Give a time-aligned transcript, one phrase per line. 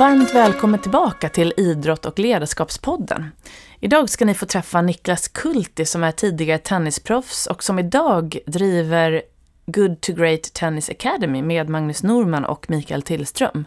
[0.00, 3.30] Varmt välkommen tillbaka till Idrott och ledarskapspodden.
[3.80, 9.22] Idag ska ni få träffa Niklas Kulti som är tidigare tennisproffs och som idag driver
[9.66, 13.64] Good to Great Tennis Academy med Magnus Norman och Mikael Tillström.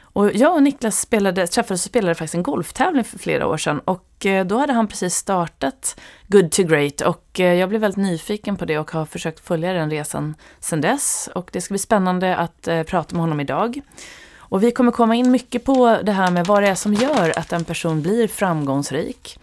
[0.00, 3.80] Och jag och Niklas spelade, träffades och spelade faktiskt en golftävling för flera år sedan
[3.80, 8.04] och eh, då hade han precis startat Good to Great och eh, jag blev väldigt
[8.04, 11.28] nyfiken på det och har försökt följa den resan sedan dess.
[11.34, 13.80] Och det ska bli spännande att eh, prata med honom idag.
[14.48, 17.38] Och vi kommer komma in mycket på det här med vad det är som gör
[17.38, 19.38] att en person blir framgångsrik.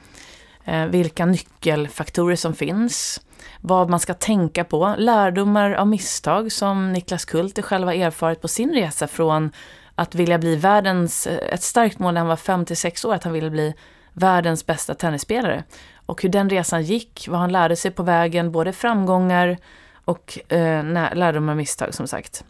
[0.66, 3.22] Eh, vilka nyckelfaktorer som finns.
[3.62, 4.96] Vad man ska tänka på.
[4.98, 9.52] Lärdomar av misstag som Niklas Kult själv har erfarit på sin resa från
[9.96, 13.34] att vilja bli världens, eh, ett starkt mål när han var 5-6 år, att han
[13.34, 13.74] ville bli
[14.14, 15.64] världens bästa tennisspelare.
[16.06, 19.58] Och hur den resan gick, vad han lärde sig på vägen, både framgångar
[20.06, 22.44] och eh, lärdomar och misstag som sagt.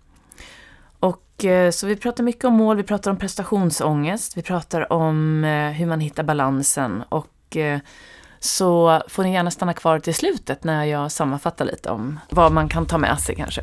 [1.46, 5.70] Eh, så vi pratar mycket om mål, vi pratar om prestationsångest, vi pratar om eh,
[5.72, 7.80] hur man hittar balansen och eh,
[8.40, 12.70] så får ni gärna stanna kvar till slutet när jag sammanfattar lite om vad man
[12.70, 13.62] kan ta med sig kanske.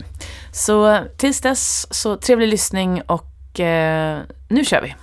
[0.53, 3.25] Så tills dess, så trevlig lyssning och
[4.49, 4.95] nu kör vi!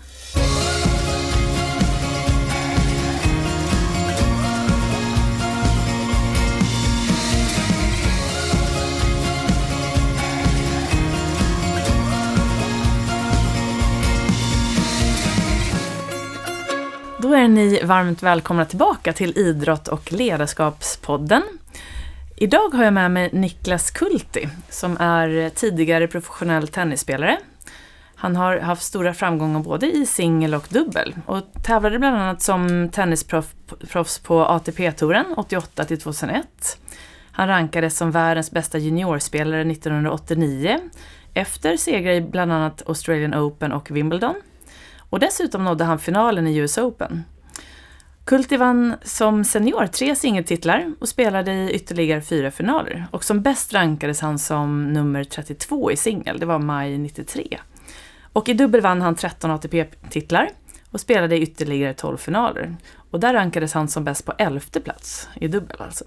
[17.25, 21.43] Då är ni varmt välkomna tillbaka till Idrott och ledarskapspodden.
[22.35, 27.37] Idag har jag med mig Niklas Kulti som är tidigare professionell tennisspelare,
[28.15, 32.89] han har haft stora framgångar både i singel och dubbel och tävlade bland annat som
[32.89, 36.77] tennisproffs på ATP-touren 88 till 2001.
[37.31, 40.79] Han rankades som världens bästa juniorspelare 1989
[41.33, 44.35] efter segrar i bland annat Australian Open och Wimbledon.
[45.09, 47.23] Och dessutom nådde han finalen i US Open.
[48.25, 53.07] Kulti vann som senior tre singeltitlar och spelade i ytterligare fyra finaler.
[53.11, 57.59] Och som bäst rankades han som nummer 32 i singel, det var maj 93.
[58.33, 60.49] Och i dubbel vann han 13 ATP-titlar
[60.91, 62.75] och spelade i ytterligare 12 finaler.
[63.11, 66.05] Och där rankades han som bäst på elfte plats i dubbel alltså.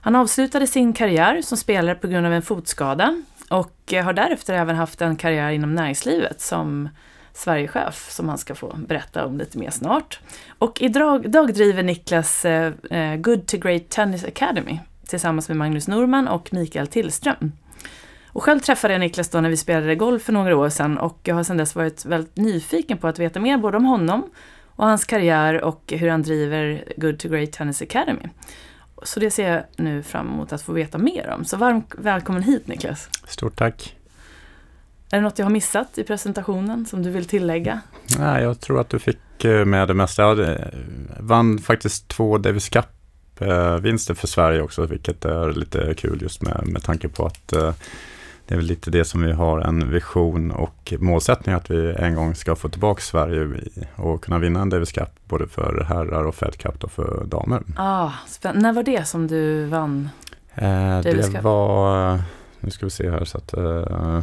[0.00, 4.76] Han avslutade sin karriär som spelare på grund av en fotskada och har därefter även
[4.76, 6.88] haft en karriär inom näringslivet som
[7.34, 10.20] Sverigechef som han ska få berätta om lite mer snart.
[10.58, 16.28] Och idag driver Niklas eh, eh, Good to Great Tennis Academy tillsammans med Magnus Norman
[16.28, 17.52] och Mikael Tillström.
[18.26, 21.18] Och själv träffade jag Niklas då när vi spelade golf för några år sedan och
[21.22, 24.30] jag har sedan dess varit väldigt nyfiken på att veta mer både om honom
[24.66, 28.28] och hans karriär och hur han driver Good to Great Tennis Academy.
[29.02, 31.44] Så det ser jag nu fram emot att få veta mer om.
[31.44, 33.08] Så varmt välkommen hit Niklas.
[33.26, 33.96] Stort tack.
[35.14, 37.80] Är det något jag har missat i presentationen som du vill tillägga?
[38.18, 40.22] Nej, jag tror att du fick eh, med det mesta.
[40.22, 40.58] Jag
[41.20, 46.82] vann faktiskt två Davis Cup-vinster för Sverige också, vilket är lite kul just med, med
[46.82, 47.72] tanke på att eh,
[48.46, 52.14] det är väl lite det som vi har en vision och målsättning att vi en
[52.14, 53.60] gång ska få tillbaka Sverige
[53.96, 57.62] och kunna vinna en Davis Cup både för herrar och Fed Cup och för damer.
[57.76, 58.10] Ah,
[58.54, 60.08] När var det som du vann
[60.54, 61.42] eh, Davis Det Cup?
[61.42, 62.20] var,
[62.60, 64.22] nu ska vi se här så att eh,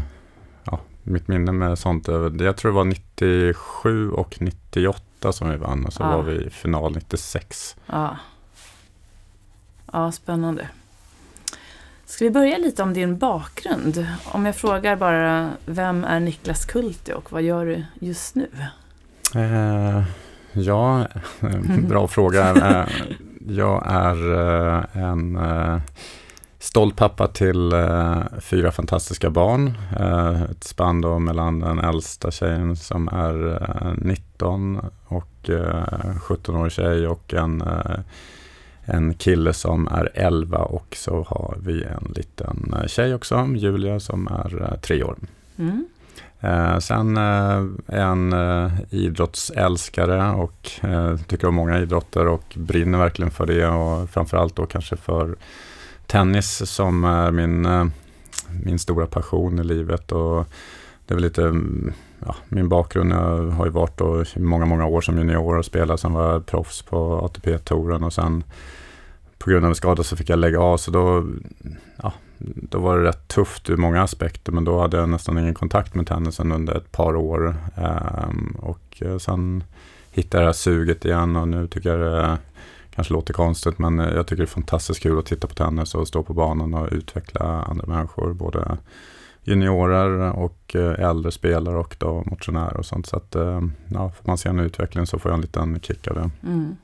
[1.10, 2.08] mitt minne med sånt,
[2.40, 6.16] jag tror det var 97 och 98 som vi vann och så ah.
[6.18, 7.76] var vi i final 96.
[7.86, 8.18] Ja,
[9.86, 10.68] ah, spännande.
[12.06, 14.08] Ska vi börja lite om din bakgrund?
[14.26, 18.50] Om jag frågar bara, vem är Niklas Kulti och vad gör du just nu?
[19.36, 20.04] Eh,
[20.54, 21.08] ja,
[21.88, 22.50] bra fråga.
[22.50, 22.88] Eh,
[23.48, 25.80] jag är eh, en eh,
[26.60, 29.74] stolt pappa till eh, fyra fantastiska barn.
[30.00, 33.60] Eh, ett spann då mellan den äldsta tjejen som är
[33.98, 35.26] 19 och
[36.20, 37.64] 17-årig tjej och en
[38.92, 44.00] en kille som är 11 och så har vi en liten eh, tjej också, Julia,
[44.00, 45.16] som är eh, tre år.
[45.58, 45.88] Mm.
[46.40, 53.32] Eh, sen eh, en eh, idrottsälskare och eh, tycker om många idrotter och brinner verkligen
[53.32, 55.36] för det och framförallt då kanske för
[56.10, 57.86] tennis som är min, eh,
[58.64, 60.12] min stora passion i livet.
[60.12, 60.46] Och
[61.06, 61.94] det är väl lite mm,
[62.26, 65.66] ja, min bakgrund jag har ju varit då i många, många år som junior och
[65.66, 66.00] spelat.
[66.00, 68.44] Sen var jag proffs på ATP-touren och sen
[69.38, 70.78] på grund av en skada så fick jag lägga av.
[70.78, 71.26] Så då,
[71.96, 74.52] ja, då var det rätt tufft ur många aspekter.
[74.52, 77.56] Men då hade jag nästan ingen kontakt med tennisen under ett par år.
[77.76, 79.64] Ehm, och eh, sen
[80.12, 82.38] hittade jag det här suget igen och nu tycker jag det
[83.00, 86.08] kanske låter konstigt men jag tycker det är fantastiskt kul att titta på tennis och
[86.08, 88.34] stå på banan och utveckla andra människor.
[88.34, 88.78] Både
[89.44, 93.06] juniorer och eh, äldre spelare och då motionärer och sånt.
[93.06, 96.08] Så att eh, ja, får man se en utveckling så får jag en liten kick
[96.08, 96.30] av det.
[96.44, 96.76] Mm.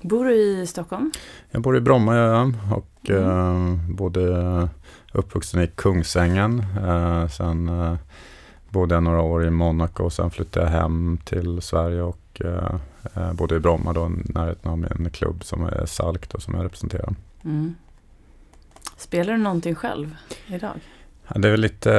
[0.00, 1.12] Bor du i Stockholm?
[1.50, 3.74] Jag bor i Bromma jag och mm.
[3.74, 4.68] eh, både
[5.12, 6.64] uppvuxen i Kungsängen.
[6.84, 7.96] Eh, sen eh,
[8.68, 12.76] bodde jag några år i Monaco och sen flyttade jag hem till Sverige och eh,
[13.14, 16.64] eh bodde i Bromma då, närheten av min klubb som är Salk då, som jag
[16.64, 17.14] representerar.
[17.44, 17.74] Mm.
[18.96, 20.16] Spelar du någonting själv
[20.46, 20.80] idag?
[21.28, 21.90] Ja, det är lite,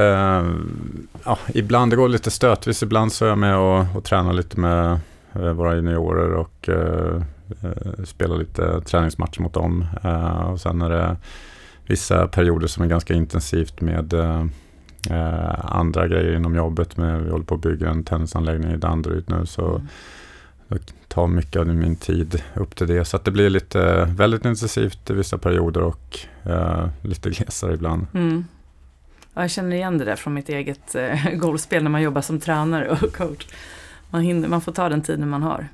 [1.25, 4.59] ja, ibland det går lite stötvis, ibland så är jag med och, och tränar lite
[4.59, 4.99] med
[5.33, 7.21] eh, våra juniorer och eh,
[7.61, 9.85] eh, spelar lite träningsmatcher mot dem.
[10.03, 11.17] Eh, och sen är det
[11.85, 14.45] vissa perioder som är ganska intensivt med eh,
[15.09, 16.97] eh, andra grejer inom jobbet.
[16.97, 19.45] Med, vi håller på att bygga en tennisanläggning i Danderyd nu.
[19.45, 19.87] Så mm.
[20.75, 23.05] Det tar mycket av min tid upp till det.
[23.05, 28.07] Så det blir lite väldigt intensivt i vissa perioder och eh, lite glesare ibland.
[28.13, 28.45] Mm.
[29.33, 32.39] Ja, jag känner igen det där från mitt eget eh, golfspel när man jobbar som
[32.39, 33.47] tränare och coach.
[34.09, 35.67] Man, hinner, man får ta den tiden man har.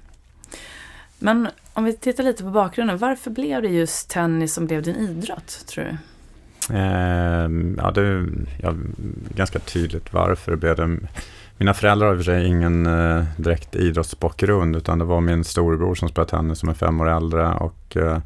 [1.20, 4.96] Men om vi tittar lite på bakgrunden, varför blev det just tennis som blev din
[4.96, 5.98] idrott, tror du?
[6.76, 8.28] Eh, ja, det är
[8.62, 8.74] ja,
[9.36, 11.00] ganska tydligt varför det blev det.
[11.58, 15.44] Mina föräldrar har i och för sig ingen eh, direkt idrottsbakgrund utan det var min
[15.44, 18.18] storebror som spelade tennis som är fem år äldre och eh,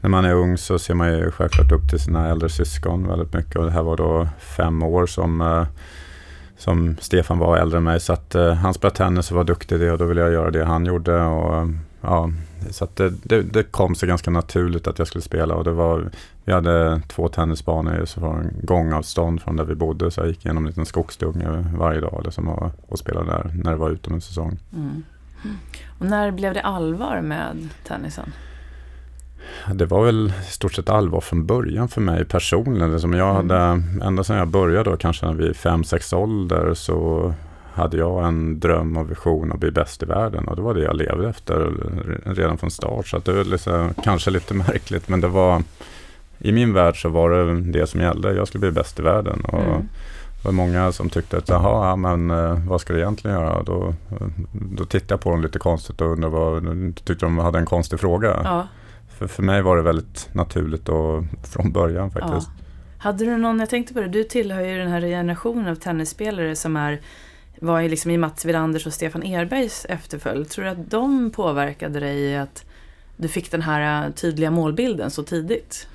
[0.00, 3.32] när man är ung så ser man ju självklart upp till sina äldre syskon väldigt
[3.32, 5.66] mycket och det här var då fem år som, eh,
[6.58, 8.00] som Stefan var äldre än mig.
[8.00, 10.32] Så att eh, han spelade tennis och var duktig i det och då ville jag
[10.32, 11.68] göra det han gjorde och
[12.00, 12.30] ja,
[12.70, 16.10] så det, det, det, kom sig ganska naturligt att jag skulle spela och det var,
[16.44, 20.44] vi hade två tennisbanor så var en gångavstånd från där vi bodde så jag gick
[20.44, 24.58] igenom en liten skogsdunge varje dag liksom, och, och spelade där när det var utomhussäsong.
[24.72, 25.02] Mm.
[25.98, 28.32] Och när blev det allvar med tennisen?
[29.74, 32.92] Det var väl i stort sett allvar från början för mig personligen.
[32.92, 34.02] Liksom jag hade, mm.
[34.02, 37.34] ända sedan jag började då, kanske vid fem sex ålder så
[37.74, 40.82] hade jag en dröm och vision att bli bäst i världen och det var det
[40.82, 41.72] jag levde efter
[42.24, 43.06] redan från start.
[43.06, 45.62] Så det var liksom, kanske lite märkligt men det var
[46.38, 48.34] i min värld så var det det som gällde.
[48.34, 49.40] Jag skulle bli bäst i världen.
[49.44, 49.88] Och mm.
[50.42, 53.62] Det var många som tyckte att jaha, men eh, vad ska du egentligen göra?
[53.62, 53.94] Då,
[54.52, 56.64] då tittade jag på dem lite konstigt och undrade vad,
[56.94, 58.40] tyckte de hade en konstig fråga.
[58.44, 58.68] Ja.
[59.18, 62.50] För, för mig var det väldigt naturligt och från början faktiskt.
[62.56, 62.64] Ja.
[62.98, 66.56] Hade du någon, jag tänkte på det, du tillhör ju den här generationen av tennisspelare
[66.56, 67.00] som är
[67.62, 70.48] var ju liksom i Mats Wilanders och Stefan Erbergs efterföljd.
[70.48, 72.64] Tror du att de påverkade dig i att
[73.16, 75.86] du fick den här äh, tydliga målbilden så tidigt?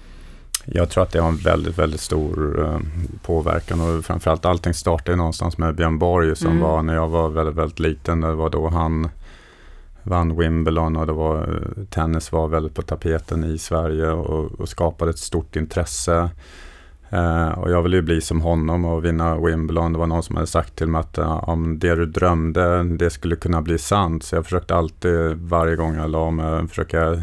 [0.65, 2.79] Jag tror att det har en väldigt, väldigt stor uh,
[3.21, 6.63] påverkan och framförallt allting startade någonstans med Björn Borg som mm.
[6.63, 8.21] var när jag var väldigt, väldigt liten.
[8.21, 9.09] Det var då han
[10.03, 14.69] vann Wimbledon och det var, uh, tennis var väldigt på tapeten i Sverige och, och
[14.69, 16.29] skapade ett stort intresse.
[17.13, 19.93] Uh, och jag ville ju bli som honom och vinna Wimbledon.
[19.93, 23.09] Det var någon som hade sagt till mig att uh, om det du drömde, det
[23.09, 24.23] skulle kunna bli sant.
[24.23, 27.21] Så jag försökte alltid, varje gång jag la mig, försöka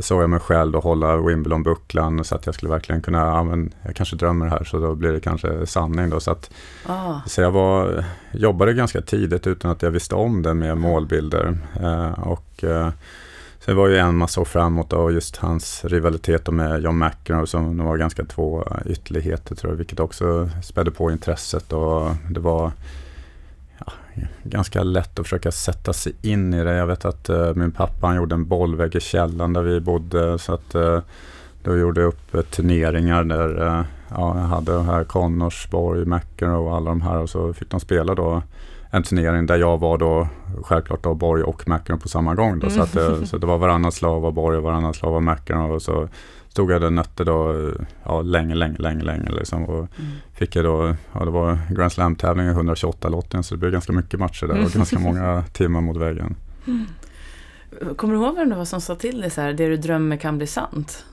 [0.00, 3.72] såg jag mig själv och hålla Wimbledon-bucklan så att jag skulle verkligen kunna, ja men
[3.82, 6.20] jag kanske drömmer här så då blir det kanske sanning då.
[6.20, 6.50] Så, att,
[6.86, 7.20] ah.
[7.26, 11.58] så jag var, jobbade ganska tidigt utan att jag visste om det med målbilder.
[11.80, 12.64] Uh, och
[13.64, 17.46] Sen det var ju en massa år framåt och just hans rivalitet med John McEnroe
[17.46, 22.72] som var ganska två ytterligheter tror jag, vilket också spädde på intresset och det var
[23.78, 23.92] ja,
[24.42, 26.74] ganska lätt att försöka sätta sig in i det.
[26.74, 30.38] Jag vet att uh, min pappa han gjorde en bollvägg i källaren där vi bodde
[30.38, 31.00] så att uh,
[31.62, 36.76] då gjorde jag upp uh, turneringar där uh, ja, jag hade här Connorsborg, McEnroe och
[36.76, 38.42] alla de här och så fick de spela då
[38.94, 40.28] en turnering där jag var då
[40.62, 42.58] självklart då Borg och McEnroe på samma gång.
[42.58, 42.76] Då, mm.
[42.76, 45.72] så, att det, så det var varannat slag var Borg och varannat slag var McEnroe.
[45.72, 46.08] Och så
[46.48, 47.70] stod jag där nötte då
[48.04, 49.30] ja, länge, länge, länge, länge.
[49.30, 50.10] Liksom, och mm.
[50.32, 54.20] fick jag då, ja det var Grand Slam-tävling 128 lotten så det blev ganska mycket
[54.20, 56.36] matcher där och ganska många timmar mot väggen.
[56.66, 56.86] Mm.
[57.96, 60.16] Kommer du ihåg vem det var som sa till dig så här, det du drömmer
[60.16, 61.04] kan bli sant?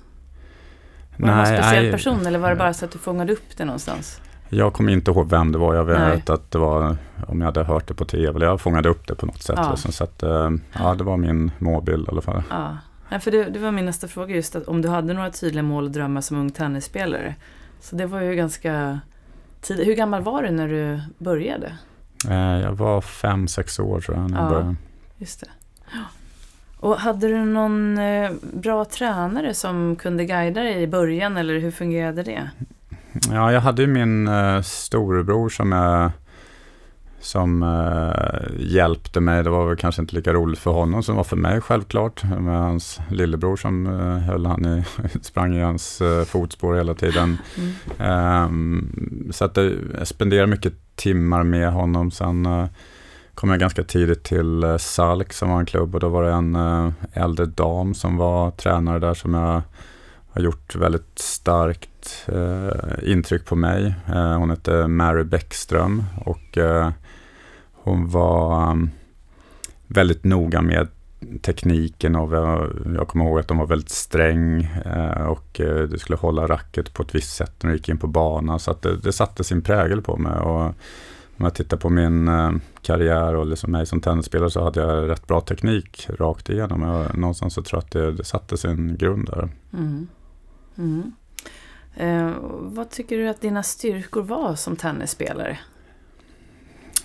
[1.18, 3.66] Var det någon speciell person eller var det bara så att du fångade upp det
[3.66, 4.22] någonstans?
[4.54, 5.76] Jag kommer inte ihåg vem det var.
[5.76, 6.24] Jag vet Nej.
[6.28, 9.16] att det var om jag hade hört det på tv eller jag fångade upp det
[9.16, 9.56] på något sätt.
[9.58, 9.72] Ja.
[9.72, 9.92] Liksom.
[9.92, 12.44] Så att, eh, ja, det var min målbild i alla fall.
[12.50, 12.78] Ja.
[13.10, 15.64] Ja, för det, det, var min nästa fråga just att om du hade några tydliga
[15.64, 17.36] mål och drömmar som ung tennisspelare.
[17.80, 19.00] Så det var ju ganska
[19.62, 19.88] tidigt.
[19.88, 21.78] Hur gammal var du när du började?
[22.30, 24.76] Eh, jag var fem, sex år tror jag när jag började.
[25.18, 25.48] Just det.
[26.80, 31.72] Och hade du någon eh, bra tränare som kunde guida dig i början eller hur
[31.72, 32.50] fungerade det?
[33.32, 36.12] Ja, jag hade ju min uh, storebror som är
[37.22, 39.44] som eh, hjälpte mig.
[39.44, 42.24] Det var väl kanske inte lika roligt för honom som var för mig självklart.
[42.24, 44.84] Med hans lillebror som eh, höll han i,
[45.22, 47.38] sprang i hans eh, fotspår hela tiden.
[47.58, 47.74] Mm.
[48.00, 52.12] Ehm, så att jag spenderade mycket timmar med honom.
[52.12, 52.66] Sen eh,
[53.36, 56.32] kom jag ganska tidigt till eh, Salk som var en klubb och då var det
[56.32, 59.62] en eh, äldre dam som var tränare där som jag
[60.32, 61.91] har gjort väldigt starkt
[62.28, 63.96] eh, intryck på mig.
[64.08, 66.90] Eh, hon hette Mary Bäckström och eh,
[67.72, 68.90] hon var um,
[69.88, 70.88] väldigt noga med
[71.42, 72.34] tekniken och
[72.96, 76.94] jag, kommer ihåg att de var väldigt sträng eh, och eh, du skulle hålla racket
[76.94, 79.44] på ett visst sätt när du gick in på banan så att det, det satte
[79.44, 80.40] sin prägel på mig.
[80.40, 80.62] Och
[81.38, 85.10] om jag tittar på min eh, karriär och liksom mig som tennisspelare så hade jag
[85.10, 86.82] rätt bra teknik rakt igenom.
[86.82, 89.50] Jag, någonstans så tror jag att det, det satte sin grund där.
[89.74, 90.08] Mm.
[90.78, 91.12] Mm.
[91.96, 95.60] Eh, vad tycker du att dina styrkor var som tennisspelare?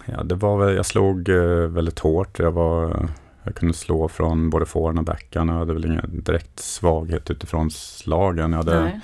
[0.05, 2.39] Ja, det var väl, jag slog eh, väldigt hårt.
[2.39, 3.09] Jag, var,
[3.43, 5.51] jag kunde slå från både forehand och backhand.
[5.51, 8.53] Jag hade väl ingen direkt svaghet utifrån slagen.
[8.53, 9.01] Jag hade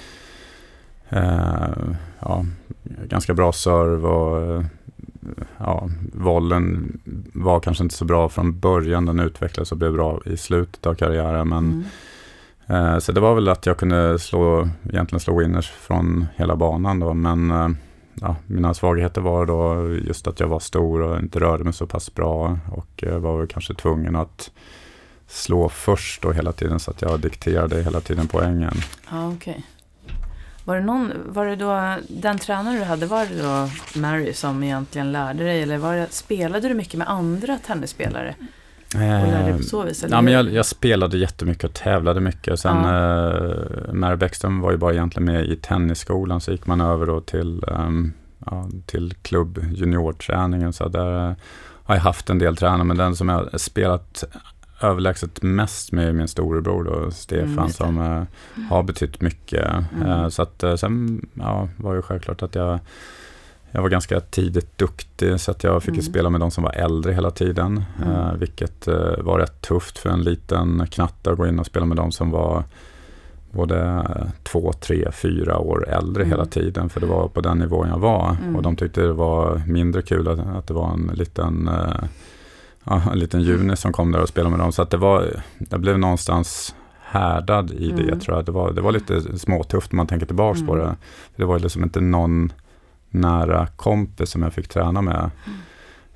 [1.09, 2.45] eh, ja,
[3.09, 4.65] ganska bra serve och
[5.59, 7.01] ja, vollen
[7.35, 9.07] var kanske inte så bra från början.
[9.07, 11.49] Den utvecklades och blev bra i slutet av karriären.
[11.49, 11.85] Men mm.
[12.73, 17.01] Eh, så det var väl att jag kunde slå, egentligen slå winners från hela banan
[17.01, 17.69] då, men eh,
[18.15, 21.87] ja, mina svagheter var då just att jag var stor och inte rörde mig så
[21.87, 24.51] pass bra och eh, var väl kanske tvungen att
[25.27, 28.75] slå först då hela tiden så att jag dikterade hela tiden poängen.
[29.11, 29.63] Ja, okay.
[30.65, 33.69] Var det, någon, var det då den tränare du hade, var det då
[34.01, 38.35] Mary som egentligen lärde dig eller var det, spelade du mycket med andra tennisspelare?
[38.95, 40.05] Och lärde på så vis?
[40.05, 40.17] Eller?
[40.17, 42.61] Ja, men jag, jag, spelade jättemycket och tävlade mycket.
[42.61, 43.29] Sen ja.
[43.31, 46.41] eh, Mary Bäckström var ju bara egentligen med i tennisskolan.
[46.41, 48.13] Så gick man över då till, um,
[48.47, 50.73] ja, till klubb juniorträningen.
[50.73, 51.35] Så där uh,
[51.85, 52.85] har jag haft en del tränare.
[52.85, 54.25] Men den som jag spelat
[54.81, 58.23] överlägset mest med min storebror då, Stefan mm, som uh,
[58.71, 59.69] har betytt mycket.
[59.97, 60.09] Mm.
[60.09, 62.79] Uh, så att sen ja, var ju självklart att jag
[63.75, 66.03] jag var ganska tidigt duktig så att jag fick mm.
[66.03, 67.85] spela med de som var äldre hela tiden.
[68.03, 68.13] Mm.
[68.13, 71.87] Eh, vilket eh, var rätt tufft för en liten knatte att gå in och spela
[71.87, 72.65] med de som var
[73.51, 74.07] både
[74.43, 76.31] två, tre, fyra år äldre mm.
[76.31, 76.89] hela tiden.
[76.89, 78.37] För det var på den nivån jag var.
[78.43, 78.57] Mm.
[78.57, 82.05] Och de tyckte det var mindre kul att, att det var en liten, eh,
[82.85, 84.73] ja, en liten juni som kom där och spelade med dem.
[84.73, 88.21] Så att det var, jag blev någonstans härdad i det mm.
[88.21, 88.45] tror jag.
[88.45, 90.87] Det var, det var lite småtufft när man tänker tillbaka på mm.
[90.87, 90.97] det.
[91.37, 92.53] Det var liksom inte någon
[93.13, 95.31] nära kompis som jag fick träna med.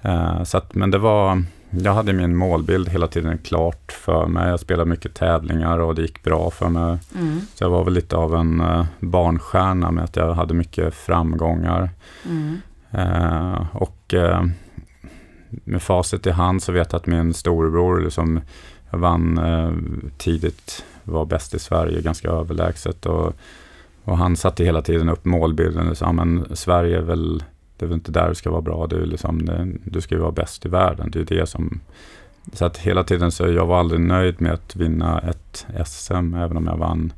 [0.03, 0.45] Mm.
[0.45, 4.49] så att, men det var, jag hade min målbild hela tiden klart för mig.
[4.49, 6.99] Jag spelade mycket tävlingar och det gick bra för mig.
[7.15, 7.41] Mm.
[7.55, 11.91] Så jag var väl lite av en uh, barnstjärna med att jag hade mycket framgångar.
[12.29, 12.61] Mm.
[12.95, 14.45] Uh, och uh,
[15.51, 18.41] med facit i hand så vet jag att min storebror, liksom,
[18.91, 19.41] jag vann
[20.19, 23.07] tidigt, var bäst i Sverige ganska överlägset.
[23.07, 23.33] Och
[24.07, 25.89] och han satte hela tiden upp målbilden.
[25.89, 27.45] Och sa, men Sverige är väl,
[27.77, 28.87] det är väl inte där du ska vara bra.
[28.87, 29.49] Du, liksom,
[29.85, 31.11] du ska ju vara bäst i världen.
[31.11, 31.81] Det är det som...
[32.53, 36.57] Så att hela tiden så jag var aldrig nöjd med att vinna ett SM, även
[36.57, 37.13] om jag vann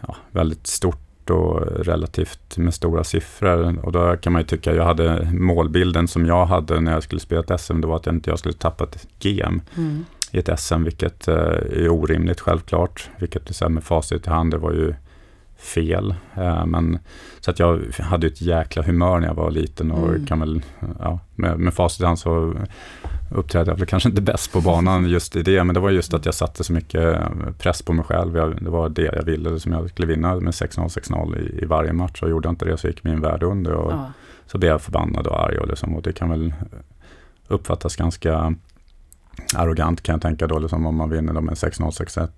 [0.00, 3.84] ja, väldigt stort och relativt med stora siffror.
[3.84, 7.20] Och då kan man ju tycka, jag hade målbilden som jag hade när jag skulle
[7.20, 10.04] spela ett SM, det var att jag inte skulle tappa ett GM mm.
[10.32, 13.10] i ett SM, vilket eh, är orimligt självklart.
[13.18, 14.94] Vilket så här, med facit i hand, det var ju
[15.58, 16.14] fel.
[16.34, 16.98] Eh, men,
[17.40, 20.26] så att jag hade ett jäkla humör när jag var liten och mm.
[20.26, 20.62] kan väl,
[20.98, 22.54] ja, med, med facit i hand så
[23.30, 26.14] uppträdde jag väl kanske inte bäst på banan just i det, men det var just
[26.14, 27.18] att jag satte så mycket
[27.58, 28.36] press på mig själv.
[28.36, 31.66] Jag, det var det jag ville, som jag skulle vinna med 6-0, 6-0 i, i,
[31.66, 32.22] varje match.
[32.22, 34.12] Och gjorde jag inte det så gick min värld under och ja.
[34.46, 35.58] så blev jag förbannad och arg.
[35.58, 36.54] Och, liksom, och det kan väl
[37.48, 38.54] uppfattas ganska
[39.54, 42.28] arrogant kan jag tänka då, liksom, om man vinner med 6-0, 6-1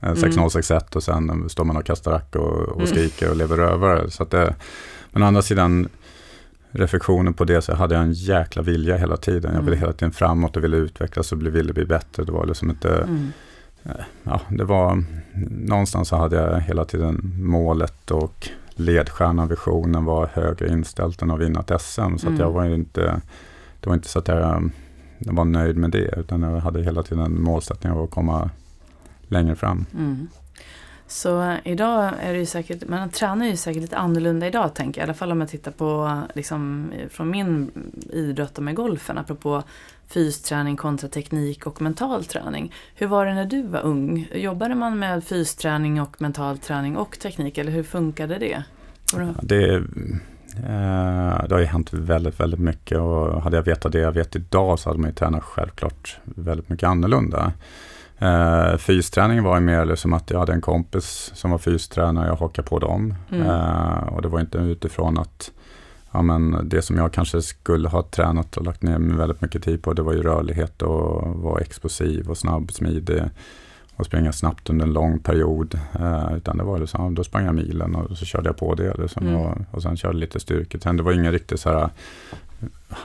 [0.00, 2.86] 6-0, 6-1 och sen står man och kastar rack och, och mm.
[2.86, 4.08] skriker och lever över.
[4.08, 4.54] Så det,
[5.10, 5.88] men å andra sidan,
[6.70, 9.54] reflektionen på det så hade jag en jäkla vilja hela tiden.
[9.54, 9.80] Jag ville mm.
[9.80, 12.24] hela tiden framåt och ville utvecklas och ville bli bättre.
[12.24, 13.32] Det var liksom inte, mm.
[13.84, 15.04] Eh, ja, det var,
[15.50, 21.40] någonstans så hade jag hela tiden målet och ledstjärnan, visionen var högre inställt än att
[21.40, 22.16] vinna ett SM.
[22.16, 22.52] Så att jag mm.
[22.52, 23.20] var inte,
[23.80, 24.70] det var inte så att jag,
[25.18, 28.50] jag var nöjd med det, utan jag hade hela tiden målsättningen att komma
[29.28, 29.86] längre fram.
[29.94, 30.28] Mm.
[31.08, 35.06] Så idag är det ju säkert, man tränar ju säkert lite annorlunda idag tänker jag.
[35.06, 37.70] I alla fall om jag tittar på liksom, från min
[38.12, 39.62] idrott med golfen, apropå
[40.06, 42.72] fysträning kontra teknik och mental träning.
[42.94, 44.28] Hur var det när du var ung?
[44.34, 48.62] Jobbade man med fysträning och mental träning och teknik eller hur funkade det?
[49.42, 49.74] det,
[50.56, 54.36] eh, det har ju hänt väldigt, väldigt mycket och hade jag vetat det jag vet
[54.36, 57.52] idag så hade man ju tränat självklart väldigt mycket annorlunda.
[58.22, 62.36] Uh, fysträning var mer liksom att jag hade en kompis som var fystränare och jag
[62.36, 63.14] hakade på dem.
[63.30, 63.46] Mm.
[63.46, 65.50] Uh, och det var inte utifrån att
[66.12, 69.82] ja, men det som jag kanske skulle ha tränat och lagt ner väldigt mycket tid
[69.82, 73.22] på det var ju rörlighet och vara explosiv och snabb, smidig
[73.96, 75.78] och springa snabbt under en lång period.
[76.00, 78.94] Uh, utan det var liksom, då sprang jag milen och så körde jag på det.
[78.98, 79.40] Liksom, mm.
[79.40, 80.92] och, och sen körde lite styrke.
[80.92, 81.90] Det var ingen riktigt så här,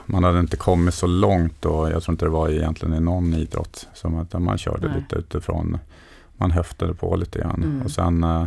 [0.05, 3.34] man hade inte kommit så långt och jag tror inte det var egentligen i någon
[3.34, 3.88] idrott.
[3.93, 5.00] Som att man körde Nej.
[5.00, 5.77] lite utifrån,
[6.38, 7.63] man höftade på lite grann.
[7.63, 7.81] Mm.
[7.81, 8.46] Och sen uh,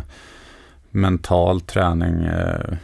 [0.91, 2.77] mental träning uh,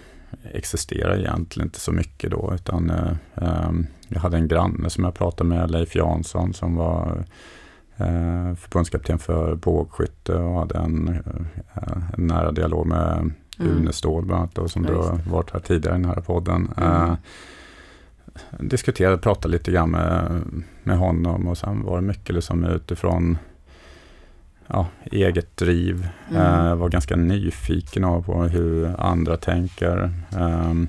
[0.53, 2.51] existerar egentligen inte så mycket då.
[2.55, 2.91] Utan
[3.35, 7.23] um, jag hade en granne som jag pratade med, Leif Jansson, som var
[7.97, 13.17] eh, förbundskapten för bågskytte och hade en, eh, en nära dialog med
[13.59, 13.77] mm.
[13.77, 16.73] Une Ståhl bland annat, då, som du har varit här tidigare i den här podden.
[16.77, 17.15] Mm.
[18.35, 20.41] Eh, diskuterade, pratade lite grann med,
[20.83, 23.37] med honom och sen var det mycket liksom utifrån
[24.67, 26.07] ja, eget driv.
[26.29, 26.41] Mm.
[26.41, 30.11] Eh, var ganska nyfiken på hur andra tänker.
[30.37, 30.87] Um,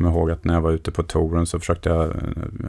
[0.00, 2.12] kommer ihåg att när jag var ute på touren så försökte jag,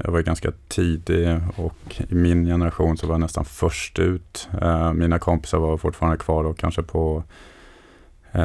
[0.04, 4.50] jag var ganska tidig och i min generation så var jag nästan först ut.
[4.62, 7.24] Eh, mina kompisar var fortfarande kvar och kanske på eh,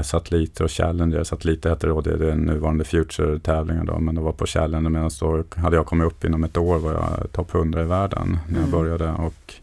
[0.02, 1.24] satelliter och Challenger.
[1.24, 5.10] Satelliter hette då, det är den nuvarande Future-tävlingen då, men det var på Challenger medan
[5.20, 8.60] då hade jag kommit upp inom ett år var jag topp 100 i världen när
[8.60, 8.70] jag mm.
[8.70, 9.54] började och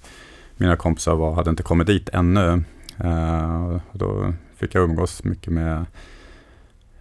[0.58, 2.64] mina kompisar var, hade inte kommit dit ännu.
[2.98, 5.86] Eh, då fick jag umgås mycket med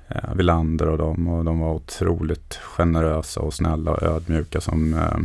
[0.08, 5.18] eh, Villander och dem och de var otroligt generösa och snälla och ödmjuka som, eh,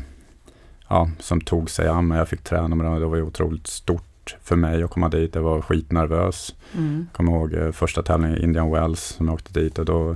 [0.89, 2.17] ja, som tog sig an mig.
[2.17, 4.06] Jag fick träna med dem det var ju otroligt stort
[4.43, 5.35] för mig att komma dit.
[5.35, 6.55] Jag var skitnervös.
[6.77, 7.07] Mm.
[7.13, 10.15] Kommer ihåg eh, första tävlingen i Indian Wells som jag åkte dit och då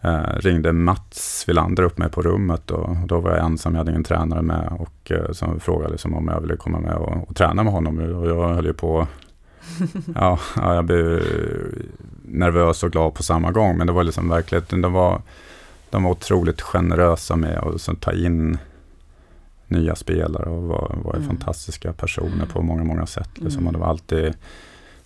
[0.00, 3.90] eh, ringde Mats Villander upp mig på rummet och, då var jag ensam, jag hade
[3.90, 7.36] ingen tränare med och eh, som frågade liksom om jag ville komma med och, och
[7.36, 9.06] träna med honom och jag höll ju på
[10.14, 11.22] ja, ja, jag blev
[12.22, 13.78] nervös och glad på samma gång.
[13.78, 14.80] Men det var liksom verkligheten.
[14.80, 15.22] De var,
[15.90, 18.58] de var otroligt generösa med att ta in
[19.68, 21.26] nya spelare och var, var mm.
[21.26, 23.30] fantastiska personer på många, många sätt.
[23.34, 23.60] Liksom.
[23.60, 23.66] Mm.
[23.66, 24.34] Och det var alltid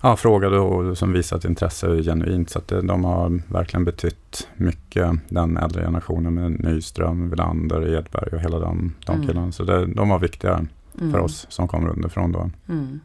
[0.01, 2.51] ja, frågade och som visat intresse genuint.
[2.51, 8.29] Så att det, de har verkligen betytt mycket, den äldre generationen med Nyström, Wilander, Edberg
[8.33, 9.27] och hela de, de mm.
[9.27, 9.53] killarna.
[9.53, 10.67] Så det, de var viktiga
[10.99, 11.25] för mm.
[11.25, 12.51] oss som kommer underifrån då.
[12.69, 13.01] Mm.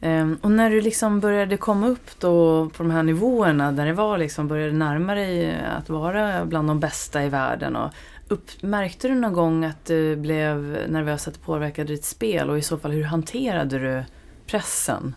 [0.00, 3.92] Um, och när du liksom började komma upp då på de här nivåerna där det
[3.92, 7.76] var liksom började närma dig att vara bland de bästa i världen.
[7.76, 7.90] Och
[8.28, 12.58] upp, märkte du någon gång att du blev nervös att det påverkade ditt spel och
[12.58, 14.04] i så fall hur hanterade du
[14.46, 15.14] pressen?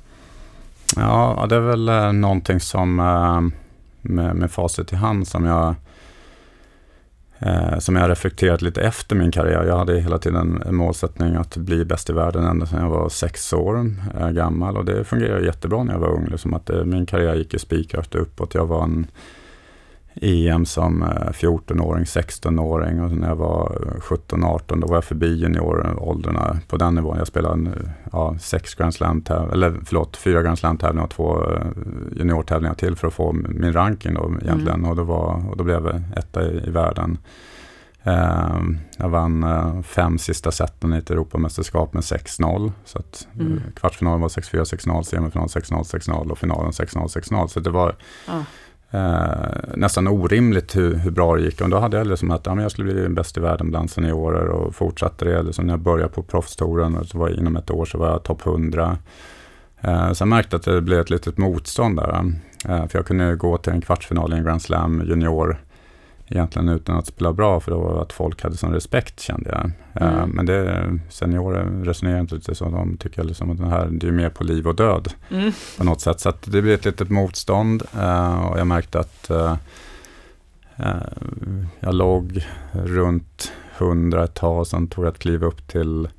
[0.95, 3.41] Ja, det är väl eh, någonting som eh,
[4.02, 5.76] med, med facit i hand som jag
[7.39, 9.63] eh, som jag reflekterat lite efter min karriär.
[9.63, 13.10] Jag hade hela tiden en målsättning att bli bäst i världen ända sedan jag var
[13.10, 13.95] sex år
[14.32, 16.28] gammal och det fungerade jättebra när jag var ung.
[16.28, 18.54] Liksom att min karriär gick ju spikrakt uppåt.
[18.54, 19.08] Jag var en
[20.15, 26.60] EM som 14-åring, eh, 16-åring och när jag var 17-18 då var jag förbi junioråldrarna
[26.67, 27.17] på den nivån.
[27.17, 27.71] Jag spelade
[28.12, 31.62] ja, sex Grand Slam eller förlåt, fyra Grand Slam-tävlingar och två eh,
[32.12, 34.80] juniortävlingar till för att få min ranking då egentligen.
[34.80, 34.89] Mm.
[34.89, 37.17] Och, då var, och då blev jag etta i, i världen.
[38.08, 38.62] Uh,
[38.97, 42.71] jag vann uh, fem sista seten i ett Europamästerskap med 6-0.
[42.86, 43.62] Så att, mm.
[43.76, 47.47] Kvartsfinalen var 6-4, 6-0, semifinalen 6-0, 6-0 och finalen 6-0, 6-0.
[47.47, 47.95] Så det var
[48.28, 48.41] ah
[48.91, 51.62] eh, nästan orimligt hur, hur, bra det gick.
[51.62, 53.91] Och då hade jag liksom att ja, men jag skulle bli bäst i världen bland
[53.91, 55.43] seniorer och fortsatte det.
[55.43, 58.23] Liksom när jag började på proffstouren, så var jag, inom ett år så var jag
[58.23, 58.97] topp 100.
[59.82, 62.34] Eh, sen märkte jag att det blev ett litet motstånd där.
[62.69, 65.58] Eh, för jag kunde gå till en kvartsfinal i en Grand Slam junior
[66.32, 69.72] egentligen utan att spela bra för det var att folk hade sån respekt kände jag.
[70.04, 70.30] Eh, mm.
[70.30, 72.70] men det, seniorer resonerar inte lite så.
[72.70, 75.52] De tycker liksom att det här det är mer på liv och död mm.
[75.78, 76.20] på något sätt.
[76.20, 79.56] Så det blev ett litet motstånd uh, och jag märkte att uh,
[81.80, 86.10] jag låg runt 100 ett tag, sen tog jag ett kliv upp till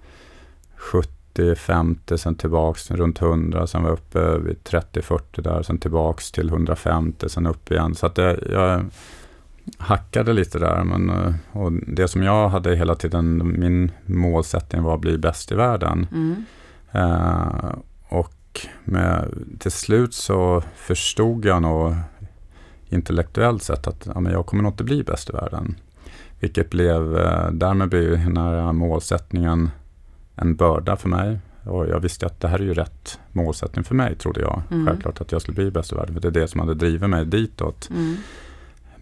[0.77, 6.33] 70, 50, sen tillbaks runt 100, sen var jag uppe vid 30-40 där, sen tillbaks
[6.33, 7.95] till 150, sen upp igen.
[7.95, 8.85] Så att det, jag
[9.79, 10.85] hackade lite där.
[10.85, 15.53] Men, eh, och det som jag hade hela tiden, min målsättning var att bli bäst
[15.53, 16.07] i världen.
[16.13, 16.45] Mm.
[16.95, 17.75] Uh,
[18.09, 21.95] och med, till slut så förstod jag nog
[22.89, 25.75] intellektuellt sett att ja, men jag kommer nog inte bli bäst i världen.
[26.41, 29.71] Vilket blev, uh, därmed blev den här målsättningen
[30.37, 31.39] en börda för mig.
[31.65, 34.63] Och jag visste att det här är ju rätt målsättning för mig, trodde jag.
[34.71, 34.87] Mm.
[34.87, 37.11] Självklart att jag skulle bli bäst i världen, för det är det som hade drivit
[37.11, 37.91] mig ditåt.
[37.91, 38.17] Mm.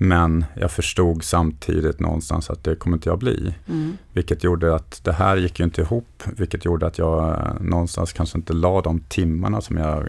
[0.03, 3.55] Men jag förstod samtidigt någonstans att det kommer inte jag bli.
[3.69, 3.97] Mm.
[4.13, 6.23] Vilket gjorde att det här gick ju inte ihop.
[6.37, 10.09] Vilket gjorde att jag eh, någonstans kanske inte la de timmarna som jag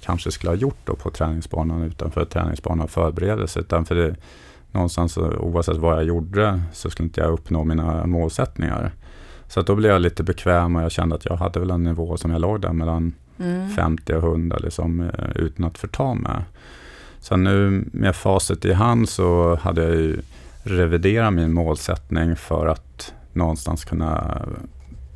[0.00, 3.60] kanske skulle ha gjort då på träningsbanan utanför träningsbanan förberedelse.
[3.60, 4.16] Utan för det,
[4.72, 8.92] någonstans oavsett vad jag gjorde så skulle inte jag uppnå mina målsättningar.
[9.48, 11.84] Så att då blev jag lite bekväm och jag kände att jag hade väl en
[11.84, 13.68] nivå som jag låg där mellan Mm.
[13.68, 16.42] 50 och 100 liksom, eh, utan att förta mig.
[17.22, 20.20] Så nu med facit i hand så hade jag ju
[20.62, 24.42] reviderat min målsättning för att någonstans kunna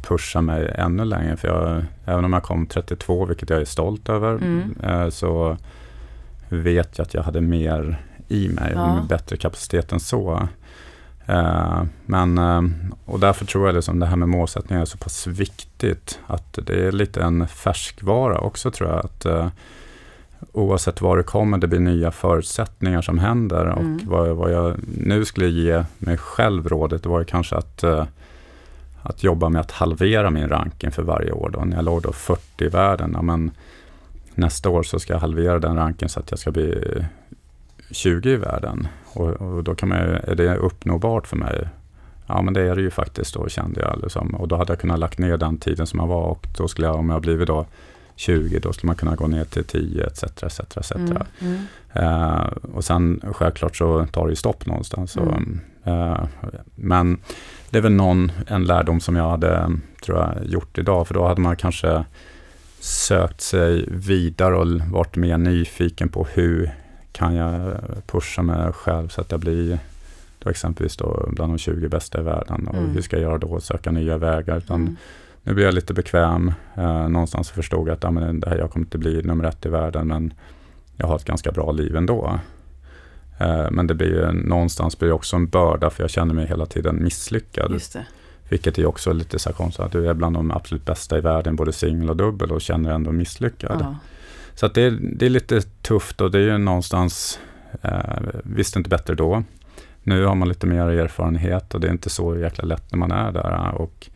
[0.03, 1.37] pusha mig ännu längre.
[1.37, 4.75] För jag, även om jag kom 32, vilket jag är stolt över, Mm.
[4.83, 5.57] eh, så
[6.49, 9.07] vet jag att jag hade mer i mig, Ja.
[9.09, 10.49] bättre kapacitet än så.
[11.27, 12.63] Eh, men, eh,
[13.05, 16.21] och därför tror jag liksom det här med målsättningar är så pass viktigt.
[16.27, 19.05] Att det är lite en färskvara också tror jag.
[19.05, 19.27] Att,
[20.53, 23.67] oavsett var det kommer, det blir nya förutsättningar som händer.
[23.67, 24.01] Och Mm.
[24.05, 28.05] vad, vad jag nu skulle ge mig själv rådet, det var ju kanske att, eh,
[29.03, 31.51] att jobba med att halvera min ranking för varje år.
[31.53, 31.65] Då.
[31.65, 33.51] När jag låg då 40 i världen, ja, men
[34.35, 36.83] nästa år så ska jag halvera den ranken så att jag ska bli
[37.91, 38.89] 20 i världen.
[39.13, 41.69] Och, och då kan man ju, är det uppnåbart för mig?
[42.27, 44.01] Ja men det är det ju faktiskt då kände jag.
[44.03, 44.35] Liksom.
[44.35, 46.87] Och då hade jag kunnat lagt ner den tiden som jag var och då skulle
[46.87, 47.67] jag, om jag blivit då
[48.17, 50.23] 20, då skulle man kunna gå ner till 10 etc.
[50.43, 50.93] etc, etc.
[50.93, 51.17] Mm.
[51.41, 51.59] Mm.
[51.93, 55.13] Eh, och sen självklart så tar det ju stopp någonstans.
[55.13, 55.61] Så, Mm.
[55.85, 56.25] eh,
[56.75, 57.19] men
[57.71, 59.71] det är väl någon, en lärdom som jag hade
[60.05, 61.07] tror jag, gjort idag.
[61.07, 62.05] För då hade man kanske
[62.81, 66.71] sökt sig vidare och varit mer nyfiken på hur
[67.13, 67.73] kan jag
[68.07, 69.79] pusha mig själv så att jag blir
[70.39, 72.69] då exempelvis då bland de 20 bästa i världen.
[72.69, 72.91] Och Mm.
[72.91, 73.61] hur ska jag göra då?
[73.61, 74.57] Söka nya vägar.
[74.59, 74.97] Utan Mm.
[75.47, 76.53] Nu blir jag lite bekväm.
[76.75, 79.67] Eh, någonstans förstod jag att ja, men det här, jag kommer inte bli nummer ett
[79.67, 80.35] i världen men
[80.97, 82.41] jag har ett ganska bra liv ändå.
[83.39, 86.47] Eh, men det blir ju, någonstans blir det också en börda för jag känner mig
[86.47, 87.73] hela tiden misslyckad.
[87.73, 88.07] Just det.
[88.49, 91.57] Vilket är också lite så konstigt att du är bland de absolut bästa i världen
[91.57, 93.79] både singel och dubbel och känner ändå misslyckad.
[93.81, 93.97] Ja.
[94.55, 97.41] Så det, är, det är lite tufft och det är ju någonstans,
[97.83, 99.43] eh, visste inte bättre då.
[100.03, 103.13] Nu har man lite mer erfarenhet och det är inte så jäkla lätt när man
[103.13, 103.75] är där.
[103.75, 104.11] Och,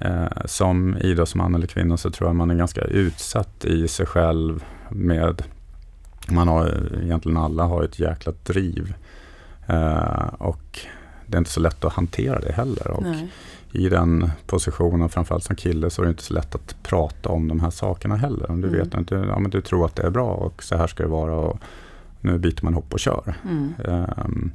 [0.00, 4.64] eh, som idrottsman eller kvinna så tror jag man är ganska utsatt i sig själv
[4.90, 5.42] med,
[6.28, 8.94] man har egentligen alla har ett jäkla driv.
[9.66, 10.78] Eh, och
[11.26, 12.90] det är inte så lätt att hantera det heller.
[12.90, 13.32] Och Nej.
[13.72, 17.48] i den positionen, framförallt som kille, så är det inte så lätt att prata om
[17.48, 18.50] de här sakerna heller.
[18.50, 18.80] Om du Mm.
[18.80, 21.08] vet inte, ja men du tror att det är bra och så här ska det
[21.08, 21.58] vara och
[22.20, 23.34] nu byter man hopp och kör.
[23.44, 23.74] Mm.
[23.84, 24.50] Ehm,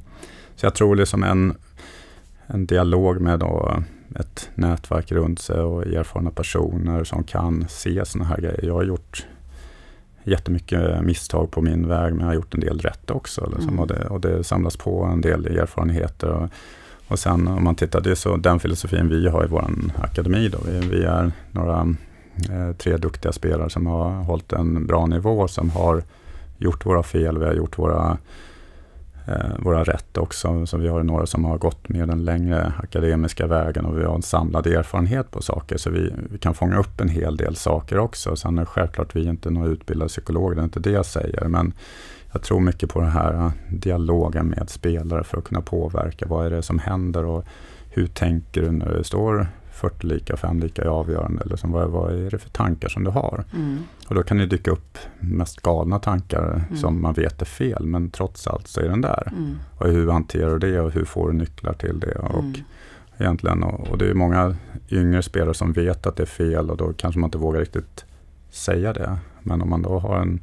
[0.56, 1.54] så jag tror liksom en,
[2.46, 3.82] en dialog med då
[4.16, 8.60] ett nätverk runt sig och erfarna personer som kan se sådana här grejer.
[8.62, 9.26] Jag har gjort
[10.24, 13.46] jättemycket misstag på min väg men jag har gjort en del rätt också.
[13.50, 13.78] Liksom, Mm.
[13.80, 16.28] och, det, och det samlas på en del erfarenheter.
[16.28, 16.48] Och,
[17.08, 19.70] och sen om man tittar, det är så den filosofin vi har i vår
[20.02, 20.48] akademi.
[20.48, 20.58] Då.
[20.66, 21.94] Vi, vi är några
[22.50, 26.02] eh, tre duktiga spelare som har hållit en bra nivå, som har
[26.58, 28.18] gjort våra fel, vi har gjort våra,
[29.26, 30.66] Eh, våra rätt också.
[30.66, 34.14] Så vi har några som har gått med den längre akademiska vägen och vi har
[34.14, 35.76] en samlad erfarenhet på saker.
[35.76, 38.36] Så vi, vi kan fånga upp en hel del saker också.
[38.36, 41.48] Sen är självklart vi är inte några utbildade psykologer, det är inte det jag säger.
[41.48, 41.72] Men
[42.32, 46.26] jag tror mycket på den här dialogen med spelare för att kunna påverka.
[46.28, 47.44] Vad är det som händer och
[47.90, 49.46] hur tänker du när du står
[49.82, 51.42] 40 lika, 5 lika i avgörande?
[51.42, 53.44] Eller som, vad, vad är det för tankar som du har?
[53.54, 53.78] Mm.
[54.08, 56.76] Och då kan det dyka upp mest galna tankar Mm.
[56.76, 59.32] som man vet är fel, men trots allt så är den där.
[59.36, 59.58] Mm.
[59.78, 62.14] Och hur hanterar du det och hur får du nycklar till det?
[62.14, 62.54] Och Mm.
[63.18, 64.56] egentligen, och, och det är många
[64.90, 68.04] yngre spelare som vet att det är fel och då kanske man inte vågar riktigt
[68.50, 69.16] säga det.
[69.42, 70.40] Men om man då har en,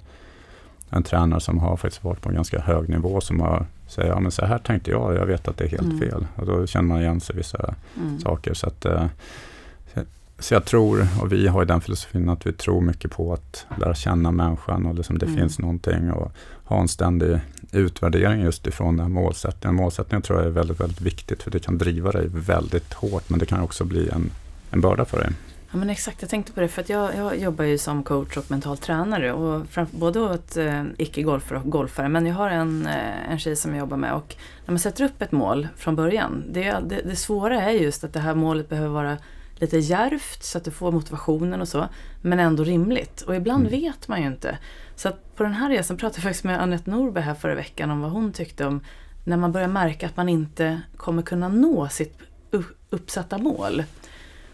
[0.89, 4.19] en tränare som har faktiskt varit på en ganska hög nivå som har säger, ja
[4.19, 5.99] men så här tänkte jag, jag vet att det är helt Mm.
[5.99, 6.27] fel.
[6.35, 8.19] Och då känner man igen sig vissa Mm.
[8.19, 8.53] saker.
[8.53, 9.05] Så, att, eh,
[9.93, 10.01] så-
[10.39, 13.65] så jag tror, och vi har ju den filosofin att vi tror mycket på att
[13.79, 15.37] lära känna människan och liksom det Mm.
[15.37, 16.31] finns någonting och
[16.63, 17.39] ha en ständig
[17.71, 19.75] utvärdering just ifrån den här målsättningen.
[19.75, 23.39] Målsättningen tror jag är väldigt, väldigt viktigt för det kan driva dig väldigt hårt men
[23.39, 24.31] det kan också bli en,
[24.71, 25.29] en börda för dig.
[25.71, 28.37] Ja men exakt, jag tänkte på det för att jag, jag jobbar ju som coach
[28.37, 32.87] och mental tränare och fram, både åt eh, icke-golfare och golfare men jag har en,
[32.87, 35.95] eh, en tjej som jag jobbar med och när man sätter upp ett mål från
[35.95, 39.17] början, det, det, det svåra är just att det här målet behöver vara
[39.55, 41.87] lite djärvt så att du får motivationen och så
[42.21, 43.81] men ändå rimligt och ibland Mm.
[43.81, 44.57] vet man ju inte.
[44.95, 47.91] Så att på den här resan pratade jag faktiskt med Anette Norberg här förra veckan
[47.91, 48.81] om vad hon tyckte om
[49.23, 52.17] när man börjar märka att man inte kommer kunna nå sitt
[52.89, 53.83] uppsatta mål.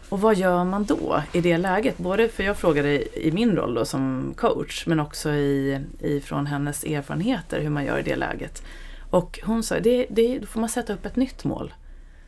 [0.08, 1.98] Och vad gör man då i det läget?
[1.98, 6.46] Både för jag frågade i, min roll då som coach men också i, i från
[6.46, 8.62] hennes erfarenheter hur man gör i det läget.
[9.10, 11.74] Och hon sa, det, det, då får man sätta upp ett nytt mål.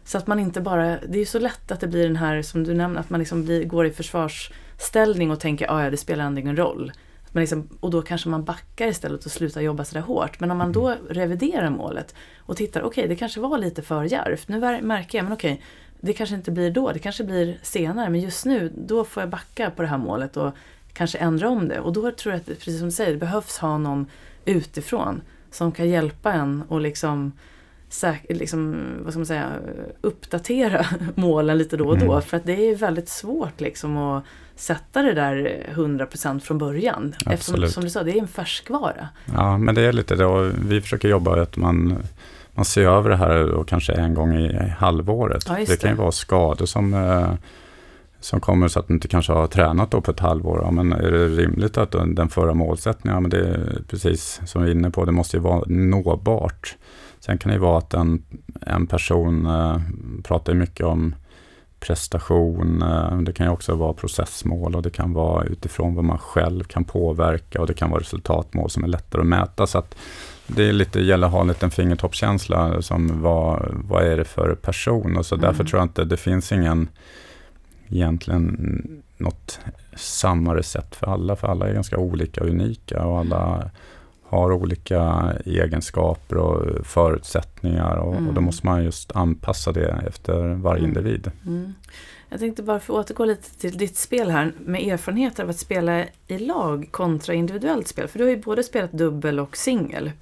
[0.05, 2.43] Så att man inte bara, det är ju så lätt att det blir den här
[2.43, 5.97] som du nämnde, att man liksom blir, går i försvarsställning och tänker, ah, ja det
[5.97, 6.93] spelar ändå ingen roll.
[7.33, 10.41] Men liksom, och då kanske man backar istället och slutar jobba sådär hårt.
[10.41, 14.05] Men om man då reviderar målet och tittar, okej okay, det kanske var lite för
[14.05, 14.49] djärvt.
[14.49, 15.65] Nu märker jag, men okej, okay,
[16.01, 18.11] det kanske inte blir då, det kanske blir senare.
[18.11, 20.53] Men just nu, då får jag backa på det här målet och
[20.93, 21.81] kanske ändra om det.
[21.81, 24.07] Och då tror jag att, precis som du säger, det behövs ha någon
[24.45, 27.33] utifrån som kan hjälpa en och liksom,
[28.29, 29.53] liksom vad ska man säga,
[30.01, 32.13] uppdatera målen lite då och då.
[32.13, 32.23] Mm.
[32.23, 34.25] För att det är väldigt svårt liksom att
[34.57, 37.15] sätta det där 100% från början.
[37.19, 37.39] Absolut.
[37.39, 39.09] Eftersom som du sa, det är en färskvara.
[39.35, 40.53] Ja, men det är lite det.
[40.69, 41.99] Vi försöker jobba att man,
[42.59, 45.45] man ser över det här och kanske en gång i halvåret.
[45.49, 45.65] Ja, det.
[45.65, 47.33] det kan ju vara skador som eh,
[48.21, 50.61] som kommer så att du inte kanske har tränat då på ett halvår.
[50.63, 54.63] Ja, men är det rimligt att den förra målsättningen, ja, men det är precis som
[54.63, 56.77] vi är inne på, det måste ju vara nåbart.
[57.21, 58.23] Sen kan det ju vara att en,
[58.61, 59.81] en person eh,
[60.25, 61.15] pratar mycket om
[61.81, 66.19] prestation, eh, det kan ju också vara processmål och det kan vara utifrån vad man
[66.19, 69.67] själv kan påverka och det kan vara resultatmål som är lättare att mäta.
[69.67, 69.95] Så att
[70.49, 74.55] det är lite, gäller att ha en liten fingertoppskänsla som vad, vad är det för
[74.55, 75.47] person och så mm.
[75.47, 76.89] därför tror jag inte det finns ingen
[77.89, 79.61] egentligen något
[79.97, 83.71] samma recept för alla, för alla är ganska olika och unika och alla
[84.29, 88.29] har olika egenskaper och förutsättningar och, mm.
[88.29, 88.45] och då mm.
[88.45, 90.91] måste man just anpassa det efter varje mm.
[90.91, 91.31] individ.
[92.31, 95.59] Jag tänkte bara för att återgå lite till ditt spel här med erfarenheter av att
[95.59, 98.09] spela i lag kontra individuellt spel.
[98.09, 100.13] För du har ju både spelat dubbel och singel.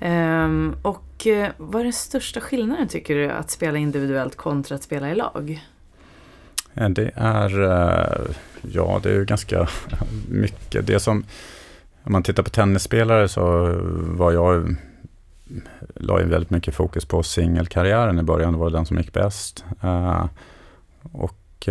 [0.00, 4.82] Um, och uh, vad är den största skillnaden tycker du att spela individuellt kontra att
[4.82, 5.64] spela i lag?
[6.74, 9.68] Eh, det är, eh, ja det är ganska
[10.28, 10.86] mycket.
[10.86, 11.24] Det som,
[12.02, 14.76] om man tittar på tennisspelare så var jag,
[15.94, 19.64] la ju väldigt mycket fokus på singelkarriären i början, det var den som gick bäst.
[21.12, 21.68] Eh, och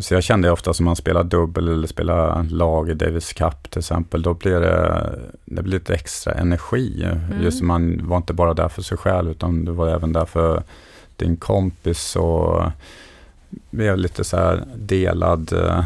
[0.00, 3.78] så jag kände ofta som man spelar dubbel eller spelar lag i Davis Cup till
[3.78, 5.10] exempel, då blir det,
[5.44, 7.04] det blir lite extra energi.
[7.04, 7.42] Mm.
[7.42, 10.62] Just man var inte bara där för sig själv, utan du var även där för
[11.16, 12.62] din kompis och
[13.70, 15.84] blev lite så här delad eh,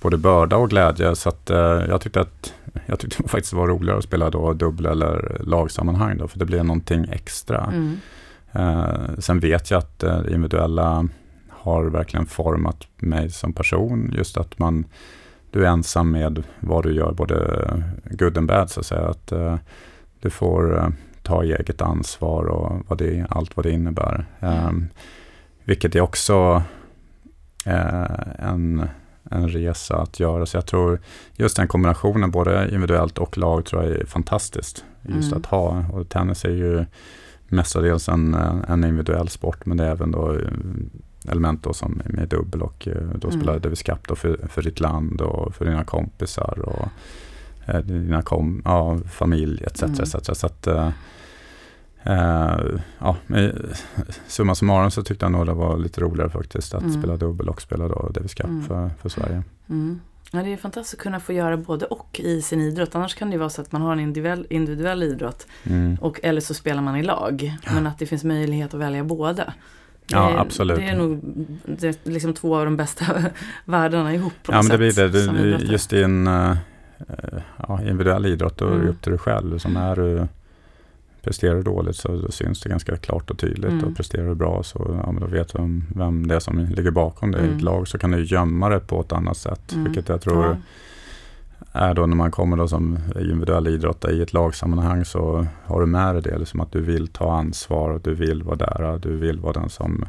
[0.00, 1.16] både börda och glädje.
[1.16, 2.54] Så att, eh, jag tyckte att
[2.86, 6.44] jag tyckte det faktiskt var roligare att spela då dubbel eller lagsammanhang då, för det
[6.44, 7.64] blir någonting extra.
[7.64, 8.00] Mm.
[8.52, 11.08] Eh, sen vet jag att det individuella
[11.60, 14.12] har verkligen format mig som person.
[14.16, 14.84] Just att man,
[15.50, 17.64] du är ensam med vad du gör, både
[18.10, 19.08] good and bad så att säga.
[19.08, 19.56] Att, uh,
[20.20, 20.88] du får uh,
[21.22, 24.26] ta eget ansvar och vad det, allt vad det innebär.
[24.40, 24.88] Um,
[25.64, 26.62] vilket är också
[27.68, 28.88] Eh, en,
[29.30, 30.46] en resa att göra.
[30.46, 31.00] Så jag tror
[31.36, 34.84] just den kombinationen, både individuellt och lag, tror jag är fantastiskt.
[35.02, 35.40] Just mm.
[35.40, 35.84] att ha.
[35.92, 36.84] Och tennis är ju
[37.48, 38.34] mestadels en,
[38.68, 40.50] en individuell sport, men det är även då eh,
[41.28, 43.40] element då som med dubbel och eh, då mm.
[43.40, 46.88] spelar Davis Cup då för, för ditt land och för dina kompisar och
[47.84, 49.82] dina kom, ja, familj etc.
[49.82, 49.94] Mm.
[50.02, 50.38] etc.
[50.38, 50.68] Så att,
[52.06, 53.72] Uh, ja, men,
[54.26, 56.98] summa summarum så tyckte jag nog det var lite roligare faktiskt att mm.
[56.98, 58.64] spela dubbel och spela då Davis Cup mm.
[58.64, 59.42] för, för Sverige.
[59.68, 60.00] Mm.
[60.32, 62.94] Ja, det är fantastiskt att kunna få göra både och i sin idrott.
[62.94, 65.96] Annars kan det vara så att man har en individuell, individuell idrott mm.
[66.00, 67.56] och, eller så spelar man i lag.
[67.74, 69.54] Men att det finns möjlighet att välja båda.
[70.08, 70.76] Det, ja, absolut.
[70.76, 71.20] Det är nog
[71.64, 73.04] det är liksom två av de bästa
[73.64, 74.32] världarna ihop.
[74.42, 75.08] På ja, men det blir det.
[75.08, 76.56] Du, just i en uh,
[77.68, 78.88] ja, individuell idrott, då är det mm.
[78.88, 79.58] upp till dig själv.
[79.58, 80.26] Som är du
[81.22, 83.84] Presterar du dåligt så då syns det ganska klart och tydligt mm.
[83.84, 86.90] och presterar du bra så ja, men då vet du vem det är som ligger
[86.90, 87.38] bakom det.
[87.38, 87.50] Mm.
[87.50, 87.74] I ett mm.
[87.74, 89.72] lag så kan du gömma det på ett annat sätt.
[89.72, 89.84] Mm.
[89.84, 90.56] Vilket jag tror ja.
[91.72, 95.86] Är då när man kommer då som individuell idrottare i ett lagsammanhang så har du
[95.86, 96.38] med dig det.
[96.38, 98.98] Liksom att du vill ta ansvar och du vill vara där.
[99.02, 100.06] Du vill vara den som,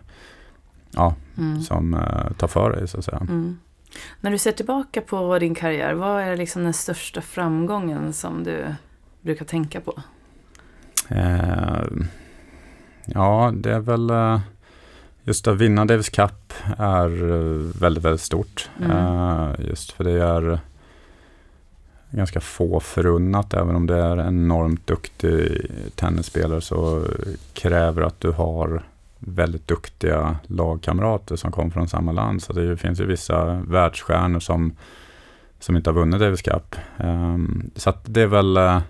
[0.91, 1.61] ja, mm.
[1.61, 3.17] som uh, tar för dig så att säga.
[3.17, 3.57] Mm.
[4.21, 8.75] När du ser tillbaka på din karriär, vad är liksom den största framgången som du
[9.21, 10.01] brukar tänka på?
[11.07, 11.83] Eh,
[13.05, 14.39] ja, det är väl eh,
[15.23, 18.69] just att vinna Davis Cup är eh, väldigt, väldigt stort.
[18.79, 18.91] Mm.
[18.91, 20.59] Eh, just för det är
[22.11, 23.53] ganska få förunnat.
[23.53, 27.05] Även om det är en enormt duktig tennisspelare så
[27.53, 28.83] kräver att du har
[29.19, 32.41] väldigt duktiga lagkamrater som kommer från samma land.
[32.43, 34.75] Så det finns ju vissa världsstjärnor som,
[35.59, 36.75] som inte har vunnit Davis Cup.
[36.97, 38.81] Um, så det är väl uh,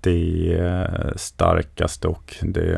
[0.00, 2.74] det eh, starkaste och det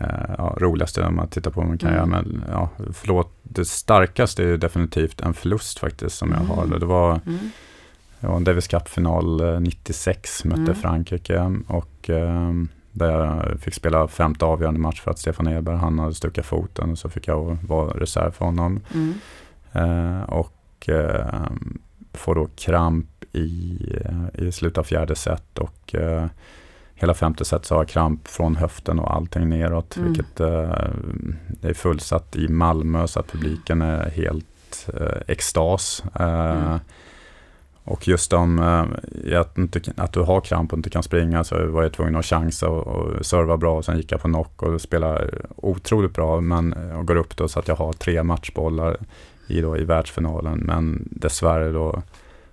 [0.00, 2.02] eh, ja, roligaste man tittar på min karriär.
[2.02, 2.10] Mm.
[2.10, 6.50] Men ja, förlåt, det starkaste är definitivt en förlust faktiskt som jag mm.
[6.50, 6.78] har.
[6.78, 7.50] Det var mm.
[8.24, 10.74] Det var en Davis Cup-final 96, mötte Mm.
[10.74, 12.52] Frankrike och eh,
[12.92, 16.90] där jag fick spela femte avgörande match för att Stefan Edberg, han hade stukat foten
[16.90, 18.80] och så fick jag vara reserv för honom.
[18.94, 19.14] Mm.
[19.72, 21.46] Eh, och eh,
[22.12, 23.78] får då kramp i,
[24.34, 26.26] i slutet av fjärde set och eh,
[26.94, 29.96] hela femte set så har jag kramp från höften och allting neråt.
[29.96, 30.08] Mm.
[30.08, 30.88] Vilket eh,
[31.48, 36.04] det är fullsatt i Malmö så att publiken är helt eh, extas.
[36.14, 36.78] Eh, Mm.
[37.84, 41.66] Och just om eh, att, inte, att du har kramp och inte kan springa så
[41.66, 43.76] var jag tvungen att chansa och, och serva bra.
[43.76, 46.40] Och sen gick jag på knock och spelade otroligt bra.
[46.40, 48.96] Men, och går upp då så att jag har tre matchbollar
[49.46, 50.58] i, då, i världsfinalen.
[50.58, 52.02] Men dessvärre då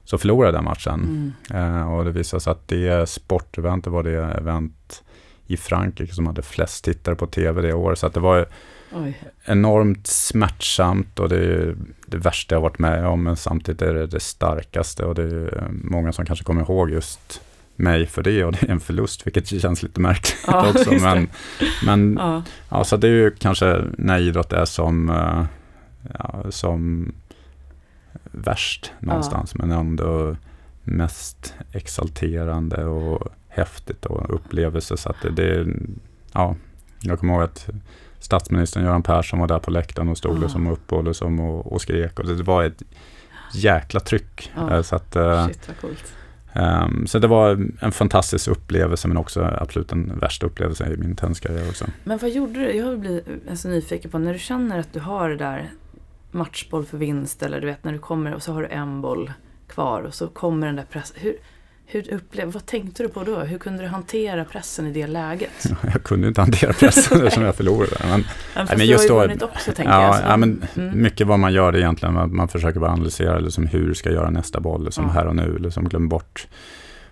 [0.03, 1.33] så förlorade jag den matchen.
[1.49, 1.79] Mm.
[1.79, 5.03] Eh, och det visade sig att det sporteventet var det event
[5.47, 7.99] i Frankrike som hade flest tittare på tv det året.
[7.99, 8.45] Så att det var
[8.93, 9.21] Oj.
[9.45, 11.75] enormt smärtsamt och det är
[12.05, 13.23] det värsta jag varit med om.
[13.23, 17.41] Men samtidigt är det det starkaste och det är många som kanske kommer ihåg just
[17.75, 20.91] mig för det och det är en förlust, vilket känns lite märkligt Ja, också.
[20.91, 21.29] Men,
[21.85, 22.43] men Ja.
[22.69, 25.45] Ja, så det är ju kanske när idrott är som, eh,
[26.19, 27.11] ja, som
[28.31, 29.55] värst någonstans.
[29.55, 30.35] Men ändå
[30.83, 34.97] mest exalterande och häftigt och upplevelse.
[34.97, 35.67] Så att det, det,
[36.33, 36.55] ja,
[37.01, 37.69] jag kommer ihåg att
[38.31, 40.41] statsministern Göran Persson var där på läktaren och stod Ah.
[40.41, 42.19] liksom upp och, liksom och, och skrek.
[42.19, 42.81] Och det, var ett
[43.53, 44.51] jäkla tryck.
[44.55, 44.75] Ja.
[44.75, 46.13] Eh, Så, att, eh, Shit vad coolt.
[46.53, 51.15] ehm, så det var en fantastisk upplevelse men också absolut den värsta upplevelsen i min
[51.15, 51.85] tenniskarriär också.
[52.03, 52.71] Men vad gjorde du?
[52.73, 55.71] Jag blir alltså, nyfiken på när du känner att du har det där
[56.31, 59.31] matchboll för vinst eller du vet när du kommer och så har du en boll
[59.67, 61.17] kvar och så kommer den där pressen.
[61.19, 61.35] Hur,
[61.91, 63.39] hur upplev, vad tänkte du på då?
[63.39, 65.65] Hur kunde du hantera pressen i det läget?
[65.93, 67.95] Jag kunde inte hantera pressen eftersom jag förlorade.
[68.09, 68.23] Men,
[68.53, 70.31] fast men du just då- också ja, jag.
[70.31, 71.01] ja, men mm.
[71.01, 74.59] mycket vad man gör egentligen, att man försöker bara analysera liksom hur ska göra nästa
[74.59, 75.11] boll, liksom Ja.
[75.11, 76.47] här och nu, liksom glöm bort.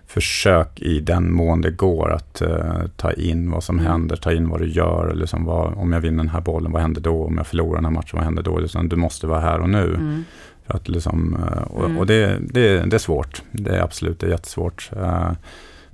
[0.06, 3.90] Försök i den mån det går att eh, ta in vad som Mm.
[3.92, 6.82] händer, ta in vad du gör, liksom vad, om jag vinner den här bollen, vad
[6.82, 7.24] händer då?
[7.24, 8.58] Om jag förlorar den här matchen, vad händer då?
[8.58, 9.94] Liksom, du måste vara här och nu.
[9.94, 10.24] Mm.
[10.70, 11.98] Att liksom, eh, och Mm.
[11.98, 13.42] och det, det, det är svårt.
[13.52, 14.90] Det är absolut det är jättesvårt.
[14.96, 15.30] Eh,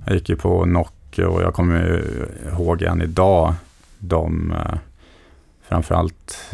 [0.05, 2.03] Jag gick ju på knock och jag kommer
[2.53, 3.53] ihåg än idag
[3.99, 4.77] de, eh,
[5.67, 6.47] framförallt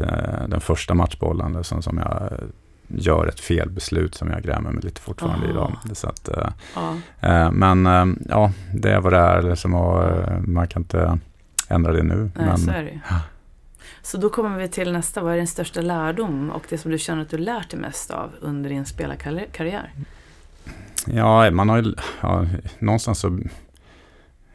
[0.47, 2.29] den första matchbollen liksom, som jag
[2.87, 5.49] gör ett felbeslut som jag grämer mig lite fortfarande Ah.
[5.49, 5.71] idag.
[5.93, 6.29] Så att,
[6.75, 6.95] Ja.
[7.19, 11.19] eh, men eh, ja, det är vad det är liksom, och eh, man kan inte
[11.69, 12.15] ändra det nu.
[12.15, 12.99] Nej, men, så är det.
[13.09, 13.15] Ja.
[14.03, 15.21] Så då kommer vi till nästa.
[15.21, 18.11] Vad är din största lärdom och det som du känner att du lärt dig mest
[18.11, 19.91] av under din spelarkarriär?
[21.07, 22.45] Ja, man har ju, ja,
[22.79, 23.39] någonstans så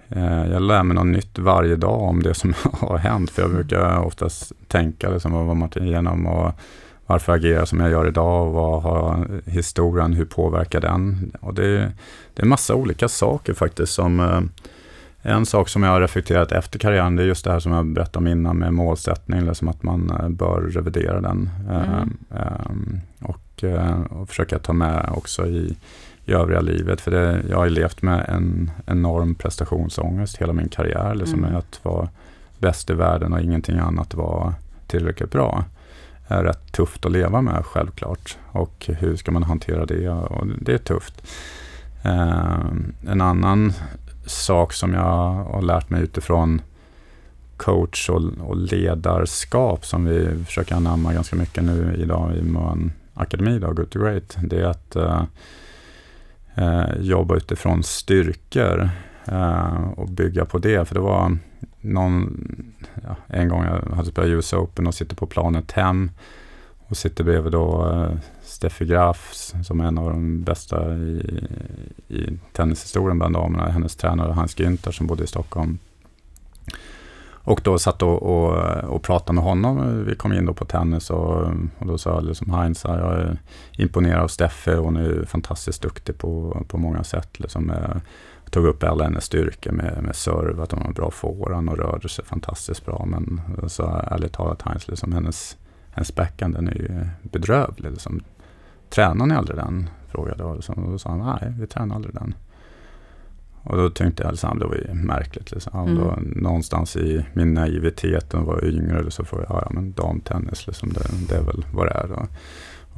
[0.08, 3.30] eh, jag lär mig något nytt varje dag om det som har hänt.
[3.30, 6.52] För jag brukar oftast tänka liksom, vad man tar igenom och
[7.06, 11.32] varför jag agerar som jag gör idag och vad har historien, hur påverkar den?
[11.40, 11.92] Och det,
[12.34, 14.40] det är massa olika saker faktiskt som eh,
[15.28, 17.86] en sak som jag har reflekterat efter karriären, det är just det här som jag
[17.86, 21.50] berättade om innan med målsättning, liksom att man eh, bör revidera den.
[21.70, 22.16] Eh, Mm.
[22.30, 25.76] ehm, och, eh, och försöka ta med också i,
[26.24, 27.00] i övriga livet.
[27.00, 31.14] För det, jag har ju levt med en enorm prestationsångest hela min karriär.
[31.14, 31.56] Liksom Mm.
[31.56, 32.08] Att vara
[32.58, 34.54] bäst i världen och ingenting annat var
[34.86, 35.64] tillräckligt bra.
[36.30, 38.36] är rätt tufft att leva med självklart.
[38.52, 40.08] Och hur ska man hantera det?
[40.08, 41.22] Och det är tufft.
[42.02, 42.60] Eh,
[43.08, 43.72] en annan
[44.28, 46.62] sak som jag har lärt mig utifrån
[47.56, 53.58] coach och, och ledarskap som vi försöker anamma ganska mycket nu idag i Moan Akademi,
[53.58, 55.22] då, Good to Great, det är att eh,
[56.54, 58.90] eh, jobba utifrån styrkor
[59.24, 60.88] eh, och bygga på det.
[60.88, 61.36] För det var
[61.80, 62.46] någon,
[63.02, 66.10] ja, en gång jag hade spelat US Open och sitter på planet hem
[66.78, 68.18] och sitter bredvid då eh,
[68.58, 71.44] Steffi Graf som är en av de bästa i,
[72.08, 73.70] i tennishistorien bland damerna.
[73.70, 75.78] Hennes tränare Hans Günther som bodde i Stockholm.
[77.24, 80.04] Och då satt och, och, och pratade med honom.
[80.04, 81.42] Vi kom in då på tennis och,
[81.78, 83.38] och då sa jag liksom Heinz, jag är
[83.72, 84.74] imponerad av Steffi.
[84.74, 87.40] Hon är fantastiskt duktig på, på många sätt.
[87.40, 87.72] Liksom,
[88.44, 91.78] jag tog upp alla hennes styrkor med, med serve, att hon har bra forehand och
[91.78, 93.04] rörde sig fantastiskt bra.
[93.06, 95.56] Men så ärligt talat Heinz, liksom, hennes,
[95.90, 97.90] hennes backhand den är ju bedrövlig.
[97.90, 98.22] Liksom.
[98.90, 99.90] Tränar ni aldrig den?
[100.08, 100.56] Frågade jag.
[100.56, 100.84] Liksom.
[100.84, 102.34] Och då sa han, nej vi tränar aldrig den.
[103.62, 105.50] Och då tänkte jag, liksom, det var ju märkligt.
[105.50, 105.88] Liksom.
[105.88, 105.94] Mm.
[105.96, 110.66] då, någonstans i min naivitet, var jag yngre, så får jag, ja, ja men damtennis,
[110.66, 112.08] liksom, det, det är väl vad det är.
[112.08, 112.26] Då.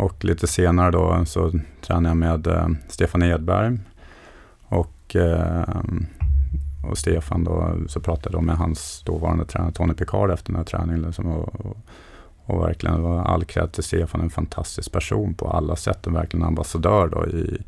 [0.04, 3.78] Och lite senare då så tränade jag med eh, Stefan Edberg.
[4.62, 5.80] Och, eh,
[6.90, 10.64] och Stefan då, så pratade jag med hans dåvarande tränare Tony Picard efter den här
[10.64, 11.02] träningen.
[11.02, 11.76] Liksom, och, och,
[12.50, 16.46] och verkligen var all cred till Stefan, en fantastisk person på alla sätt och verkligen
[16.46, 17.58] ambassadör då i,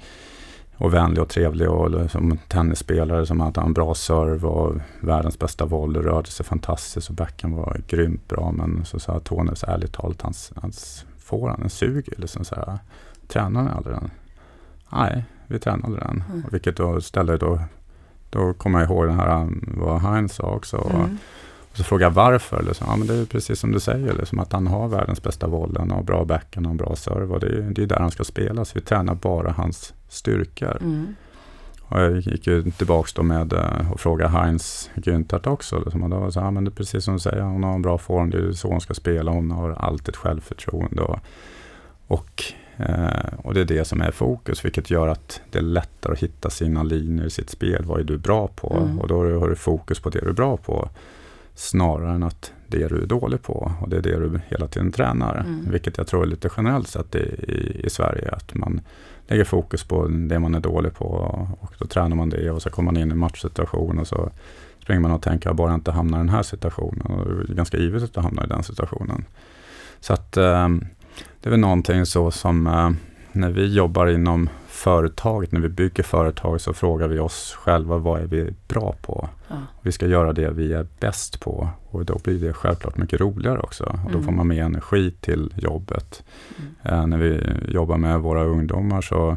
[0.76, 5.64] och vänlig och trevlig och som tennisspelare som hade en bra serve och världens bästa
[5.64, 8.53] volley, rörde sig fantastiskt och backen var grymt bra.
[8.53, 12.78] Men så sa Tony, så ärligt talat, hans, hans forehand, den suger liksom så här.
[13.28, 14.11] Tränar ni aldrig den?
[14.93, 16.24] Nej, vi tränade den.
[16.30, 16.45] Mm.
[16.51, 17.61] Vilket då ställde då,
[18.30, 20.91] då kommer jag ihåg den här, vad Heinz sa också.
[20.95, 21.18] Mm.
[21.73, 22.62] Och så frågar jag varför.
[22.62, 22.87] Liksom.
[22.91, 25.91] Ja, men det är precis som du säger, liksom, att han har världens bästa vollen
[25.91, 27.39] och bra backhand och bra serve.
[27.39, 30.77] Det är, det är där han ska spela, så vi tränar bara hans styrkor.
[30.81, 31.14] Mm.
[31.93, 35.79] Och jag gick ju tillbaka då med uh, och frågade Heinz Güntert också.
[35.79, 37.75] Liksom, och då var så, ja, men det är precis som du säger, hon har
[37.75, 39.31] en bra form, det är så hon ska spela.
[39.31, 41.03] Hon har alltid självförtroende.
[41.03, 41.18] Och,
[42.07, 42.45] och,
[42.81, 46.23] uh, och det är det som är fokus, vilket gör att det är lättare att
[46.23, 47.85] hitta sina linjer i sitt spel.
[47.85, 48.77] Vad är du bra på?
[48.77, 48.99] Mm.
[48.99, 50.89] Och då har du fokus på det du är bra på
[51.55, 54.93] snarare än att det du är dålig på och det är det du hela tiden
[54.93, 55.41] tränar.
[55.41, 55.71] Mm.
[55.71, 58.81] Vilket jag tror är lite generellt sett i, i, i, Sverige, att man
[59.27, 61.07] lägger fokus på det man är dålig på
[61.61, 64.31] och då tränar man det och så kommer man in i matchsituation och så
[64.83, 67.07] springer man och tänker, bara inte hamna i den här situationen.
[67.07, 69.25] Och det är ganska givet att hamna i den situationen.
[70.01, 70.69] Så att eh,
[71.41, 72.91] det är väl någonting så som eh,
[73.33, 74.49] när vi jobbar inom
[74.83, 79.28] företaget, när vi bygger företag så frågar vi oss själva vad är vi bra på?
[79.49, 79.57] Ja.
[79.83, 83.59] Vi ska göra det vi är bäst på och då blir det självklart mycket roligare
[83.59, 83.85] också.
[83.85, 84.24] Och då mm.
[84.24, 86.22] får man mer energi till jobbet.
[86.59, 86.74] Mm.
[86.83, 89.37] Eh, när vi jobbar med våra ungdomar så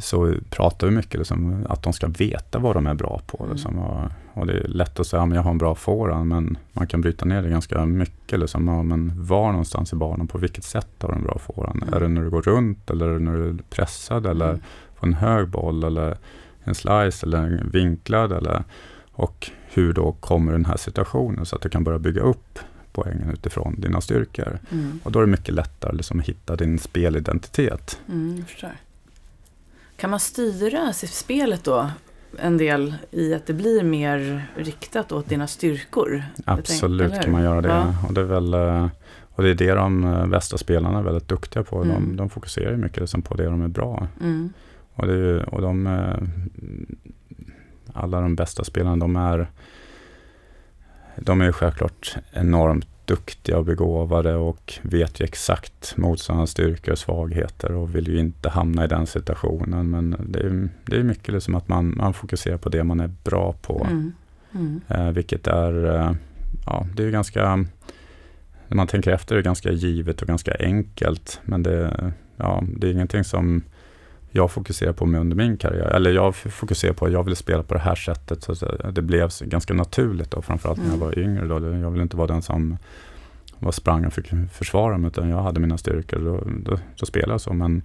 [0.00, 3.44] så pratar vi mycket liksom, att de ska veta vad de är bra på.
[3.44, 3.52] Mm.
[3.52, 6.58] Liksom, och, och, det är lätt att säga att jag har en bra forehand, men
[6.72, 8.40] man kan bryta ner det ganska mycket.
[8.40, 11.82] Liksom, ja, men var någonstans i banan, på vilket sätt har du en bra forehand?
[11.82, 11.94] Mm.
[11.94, 14.60] Är det när du går runt eller när du är pressad eller mm.
[14.96, 16.18] på en hög boll eller
[16.64, 18.32] en slice eller en vinklad?
[18.32, 18.64] Eller,
[19.12, 22.58] och hur då kommer den här situationen så att du kan börja bygga upp
[22.92, 24.58] poängen utifrån dina styrkor.
[24.70, 25.00] Mm.
[25.02, 27.98] Och då är det mycket lättare liksom, att hitta din spelidentitet.
[28.08, 28.44] Mm.
[29.96, 31.90] Kan man styra spelet då
[32.38, 36.22] en del i att det blir mer riktat åt dina styrkor?
[36.44, 37.68] Absolut tänk, kan man göra det.
[37.68, 37.94] Ja.
[38.08, 38.88] Och, det är väl, eh,
[39.34, 41.82] och det är det de eh, bästa spelarna är väldigt duktiga på.
[41.82, 41.94] Mm.
[41.94, 44.08] De, de fokuserar mycket liksom på det de är bra.
[44.20, 44.52] Mm.
[44.94, 46.16] Och, det, och de, eh,
[47.92, 49.50] alla de bästa spelarna, de är,
[51.16, 57.72] de är självklart enormt duktiga och begåvade och vet ju exakt motståndarnas styrkor och svagheter
[57.72, 59.90] och vill ju inte hamna i den situationen.
[59.90, 63.10] Men det är, det är mycket liksom att man, man fokuserar på det man är
[63.24, 63.86] bra på.
[63.90, 64.12] Mm.
[64.54, 64.80] Mm.
[64.88, 66.12] Eh, vilket är, eh,
[66.66, 67.56] ja, det är ganska,
[68.68, 71.40] när man tänker efter, är det ganska givet och ganska enkelt.
[71.44, 73.62] Men det, ja, det är ingenting som
[74.36, 75.86] jag fokuserar på mig under min karriär.
[75.86, 78.42] Eller jag fokuserar på att jag vill spela på det här sättet.
[78.42, 78.54] Så
[78.92, 81.06] det blev ganska naturligt då, framförallt när jag mm.
[81.06, 81.46] var yngre.
[81.46, 81.76] Då.
[81.76, 82.78] Jag ville inte vara den som
[83.58, 86.18] var sprang och fick försvara mig, utan jag hade mina styrkor.
[86.18, 87.52] Då, då, då spelade jag så.
[87.52, 87.82] Men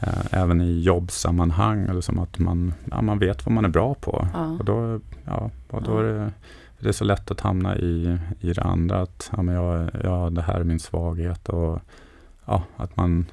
[0.00, 3.94] eh, även i jobbsammanhang, eller som att man, ja, man vet vad man är bra
[3.94, 4.28] på.
[4.32, 4.56] Ja.
[4.58, 6.00] Och då, ja, och då ja.
[6.00, 6.32] är det,
[6.78, 9.00] det är så lätt att hamna i, i det andra.
[9.02, 11.48] Att ja, men jag, ja, det här är min svaghet.
[11.48, 11.80] Och
[12.44, 13.26] ja, att man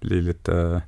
[0.00, 0.82] blir lite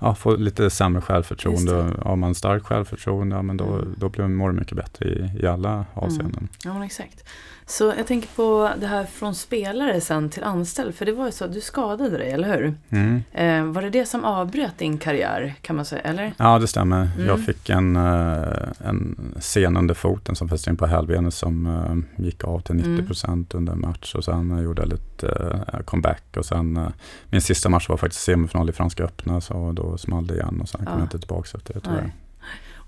[0.00, 1.94] ja, få lite sämre självförtroende.
[2.02, 3.94] Har man starkt självförtroende, ja, men då, mm.
[3.96, 6.48] då blir man mycket bättre i, i alla avseenden.
[6.64, 6.78] Mm.
[6.78, 7.24] Ja, exakt.
[7.70, 10.94] Så jag tänker på det här från spelare sen till anställd.
[10.94, 12.74] För det var ju så att du skadade dig, eller hur?
[12.90, 13.22] Mm.
[13.32, 16.02] Eh, var det det som avbröt din karriär, kan man säga?
[16.02, 16.32] Eller?
[16.36, 17.08] Ja, det stämmer.
[17.16, 17.26] Mm.
[17.26, 22.24] Jag fick en, eh, en sen under foten som fäste in på hälbenet som uh,
[22.24, 23.06] gick av till 90 mm.
[23.06, 24.14] procent under en match.
[24.14, 26.36] Och sen uh, gjorde jag lite comeback.
[26.36, 26.92] Och sen,
[27.30, 30.60] min sista match var faktiskt semifinal i Franska öppna, så då small det igen.
[30.60, 30.90] Och sen ja.
[30.90, 32.12] kom jag inte tillbaka efter det, tyvärr.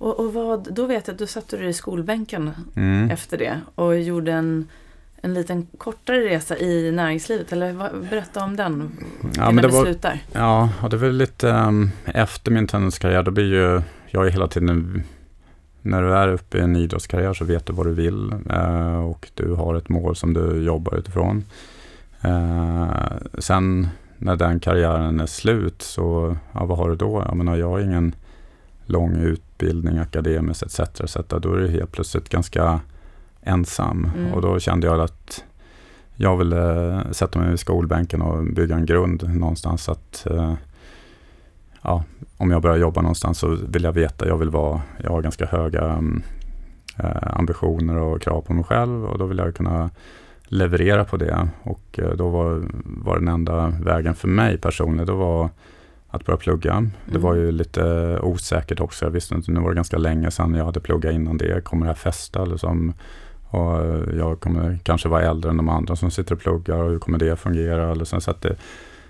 [0.00, 3.10] Och, och vad, då vet jag att du satte dig i skolbänken mm.
[3.10, 4.68] efter det och gjorde en,
[5.16, 7.52] en liten kortare resa i näringslivet.
[7.52, 8.92] Eller vad, berätta om den
[9.36, 10.18] ja, men det, var, slutar.
[10.32, 15.02] Ja, det var lite um, efter min tenniskarriär, då blir ju jag är hela tiden
[15.82, 19.30] när du är uppe i en idrottskarriär så vet du vad du vill uh, och
[19.34, 21.44] du har ett mål som du jobbar utifrån.
[22.24, 22.92] Uh,
[23.38, 23.88] sen
[24.18, 27.24] när den karriären är slut så, ja, vad har du då?
[27.26, 28.14] Jag menar, jag har ingen
[28.86, 29.16] lång
[29.60, 30.80] utbildning akademiskt etc.
[31.00, 31.16] etc.
[31.28, 32.80] Då är det helt plötsligt ganska
[33.42, 34.10] ensam.
[34.16, 34.34] Mm.
[34.34, 35.44] Och då kände jag att
[36.16, 39.88] jag ville sätta mig i skolbänken och bygga en grund någonstans.
[39.88, 40.54] att eh,
[41.82, 42.04] ja,
[42.36, 45.46] Om jag börjar jobba någonstans så vill jag veta, jag vill vara, jag har ganska
[45.46, 46.02] höga
[46.98, 49.90] eh, ambitioner och krav på mig själv och då vill jag kunna
[50.42, 51.48] leverera på det.
[51.62, 55.50] Och eh, då var, var den enda vägen för mig personligen, då var
[56.10, 56.72] att börja plugga.
[56.72, 56.90] Mm.
[57.06, 59.04] Det var ju lite osäkert också.
[59.04, 61.64] Jag visste inte, nu var det ganska länge sedan jag hade pluggat innan det.
[61.64, 62.44] Kommer det här fästa?
[62.44, 62.92] Liksom,
[63.50, 63.78] och
[64.18, 67.18] jag kommer kanske vara äldre än de andra som sitter och pluggar och hur kommer
[67.18, 67.94] det fungera?
[67.94, 68.56] Liksom, så att det,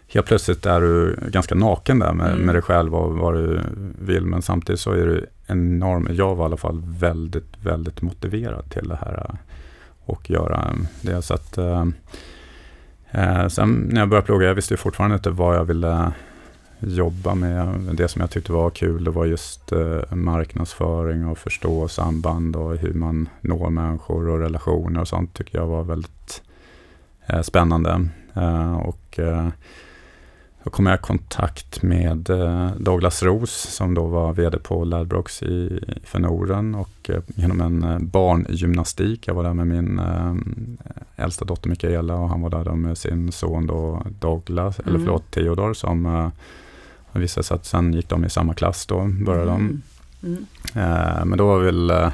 [0.08, 2.40] helt plötsligt är du ganska naken där med, Mm.
[2.40, 3.60] med dig själv och vad du
[3.98, 4.26] vill.
[4.26, 8.88] Men samtidigt så är du enorm, jag var i alla fall väldigt, väldigt motiverad till
[8.88, 9.38] det här
[10.04, 11.22] och göra det.
[11.22, 11.86] Så att, eh,
[13.10, 16.12] eh, sen när jag började plugga, jag visste fortfarande inte vad jag ville
[16.80, 17.68] jobba med.
[17.94, 22.76] Det som jag tyckte var kul, det var just eh, marknadsföring och förstå samband och
[22.76, 26.42] hur man når människor och relationer och sånt tycker jag var väldigt
[27.26, 28.08] eh, spännande.
[28.34, 29.20] Eh, och
[30.62, 32.30] då kom jag i kontakt med
[32.78, 39.28] Douglas Ros som då var vd på Ladbrokes i, för Norden och genom en barngymnastik.
[39.28, 40.00] Jag var där med min
[41.16, 45.02] äldsta dotter Mikaela och han var där med sin son då Douglas, eller Mm.
[45.02, 46.30] förlåt Theodor som
[47.12, 49.60] det visade sig att sen gick de i samma klass då, började de.
[49.60, 49.82] Mm.
[50.22, 50.46] Mm.
[50.74, 52.08] Eh, men då var väl eh,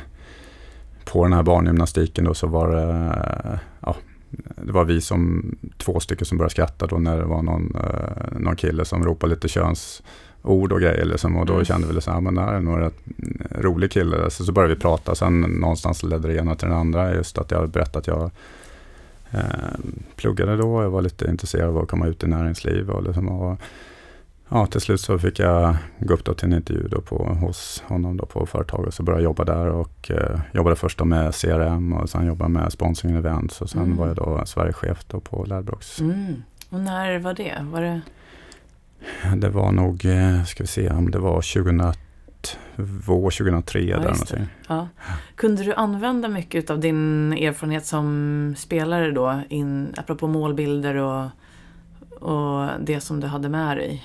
[1.05, 2.83] på den här barngymnastiken då så var det,
[3.51, 3.97] eh, ja,
[4.63, 8.39] det var vi som två stycken som började skratta då när det var någon, eh,
[8.39, 11.65] någon kille som ropade lite könsord och grejer liksom, och då Mm.
[11.65, 12.99] kände vi här, men det här är nog rätt
[13.51, 14.31] rolig kille.
[14.31, 17.51] Så, så började vi prata, sen någonstans ledde det ena till den andra, just att
[17.51, 18.31] jag hade berättat att jag
[19.31, 19.41] eh,
[20.17, 23.59] pluggade då, jag var lite intresserad av att komma ut i näringsliv och liksom, och,
[24.49, 27.83] Ja, till slut så fick jag gå upp då till en intervju då på, hos
[27.87, 28.95] honom då på företaget.
[28.95, 32.73] Så började jag jobba där och eh, jobbade först med CRM och sen jobbade med
[32.73, 33.97] sponsring events och sen Mm.
[33.97, 36.01] var jag då Sverigechef då på Ladbrokes.
[36.01, 36.43] Mm.
[36.71, 37.55] Och när var det?
[37.63, 38.01] Var det?
[39.37, 41.97] Det var nog, eh, ska vi se, om det var 2002,
[43.31, 44.47] 2003 Ja, där någonting.
[44.69, 44.89] Ja.
[45.35, 51.25] Kunde du använda mycket av din erfarenhet som spelare då, in, apropå målbilder och,
[52.31, 54.05] och det som du hade med dig?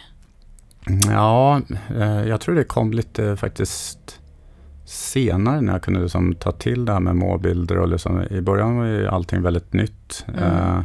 [1.10, 1.62] Ja,
[1.96, 4.20] eh, jag tror det kom lite faktiskt
[4.86, 7.78] senare när jag kunde liksom ta till det här med målbilder.
[7.78, 10.26] Och liksom, I början var ju allting väldigt nytt.
[10.28, 10.44] Mm.
[10.44, 10.80] Eh,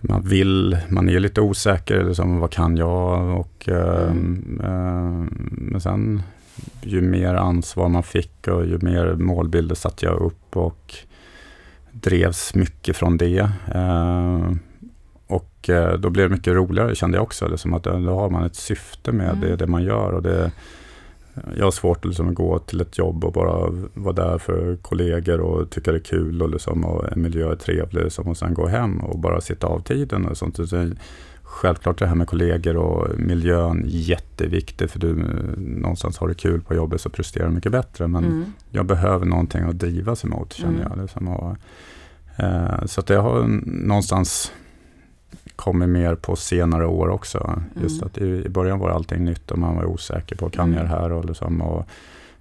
[0.00, 3.38] man vill, man är lite osäker, liksom, vad kan jag?
[3.40, 5.28] Och, eh, Mm.
[5.50, 6.22] men sen
[6.82, 10.94] ju mer ansvar man fick och ju mer målbilder satte jag upp och
[11.92, 13.50] drevs mycket från det.
[15.28, 17.48] Eh, och eh, då blev det mycket roligare kände jag också.
[17.48, 19.40] Liksom att då har man ett syfte med Mm.
[19.40, 20.12] det, det man gör.
[20.12, 20.50] Och det,
[21.56, 25.40] jag har svårt att liksom gå till ett jobb och bara vara där för kollegor
[25.40, 28.54] och tycka det är kul och, liksom, och en miljö är trevlig liksom, och sen
[28.54, 30.68] gå hem och bara sitta av tiden och sånt.
[30.68, 30.90] Så
[31.42, 36.60] självklart det här med kollegor och miljön jätteviktigt för du eh, någonstans har det kul
[36.60, 38.08] på jobbet så presterar du mycket bättre.
[38.08, 38.44] Men Mm.
[38.70, 40.86] jag behöver någonting att drivas emot känner Mm.
[40.90, 41.02] jag.
[41.02, 41.56] Liksom, och,
[42.36, 44.52] eh, så att jag har någonstans
[45.58, 47.62] kommit mer på senare år också.
[47.82, 48.06] Just Mm.
[48.06, 50.76] att i, i början var allting nytt och man var osäker på kan Mm.
[50.78, 51.88] jag det här och, liksom, och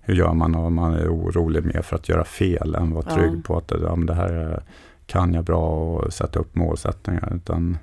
[0.02, 3.32] hur gör man och man är orolig mer för att göra fel än vara trygg
[3.36, 3.42] Ja.
[3.44, 4.62] på att ja, det här är-
[5.06, 7.34] kan jag bra och sätta upp målsättningar.
[7.36, 7.78] Utan,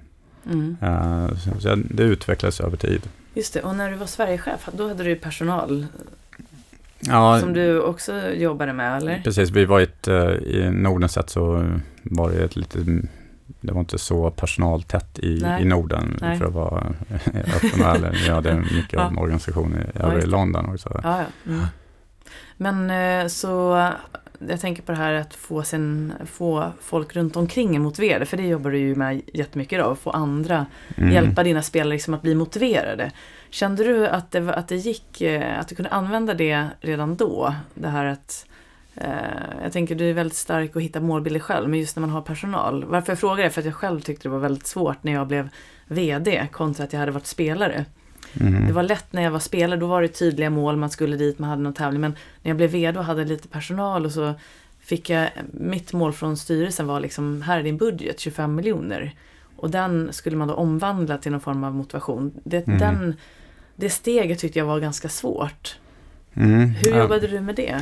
[0.52, 0.76] Mm.
[0.82, 3.02] eh, så, så det utvecklades över tid.
[3.34, 5.86] Just det, och när du var Sverigechef, då hade du personal
[7.00, 9.20] Ja, som du också jobbade med, eller?
[9.24, 11.66] Precis, vi var ett, eh, i Norden sett så
[12.02, 12.78] var det ett lite,
[13.66, 15.62] det var inte så personaltätt i, Nej.
[15.62, 16.38] i Norden Nej.
[16.38, 16.80] för att vara
[17.56, 18.10] öppen och ärlig.
[18.24, 19.10] Vi hade mycket Ja.
[19.18, 20.26] organisation i, över i.
[20.26, 21.00] London också.
[21.04, 21.52] Ja, ja.
[21.52, 21.66] Mm.
[22.56, 23.88] Men eh, så
[24.48, 28.42] jag tänker på det här att få, sin, få folk runt omkring motiverade, för det
[28.46, 31.12] jobbar du ju med jättemycket idag, att få andra Mm.
[31.12, 33.10] hjälpa dina spelare liksom att bli motiverade.
[33.50, 37.54] Kände du att det, att det gick, eh, att du kunde använda det redan då?
[37.74, 38.46] Det här att,
[39.62, 42.22] jag tänker du är väldigt stark att hitta målbilder själv, men just när man har
[42.22, 42.84] personal.
[42.84, 45.26] Varför jag frågar är för att jag själv tyckte det var väldigt svårt när jag
[45.26, 45.48] blev
[45.86, 47.84] VD kontra att jag hade varit spelare.
[48.40, 48.66] Mm.
[48.66, 51.38] Det var lätt när jag var spelare, då var det tydliga mål, man skulle dit,
[51.38, 52.00] man hade någon tävling.
[52.00, 52.10] Men
[52.42, 54.34] när jag blev VD och hade lite personal och så
[54.80, 59.14] fick jag, mitt mål från styrelsen var liksom, här är din budget, 25 miljoner.
[59.56, 62.32] Och den skulle man då omvandla till någon form av motivation.
[62.44, 62.78] Det, Mm.
[62.78, 63.16] den,
[63.76, 65.76] det steget tyckte jag var ganska svårt.
[66.34, 66.68] Mm.
[66.68, 66.98] Hur Ja.
[66.98, 67.76] jobbade du med det?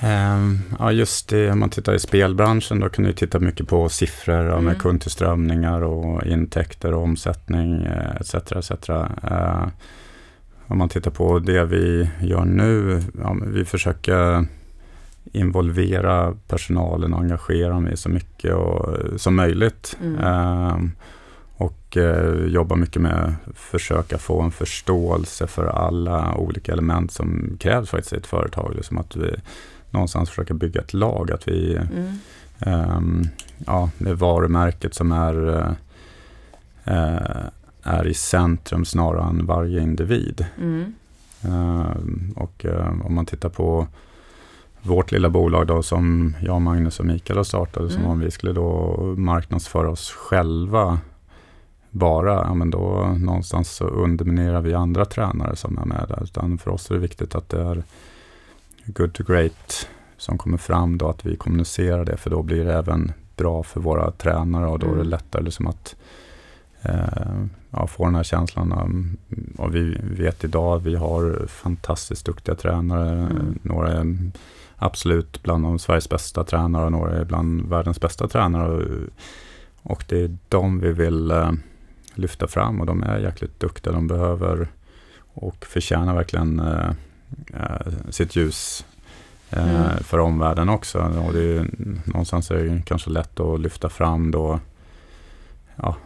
[0.00, 1.50] Ehm, Ja, just det.
[1.50, 4.78] Om man tittar i spelbranschen då kan du titta mycket på siffror ja, med Mm.
[4.78, 8.34] kundtillströmningar och intäkter och omsättning eh, etc.
[8.34, 8.70] etc.
[8.90, 9.66] Eh,
[10.66, 14.46] Om man tittar på det vi gör nu, ja, vi försöker
[15.32, 19.96] involvera personalen och engagera dem i så mycket och, som möjligt.
[20.02, 20.18] Mm.
[20.18, 20.92] Ehm,
[21.56, 27.56] och eh, jobba mycket med att försöka få en förståelse för alla olika element som
[27.60, 28.72] krävs faktiskt i ett företag.
[28.76, 29.34] Liksom att vi
[29.94, 31.30] någonstans försöker bygga ett lag.
[31.32, 32.18] Att vi, Mm.
[32.60, 33.22] ehm,
[33.66, 35.58] ja, det är varumärket som är,
[36.84, 37.44] eh,
[37.82, 40.46] är i centrum snarare än varje individ.
[40.60, 40.94] Mm.
[41.42, 43.86] Ehm, och eh, om man tittar på
[44.82, 48.10] vårt lilla bolag då som jag, Magnus och Mikael har startat, som Mm.
[48.12, 50.98] om vi skulle då marknadsföra oss själva
[51.90, 56.22] bara, ja, men då någonstans så underminerar vi andra tränare som är med där.
[56.24, 57.82] Utan för oss är det viktigt att det är
[58.86, 62.74] good to great som kommer fram då, att vi kommunicerar det, för då blir det
[62.74, 65.08] även bra för våra tränare och då är det Mm.
[65.08, 65.96] lättare liksom att
[66.82, 68.72] eh, ja, få den här känslan.
[68.72, 69.04] av-
[69.58, 73.10] Och vi vet idag att vi har fantastiskt duktiga tränare.
[73.10, 73.58] Mm.
[73.62, 74.16] Några är
[74.76, 78.86] absolut bland de Sveriges bästa tränare och några är bland världens bästa tränare.
[79.82, 81.52] Och, det är de vi vill eh,
[82.14, 83.92] lyfta fram och de är jäkligt duktiga.
[83.92, 84.68] De behöver
[85.34, 86.90] och förtjänar verkligen eh,
[88.10, 88.86] sitt ljus
[89.50, 89.98] eh, Mm.
[90.04, 90.98] för omvärlden också.
[90.98, 91.66] Och det är,
[92.04, 94.60] någonstans är det kanske lätt att lyfta fram då
[95.76, 95.96] ja,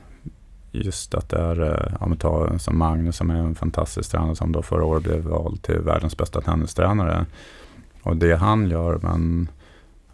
[0.72, 4.37] just att det är, eh, ja men ta som Magnus som är en fantastisk tränare
[4.37, 7.26] som då förra året blev vald till världens bästa tennistränare.
[8.03, 9.49] Och det han gör, men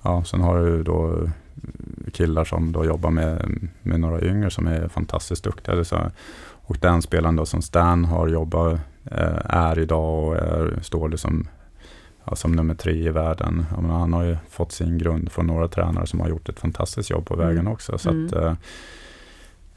[0.03, 1.29] ja, sen har du då
[2.13, 5.85] killar som då jobbar med, med några yngre som är fantastiskt duktiga.
[5.85, 6.11] Så,
[6.67, 8.79] och den spelaren då som Stan har jobbat, eh,
[9.45, 11.49] är idag och är, står liksom
[12.25, 13.67] ja, som nummer tre i världen.
[13.75, 16.61] Ja, men han har ju fått sin grund från några tränare som har gjort ett
[16.61, 17.73] fantastiskt jobb på vägen Mm.
[17.73, 17.99] också.
[17.99, 18.27] Så Mm.
[18.27, 18.55] att, eh,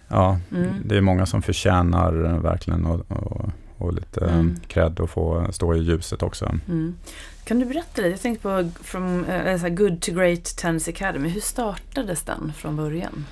[0.08, 0.74] ja, Mm.
[0.86, 4.40] det är många som förtjänar eh, verkligen och, och, och lite Mm.
[4.40, 4.60] mm.
[4.68, 6.46] cred och få stå i ljuset också.
[6.68, 6.96] Mm.
[7.44, 8.10] Kan du berätta lite?
[8.10, 11.30] Jag tänkte på from, eh, här Good to Great Tennis Academy.
[11.30, 13.26] Hur startades den från början?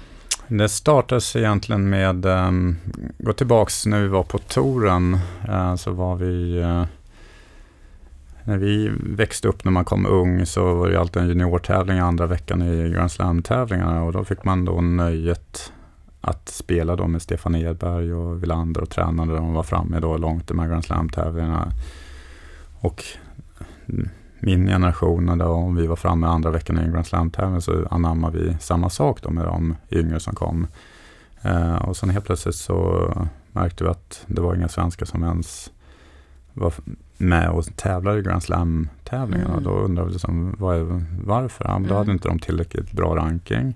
[0.48, 2.78] Det startades egentligen med, um,
[3.18, 5.18] gå tillbaks när vi var på touren,
[5.50, 6.84] uh, så var vi, uh,
[8.44, 12.26] när vi växte upp när man kom ung så var det alltid en juniortävling andra
[12.26, 15.72] veckan i Grand Slam-tävlingarna och då fick man då nöjet
[16.22, 19.36] att spela då med Stefan Edberg och Villander och tränade.
[19.36, 21.72] De var framme då långt i de här Grand Slam-tävlingarna.
[22.80, 23.04] Och
[23.90, 27.88] mm, min generation, då, om vi var framme andra veckan i en Grand Slam-tävling så
[27.92, 30.68] anammade vi samma sak då med de yngre som kom.
[31.42, 33.12] Eh, och sen helt plötsligt så
[33.52, 35.72] märkte vi att det var inga svenskar som ens
[36.54, 36.74] var
[37.18, 39.52] med och tävlade i Grand Slam-tävlingarna.
[39.52, 39.64] Mm.
[39.64, 41.66] Då undrade vi liksom, vad varför?
[41.66, 41.98] Ja, men då Mm.
[41.98, 43.76] hade inte de tillräckligt bra ranking.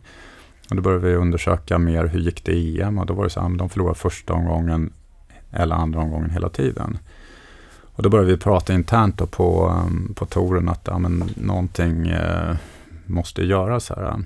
[0.70, 3.30] Och då började vi undersöka mer hur gick det i EM och då var det
[3.30, 4.93] så här, de förlorade första omgången
[5.51, 6.97] eller andra omgången hela tiden.
[8.00, 12.56] Och då började vi prata internt på, um, på touren att ja, men någonting eh,
[13.06, 14.24] måste göras här.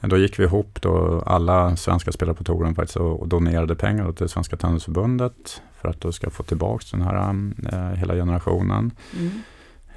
[0.00, 4.28] Då gick vi ihop då alla svenska spelare på touren faktiskt och, donerade pengar till
[4.28, 7.34] Svenska Tennisförbundet för att då ska få tillbaka den här
[7.72, 8.90] eh, hela generationen.
[9.18, 9.30] Mm.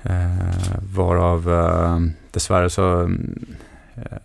[0.02, 2.00] Eh, varav eh,
[2.32, 3.02] dessvärre så
[3.96, 4.18] eh,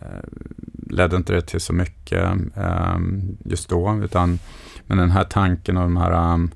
[0.87, 2.25] ledde inte det till så mycket
[2.57, 2.99] eh,
[3.45, 4.01] just då.
[4.05, 4.39] Utan,
[4.87, 6.51] men den här tanken och de här um,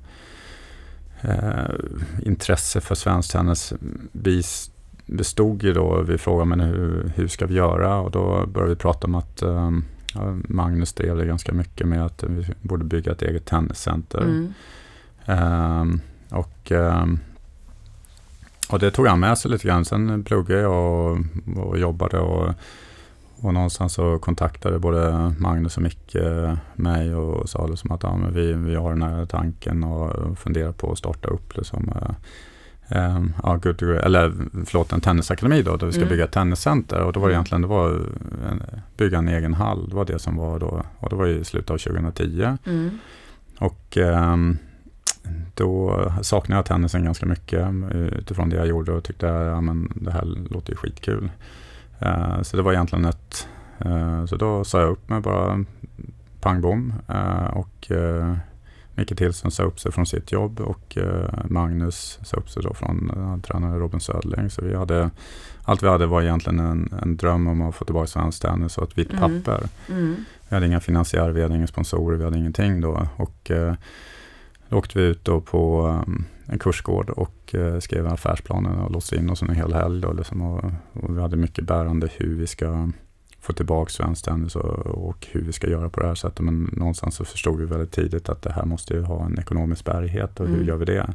[1.27, 1.75] eh,
[2.21, 3.73] intresse för svensk tennis
[5.05, 7.99] bestod ju då, vi frågade men hur, hur ska vi göra?
[7.99, 9.71] Och då började vi prata om att eh,
[10.47, 14.21] Magnus drev det ganska mycket med att vi borde bygga ett eget tenniscenter.
[14.21, 14.53] Mm.
[15.25, 15.99] Ehm,
[16.29, 17.19] och, ehm,
[18.69, 19.85] och det tog han med sig lite grann.
[19.85, 21.17] Sen pluggade jag och,
[21.57, 22.53] och jobbade och,
[23.41, 26.15] och någonstans så kontaktade både Magnus och Micke
[26.75, 30.91] mig och sa liksom att ja, vi, vi har den här tanken och funderar på
[30.91, 32.15] att starta upp liksom, eh,
[32.97, 33.59] ehm, ja,
[34.03, 34.33] eller
[34.65, 36.09] förlåt, en tennisakademi då, där vi ska Mm.
[36.09, 36.99] bygga ett tenniscenter.
[36.99, 37.39] Och då var det Mm.
[37.39, 37.89] egentligen, det var
[38.51, 38.63] en,
[38.97, 39.89] bygga en egen hall.
[39.89, 42.57] Det var det som var då, och det var i slutet av 2010.
[42.65, 42.99] Mm.
[43.59, 44.57] Och ehm,
[45.53, 49.61] då saknade jag tennisen ganska mycket eh, utifrån det jag gjorde och tyckte att ja,
[49.61, 51.29] men det här låter ju skitkul.
[51.99, 53.47] Eh, så det var egentligen ett,
[53.79, 55.65] eh, så då sa jag upp mig bara
[56.41, 58.35] pang bom eh, och uh,
[58.95, 60.97] Micke Tillson sa upp sig från sitt jobb och
[61.45, 64.49] Magnus sa upp sig då från uh, tränare Robin Södling.
[64.49, 65.09] Så vi hade,
[65.63, 68.83] allt vi hade var egentligen en, en dröm om att få tillbaka svensk tennis och
[68.83, 69.43] ett vitt Mm.
[69.43, 69.67] papper.
[69.89, 70.15] Mm.
[70.49, 73.07] Vi hade inga finansiärer, vi hade inga sponsorer, vi hade ingenting då.
[73.15, 73.51] Och
[74.69, 79.29] då åkte vi ut på um, en kursgård och eh, skrev affärsplanen och låste in
[79.29, 80.01] oss en hel helg.
[80.01, 80.63] Då, liksom, och,
[80.93, 82.89] och vi hade mycket bärande hur vi ska
[83.39, 86.39] få tillbaka svensk tennis och, och hur vi ska göra på det här sättet.
[86.39, 89.85] Men någonstans så förstod vi väldigt tidigt att det här måste ju ha en ekonomisk
[89.85, 90.67] bärighet och hur Mm.
[90.67, 91.13] gör vi det?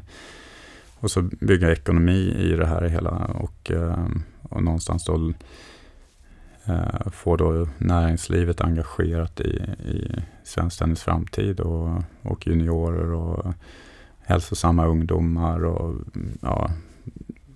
[0.99, 4.07] Och så bygga ekonomi i det här hela och, eh,
[4.41, 5.33] och någonstans då
[6.65, 10.21] eh, få då näringslivet engagerat i, i
[10.51, 11.89] svensk tennis framtid och,
[12.21, 13.53] och juniorer och
[14.21, 15.95] hälsosamma ungdomar och,
[16.41, 16.71] ja,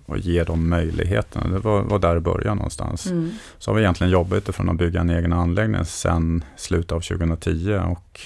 [0.06, 1.48] och ge dem möjligheterna.
[1.48, 3.06] Det var, var där det började någonstans.
[3.06, 3.30] Mm.
[3.58, 7.80] Så har vi egentligen jobbat utifrån att bygga en egen anläggning sedan slutet av 2010
[7.86, 8.20] och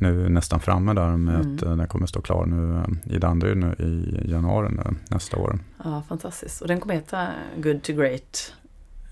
[0.00, 1.56] nu är nästan framme där med Mm.
[1.56, 5.36] att eh, den kommer stå klar nu eh, i Danderyd nu i januari nu, nästa
[5.36, 5.58] år.
[5.84, 6.60] Ja, fantastiskt.
[6.60, 8.52] Och den kommer heta Good to Great.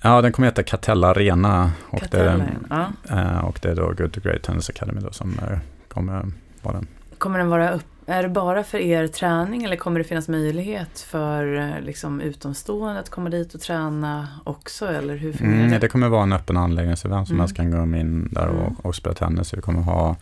[0.07, 2.45] Ja, den kommer heta Catella Arena och, det Catella.
[2.71, 2.87] Ja.
[3.11, 6.27] eh, och det är då Good to Great Tennis Academy då som eh, kommer
[6.63, 6.87] vara den.
[7.19, 11.01] Kommer den vara upp, är det bara för er träning eller kommer det finnas möjlighet
[11.01, 14.87] för eh, liksom, utomstående att komma dit och träna också?
[14.87, 15.79] Eller hur Mm, det?
[15.79, 17.41] det kommer vara en öppen anläggning så vem som Mm.
[17.41, 18.57] helst kan gå in där Mm.
[18.63, 19.55] och, och spela tennis.
[19.55, 20.17] Vi kommer ha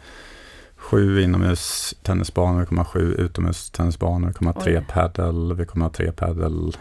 [0.76, 4.84] sju inomhus tennisbanor, vi kommer ha sju utomhus tennisbanor, vi kommer ha tre Oj.
[4.88, 6.76] paddel, vi kommer ha tre paddel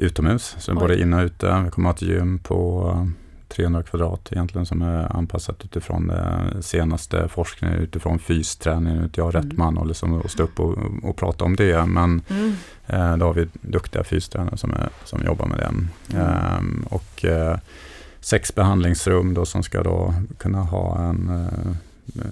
[0.00, 0.78] utomhus, så Oj.
[0.78, 1.62] både in och ute.
[1.64, 3.06] Vi kommer ha ett gym på eh,
[3.48, 8.94] 300 kvadrat egentligen som är anpassat utifrån det senaste forskningen, utifrån fysträning.
[8.96, 9.56] Nu är jag rätt Mm.
[9.56, 12.52] man och, liksom, att stå upp och, och prata om det, men Mm.
[12.86, 15.64] Eh, då har vi duktiga fystränare som, är, som jobbar med det.
[15.64, 15.88] Mm.
[16.26, 17.58] Ehm, och eh,
[18.20, 22.22] sex behandlingsrum då som ska då kunna ha en, eh,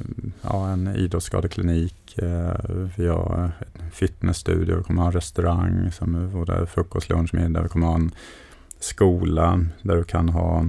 [0.43, 2.19] ja, en idrottsskadeklinik.
[2.19, 2.55] Eh,
[2.97, 7.63] vi har en fitnessstudio, vi kommer ha en restaurang som både frukost, lunch, middag.
[7.63, 8.11] Vi kommer ha en
[8.81, 10.69] skola där du kan ha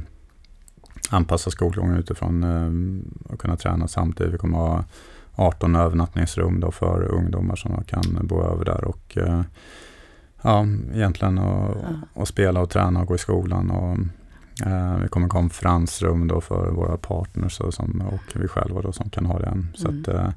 [1.10, 4.34] anpassa skolgången utifrån eh, att kunna träna samtidigt.
[4.34, 4.84] Vi kommer ha
[5.36, 9.42] 18 övernattningsrum då för ungdomar som kan bo över där och eh,
[10.42, 11.78] ja, egentligen och,
[12.14, 13.72] och spela och träna och gå i skolan.
[13.72, 13.98] Och,
[15.02, 19.10] vi kommer ha konferensrum då för våra partners och, som, och vi själva då som
[19.10, 19.64] kan ha det.
[19.74, 20.02] Så Mm.
[20.02, 20.30] att, eh,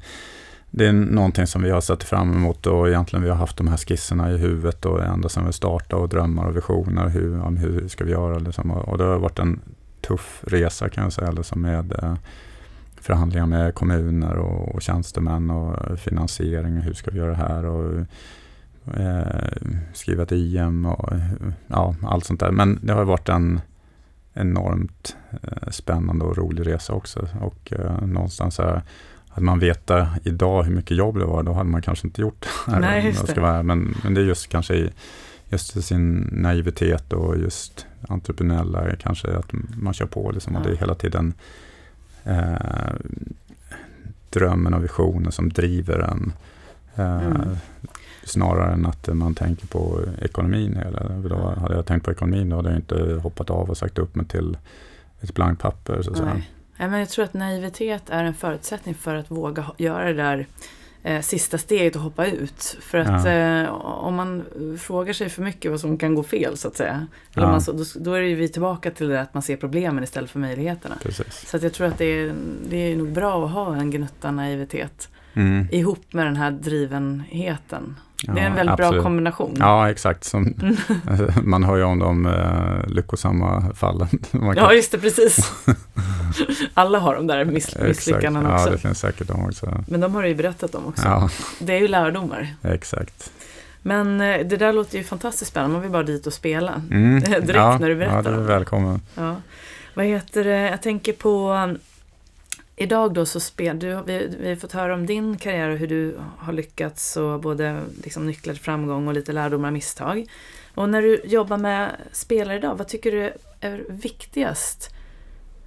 [0.71, 3.69] det är någonting som vi har sett fram emot och egentligen vi har haft de
[3.69, 7.09] här skisserna i huvudet och ända sedan vi startade och drömmar och visioner.
[7.09, 8.39] Hur, om hur ska vi göra?
[8.39, 8.71] Liksom.
[8.71, 9.61] Och, och det har varit en
[10.01, 12.15] tuff resa kan jag säga, liksom med eh,
[13.01, 16.77] förhandlingar med kommuner och, och tjänstemän och finansiering.
[16.77, 17.65] Hur ska vi göra det här?
[17.65, 18.07] Och,
[19.01, 19.27] eh,
[19.93, 21.21] skriva ett IM och eh,
[21.67, 22.51] ja, allt sånt där.
[22.51, 23.61] Men det har varit en
[24.35, 27.29] enormt eh, spännande och rolig resa också.
[27.41, 28.83] Och eh, någonstans här,
[29.29, 32.41] hade man vetat idag hur mycket jobb det var, då hade man kanske inte gjort
[32.67, 32.73] det.
[32.73, 33.41] här, Nej, just det.
[33.41, 34.91] vara- Men, men det är just kanske i
[35.49, 40.77] just sin naivitet och just entreprenöriella kanske att man kör på liksom, och det är
[40.77, 41.35] hela tiden
[42.25, 42.93] eh,
[44.31, 46.33] drömmen och visionen som driver en.
[46.97, 47.57] Eh, Mm.
[48.25, 50.77] Snarare än att man tänker på ekonomin.
[50.77, 53.99] Eller då hade jag tänkt på ekonomin då hade jag inte hoppat av och sagt
[53.99, 54.57] upp mig till
[55.21, 56.03] ett blankt papper.
[56.03, 56.11] Så.
[56.11, 56.51] Nej.
[56.77, 60.47] Nej, men jag tror att naivitet är en förutsättning för att våga göra det där
[61.03, 62.77] eh, sista steget och hoppa ut.
[62.81, 63.31] För att Ja.
[63.31, 64.45] eh, om man
[64.81, 67.07] frågar sig för mycket vad som kan gå fel så att säga.
[67.35, 67.51] Eller Ja.
[67.51, 70.31] man, då, då är ju vi tillbaka till det där att man ser problemen istället
[70.31, 70.95] för möjligheterna.
[71.03, 71.49] Precis.
[71.51, 72.35] Så att jag tror att det är,
[72.71, 75.67] det är nog bra att ha en gnutta naivitet Mm.
[75.71, 77.97] ihop med den här drivenheten.
[78.27, 79.03] Ja, det är en väldigt bra absolut.
[79.05, 79.57] kombination.
[79.59, 80.25] Ja, exakt.
[80.25, 80.55] Som,
[81.43, 84.09] man hör ju om de uh, lyckosamma fallen.
[84.33, 85.53] Kan- Ja, just det, precis.
[86.75, 88.71] Alla har de där miss, misslyckandena Ja, också.
[88.71, 89.85] det finns säkert de också.
[89.89, 91.03] Men de har du ju berättat om också.
[91.05, 91.29] Ja,
[91.59, 92.55] Det är ju lärdomar.
[92.63, 93.31] exakt.
[93.83, 95.73] Men eh, det där låter ju fantastiskt spännande.
[95.73, 96.83] Man vill bara dit och spela.
[96.91, 97.21] Mm.
[97.21, 99.01] Direkt ja, när du berättar Ja, du är välkommen.
[99.15, 99.37] Ja.
[99.95, 100.71] Vad heter det?
[100.71, 101.53] Jag tänker på
[102.83, 105.87] Idag då så spel, du, vi, vi har fått höra om din karriär och hur
[105.87, 110.27] du har lyckats och både liksom nycklar till framgång och lite lärdomar och misstag.
[110.75, 114.95] Och när du jobbar med spelare idag, vad tycker du är viktigast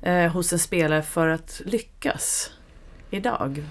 [0.01, 2.51] eh, hos en spelare för att lyckas
[3.09, 3.63] idag?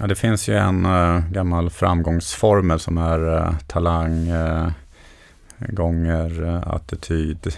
[0.00, 4.70] Ja, det finns ju en äh, gammal framgångsformel som är äh, talang äh,
[5.58, 7.56] gånger attityd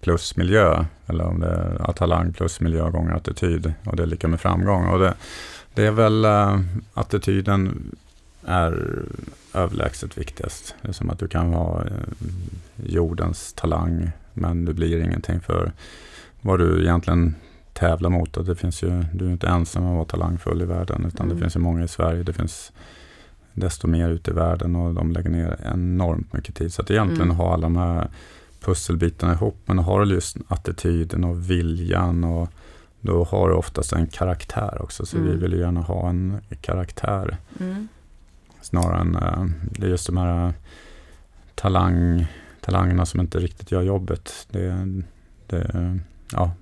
[0.00, 0.84] plus miljö.
[1.06, 3.72] Eller om det är talang plus miljö gånger attityd.
[3.84, 4.86] Och det är lika med framgång.
[4.86, 5.14] Och det,
[5.74, 6.60] det är väl eh,
[6.94, 7.90] attityden
[8.46, 9.02] är
[9.54, 10.74] överlägset viktigast.
[10.82, 11.92] Det är som att du kan ha eh,
[12.76, 15.72] jordens talang men du blir ingenting för
[16.40, 17.34] vad du egentligen
[17.72, 18.36] tävlar mot.
[18.36, 21.26] Och det finns ju, du är inte ensam om att vara talangfull i världen utan
[21.26, 21.36] Mm.
[21.36, 22.22] det finns ju många i Sverige.
[22.22, 22.72] Det finns
[23.52, 26.72] desto mer ute i världen och de lägger ner enormt mycket tid.
[26.72, 27.36] Så att egentligen Mm.
[27.36, 28.08] ha alla de här
[28.60, 29.56] pusselbitarna ihop.
[29.64, 32.48] Men har du just attityden och viljan och
[33.00, 35.06] då har du oftast en karaktär också.
[35.06, 35.40] Så vi Mm.
[35.40, 37.88] vill ju gärna ha en karaktär Mm.
[38.60, 39.44] snarare än eh,
[39.78, 40.52] det är just de här eh,
[41.54, 42.26] talang,
[42.60, 44.46] talangerna som inte riktigt gör jobbet.
[44.50, 44.86] Det,
[45.46, 45.98] det,
[46.32, 46.52] ja,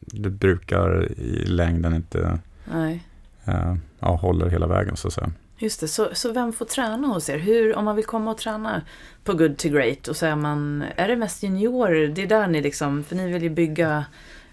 [0.00, 2.38] det brukar i längden inte
[2.72, 3.02] Nej.
[3.44, 5.30] eh, ja, håller hela vägen så att säga.
[5.58, 7.38] Just det, så, så vem får träna hos er?
[7.38, 8.82] Hur, om man vill komma och träna
[9.24, 12.08] på Good to Great och så är man, är det mest juniorer?
[12.08, 14.04] Det är där ni liksom, för ni vill ju bygga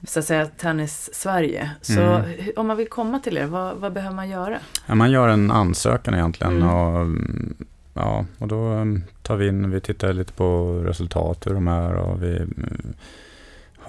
[0.08, 1.72] så att säga tennis-Sverige.
[1.82, 2.26] Så Mm.
[2.56, 4.58] om man vill komma till er, vad, vad behöver man göra?
[4.86, 6.70] Ja, man gör en ansökan egentligen Mm.
[6.70, 7.18] och,
[7.94, 11.94] ja, och då mm, tar vi in, vi tittar lite på resultat, hur de är
[11.94, 12.42] och vi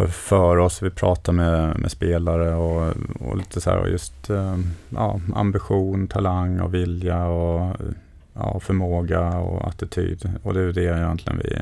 [0.08, 4.58] för oss, vi pratar med, med spelare och, och lite så här och just eh,
[4.88, 7.76] ja, ambition, talang och vilja och
[8.34, 10.30] ja, förmåga och attityd.
[10.42, 11.58] Och det är det egentligen vi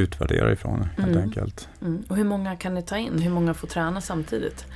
[0.00, 1.22] utvärderar ifrån helt Mm.
[1.22, 1.68] enkelt.
[1.80, 2.02] Mm.
[2.08, 3.18] Och hur många kan ni ta in?
[3.18, 4.66] Hur många får träna samtidigt?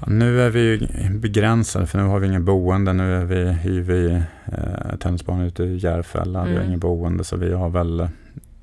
[0.00, 2.92] Ja, nu är vi begränsade för nu har vi ingen boende.
[2.92, 6.38] Nu är vi, hyr vi eh, tennisbanan ute i Järfälla.
[6.38, 6.50] Mm.
[6.50, 6.68] Vi har mm.
[6.68, 8.00] ingen boende så vi har väl,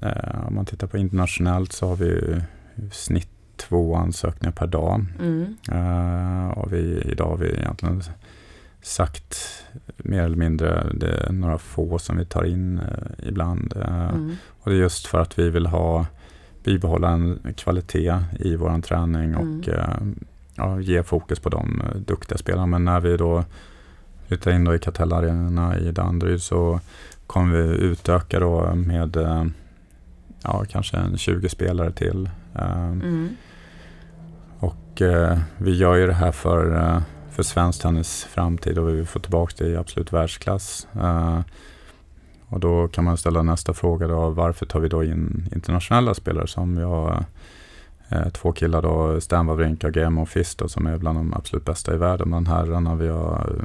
[0.02, 2.42] eh, om man tittar på internationellt så har vi
[2.92, 5.06] snitt två ansökningar per dag.
[5.20, 5.56] Mm.
[5.72, 8.04] Uh, och vi, idag har vi egentligen
[8.82, 9.64] sagt
[9.98, 13.74] mer eller mindre, det är några få som vi tar in uh, ibland.
[13.78, 14.36] Uh, mm.
[14.48, 16.06] Och det är just för att vi vill ha
[16.64, 20.20] bibehålla en kvalitet i vår träning och mm.
[20.56, 22.66] ja, ge fokus på de duktiga spelarna.
[22.66, 23.44] Men när vi då
[24.28, 26.80] flyttar in då i Katellarena i Danderyd så
[27.28, 29.18] kommer vi utöka då med
[30.44, 32.30] ja, kanske en 20 spelare till.
[32.56, 33.30] Mm.
[34.60, 38.94] Och eh, vi gör ju det här för, eh, för svensk tennis framtid och vi
[38.94, 40.88] vill få tillbaka det i absolut världsklass.
[41.02, 41.40] Eh,
[42.48, 46.48] och då kan man ställa nästa fråga då, varför tar vi då in internationella spelare
[46.48, 47.26] som vi har
[48.10, 51.94] eh, två killar då, Stan Wawrinka och Gemo Fisto som är bland de absolut bästa
[51.94, 52.30] i världen.
[52.30, 53.56] Men herrarna, vi har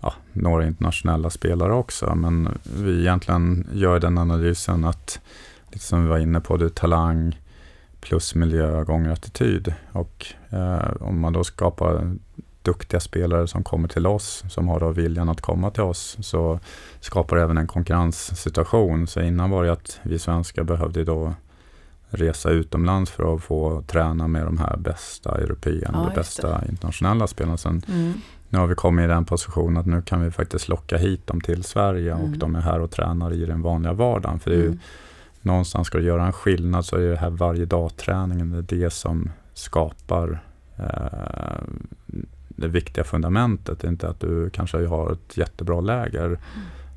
[0.00, 2.14] ja, några internationella spelare också.
[2.14, 2.48] Men
[2.82, 5.20] vi egentligen gör den analysen att,
[5.72, 7.40] lite som vi var inne på, det är talang,
[8.00, 9.74] plus miljö gånger attityd.
[9.92, 12.16] Och eh, om man då skapar
[12.62, 16.60] duktiga spelare som kommer till oss, som har då viljan att komma till oss, så
[17.00, 19.06] skapar det även en konkurrenssituation.
[19.06, 21.34] Så innan var det att vi svenskar behövde då
[22.10, 27.26] resa utomlands för att få träna med de här bästa européerna, ja, de bästa internationella
[27.26, 27.56] spelarna.
[27.56, 28.12] Sen, mm.
[28.48, 31.40] Nu har vi kommit i den positionen att nu kan vi faktiskt locka hit dem
[31.40, 32.24] till Sverige mm.
[32.24, 34.40] och de är här och tränar i den vanliga vardagen.
[34.40, 34.78] För det är mm
[35.42, 38.90] någonstans ska du göra en skillnad så är det här varje dag-träningen, det är det
[38.90, 40.42] som skapar
[40.78, 41.64] eh,
[42.48, 43.80] det viktiga fundamentet.
[43.80, 46.38] Det är inte att du kanske har ett jättebra läger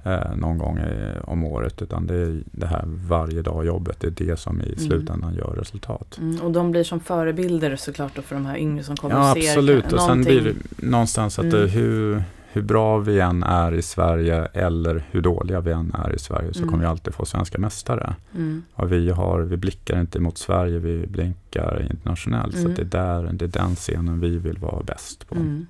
[0.03, 3.99] eh, någon gång i, om året utan det är det här varje dag jobbet.
[3.99, 4.79] Det är det som i mm.
[4.79, 5.35] slutändan mm.
[5.35, 6.17] gör resultat.
[6.17, 9.37] Mm, och de blir som förebilder såklart för de här yngre som kommer ja, och
[9.37, 9.93] ser absolut.
[9.93, 11.69] Och sen blir det någonstans att mm.
[11.69, 12.23] hur,
[12.55, 16.53] hur bra vi än är i Sverige eller hur dåliga vi än är i Sverige
[16.53, 16.69] så mm.
[16.69, 18.15] kommer vi alltid få svenska mästare.
[18.35, 18.63] Mm.
[18.73, 22.55] Och vi, har, vi blickar inte mot Sverige, vi blinkar internationellt.
[22.55, 22.63] Mm.
[22.63, 25.35] Så det, är där, det är den scenen vi vill vara bäst på.
[25.35, 25.67] Mm.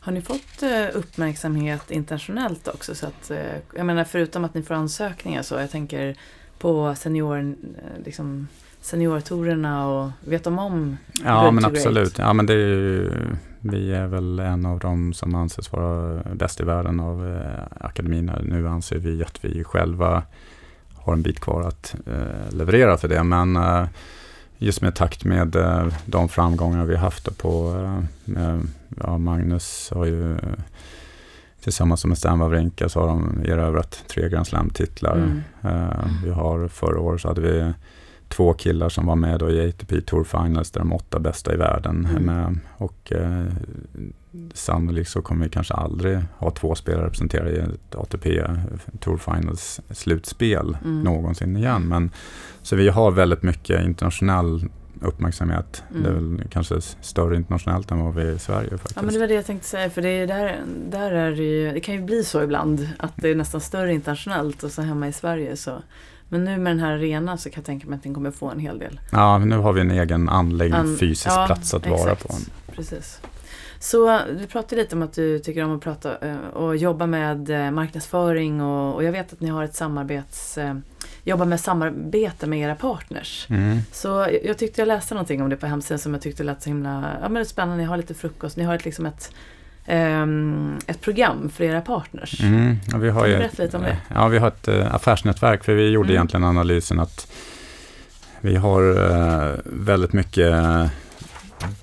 [0.00, 2.94] Har ni fått uh, uppmärksamhet internationellt också?
[2.94, 3.36] Så att, uh,
[3.76, 6.16] jag menar förutom att ni får ansökningar så, jag tänker
[6.58, 7.54] på senior, uh,
[8.04, 8.48] liksom,
[8.80, 12.18] seniortorerna och vet de om Ja men absolut.
[12.18, 13.10] Ja, men det är ju,
[13.62, 18.32] vi är väl en av de som anses vara bäst i världen av eh, akademin.
[18.42, 20.22] Nu anser vi att vi själva
[20.94, 23.22] har en bit kvar att eh, leverera för det.
[23.22, 23.86] Men eh,
[24.58, 25.56] just med takt med
[26.04, 27.74] de framgångar vi haft på
[29.04, 30.36] ja, Magnus har ju
[31.60, 35.16] tillsammans med Stan Wawrinka så har de erövrat tre Grand Slam-titlar.
[35.16, 35.42] Mm.
[36.24, 37.72] Vi har förra året så hade vi
[38.32, 42.08] två killar som var med i ATP Tour Finals, där de åtta bästa i världen
[42.10, 42.22] mm.
[42.22, 42.58] med.
[42.76, 43.46] Och eh,
[44.54, 48.44] sannolikt så kommer vi kanske aldrig ha två spelare representerade i ett ATP
[49.00, 51.02] Tour Finals slutspel mm.
[51.02, 51.82] någonsin igen.
[51.82, 52.10] Men,
[52.62, 54.68] så vi har väldigt mycket internationell
[55.00, 55.82] uppmärksamhet.
[55.90, 56.02] Mm.
[56.02, 58.96] Det är väl kanske större internationellt än vad vi är i Sverige faktiskt.
[58.96, 60.60] Ja men det var det jag tänkte säga för det, är där,
[60.90, 63.94] där är det ju, det kan ju bli så ibland att det är nästan större
[63.94, 65.82] internationellt och så hemma i Sverige så
[66.32, 68.50] men nu med den här arenan så kan jag tänka mig att den kommer få
[68.50, 69.00] en hel del.
[69.10, 72.04] Ja, nu har vi en egen anläggning, en fysisk ja, plats att exakt.
[72.04, 72.34] vara på.
[72.74, 73.20] Precis.
[73.78, 77.50] Så du pratade lite om att du tycker om att prata eh, och jobba med
[77.50, 80.74] eh, marknadsföring och, och jag vet att ni har ett samarbets eh,
[81.24, 83.46] jobbar med samarbete med era partners.
[83.50, 83.78] Mm.
[83.92, 86.70] Så jag tyckte jag läste någonting om det på hemsidan som jag tyckte lät så
[86.70, 87.76] himla ja, men det är spännande.
[87.76, 89.32] Ni har lite frukost, ni har ett, liksom ett
[90.86, 92.42] ett program för era partners.
[92.42, 93.96] Mm, vi har ju, berätta lite om det?
[94.14, 96.14] Ja, vi har ett uh, affärsnätverk, för vi gjorde mm.
[96.14, 97.32] egentligen analysen att
[98.40, 100.54] vi har uh, väldigt mycket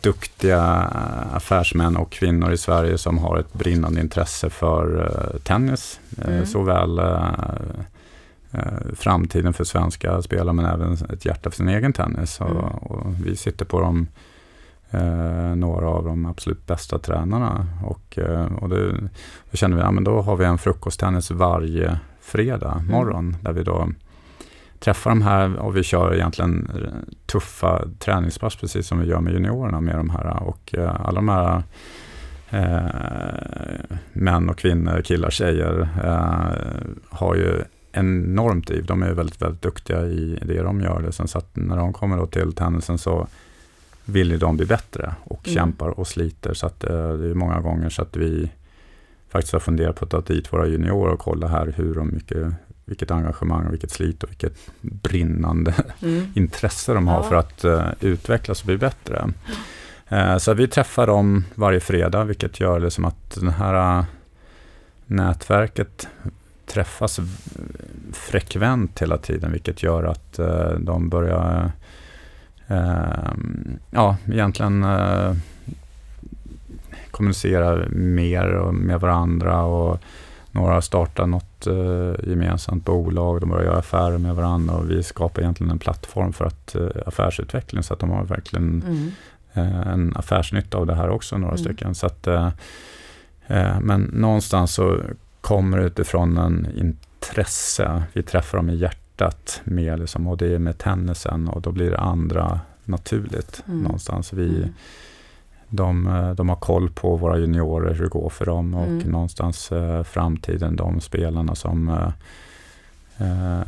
[0.02, 0.62] duktiga
[1.34, 6.00] affärsmän och kvinnor i Sverige som har ett brinnande intresse för tennis.
[6.26, 6.46] Mm.
[6.46, 7.02] Såväl
[8.96, 12.42] framtiden för svenska spelare men även ett hjärta för sin egen tennis.
[12.42, 12.58] Mm.
[12.58, 14.08] Och, och vi sitter på de
[14.92, 17.68] eh, några av de absolut bästa tränarna.
[17.84, 18.92] Och, eh, och det,
[19.52, 22.88] då kände vi, ja men då har vi en frukosttennis varje fredag mm.
[22.88, 23.38] morgon mm.
[23.42, 23.90] där vi då
[24.80, 26.72] träffar de här och vi kör egentligen
[27.26, 31.30] tuffa träningspass precis som vi gör med juniorerna med de här och eh, alla de
[31.30, 31.64] här
[32.50, 38.86] eh, män och kvinnor, killar, tjejer eh, har ju enormt driv.
[38.86, 41.12] De är väldigt, väldigt duktiga i det de gör.
[41.12, 43.28] Sen så att när de kommer då till tennisen så
[44.10, 45.56] vill ju de bli bättre och mm.
[45.56, 46.54] kämpar och sliter.
[46.54, 48.52] Så att, eh, det är många gånger så att vi
[49.30, 52.54] faktiskt har funderat på att ta dit våra juniorer och kolla här hur de mycket,
[52.86, 56.28] vilket engagemang och vilket slit och vilket brinnande mm.
[56.36, 57.24] intresse de har ja.
[57.24, 59.30] för att uh, utvecklas och bli bättre.
[60.08, 64.06] Eh, så vi träffar dem varje fredag, vilket gör liksom att det här
[65.06, 66.08] nätverket
[66.66, 67.20] träffas
[68.14, 70.40] frekvent hela tiden, vilket gör att
[70.80, 71.72] de börjar
[73.92, 74.86] ja, egentligen
[77.12, 80.00] kommunicera mer med varandra och
[80.52, 85.04] några har startat något eh, gemensamt bolag, de börjar göra affärer med varandra och vi
[85.04, 89.12] skapar egentligen en plattform för att, eh, affärsutveckling så att de har verkligen mm.
[89.54, 91.64] eh, en affärsnytta av det här också, några mm.
[91.64, 91.96] stycken.
[91.96, 92.48] Så att, eh,
[93.48, 94.98] eh, men någonstans så
[95.42, 99.09] kommer det utifrån en intresse, vi träffar dem i hjärtat
[99.64, 103.82] mer liksom, och det är med tennisen och då blir det andra naturligt mm.
[103.82, 104.34] någonstans.
[104.34, 104.74] Vi, mm.
[105.70, 109.12] De, eh, de har koll på våra juniorer, hur det går för dem och mm.
[109.12, 112.12] någonstans eh, framtiden, de spelarna som eh,
[113.28, 113.62] eh,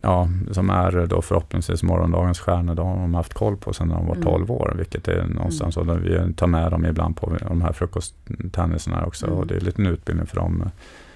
[0.00, 4.06] ja, som är då förhoppningsvis morgondagens stjärnor, de har de haft koll på sedan de
[4.06, 4.50] var 12 mm.
[4.50, 5.88] år, vilket är någonstans mm.
[5.88, 6.02] så.
[6.02, 9.38] Vi tar med dem ibland på de här frukosttennisarna också mm.
[9.38, 10.70] och det är lite en utbildning för de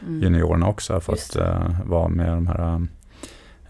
[0.06, 0.22] mm.
[0.22, 2.86] juniorerna också för att uh, vara med de här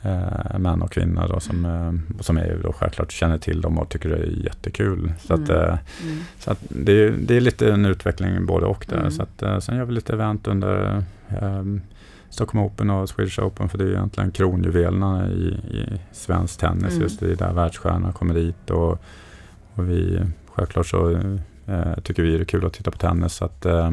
[0.02, 3.88] eh, män och kvinnor då, som, eh, som är då självklart känner till dem och
[3.88, 5.12] tycker det är jättekul.
[5.20, 5.44] Så, mm.
[5.44, 6.18] att, eh, mm.
[6.38, 8.98] så att det, det är lite en utveckling både och där.
[8.98, 9.10] Mm.
[9.10, 11.62] Så att, eh, sen gör vi lite event under eh,
[12.30, 16.90] Stockholm Open och Swedish Open för det är egentligen kronjuvelerna i, i svensk tennis.
[16.90, 17.02] Mm.
[17.02, 19.02] Just det är där världsstjärnorna kommer dit och,
[19.74, 21.10] och vi självklart så
[21.66, 23.32] eh, tycker vi det är kul att titta på tennis.
[23.32, 23.90] Så att, eh,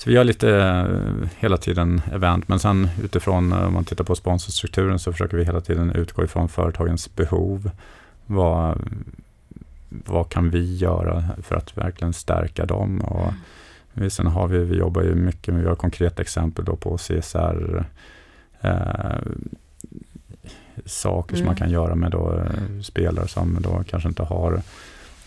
[0.00, 4.04] så vi gör lite eh, hela tiden event, men sen utifrån eh, om man tittar
[4.04, 7.70] på sponsorstrukturen så försöker vi hela tiden utgå ifrån företagens behov.
[8.26, 8.78] Vad,
[9.88, 13.00] vad kan vi göra för att verkligen stärka dem?
[13.00, 13.32] Och
[13.94, 14.10] mm.
[14.10, 17.84] Sen har vi, vi jobbar ju mycket med, vi har konkreta exempel då på CSR
[18.60, 19.18] eh,
[20.84, 21.38] saker mm.
[21.38, 21.56] som man mm.
[21.56, 24.62] kan göra med då, eh, spelare som då kanske inte har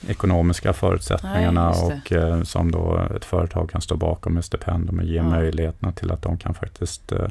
[0.08, 5.06] ekonomiska förutsättningarna Nej, och eh, som då ett företag kan stå bakom med stipendium och
[5.06, 5.24] ge ja.
[5.24, 7.28] möjligheterna till att de kan faktiskt eh,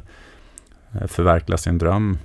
[1.07, 2.17] förverkliga sin dröm.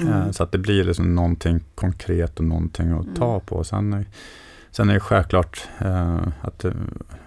[0.00, 0.12] Mm.
[0.12, 3.46] Eh, så att det blir liksom någonting konkret och någonting att ta mm.
[3.46, 3.64] på.
[3.64, 4.06] Sen,
[4.70, 6.72] sen är det självklart eh, att eh,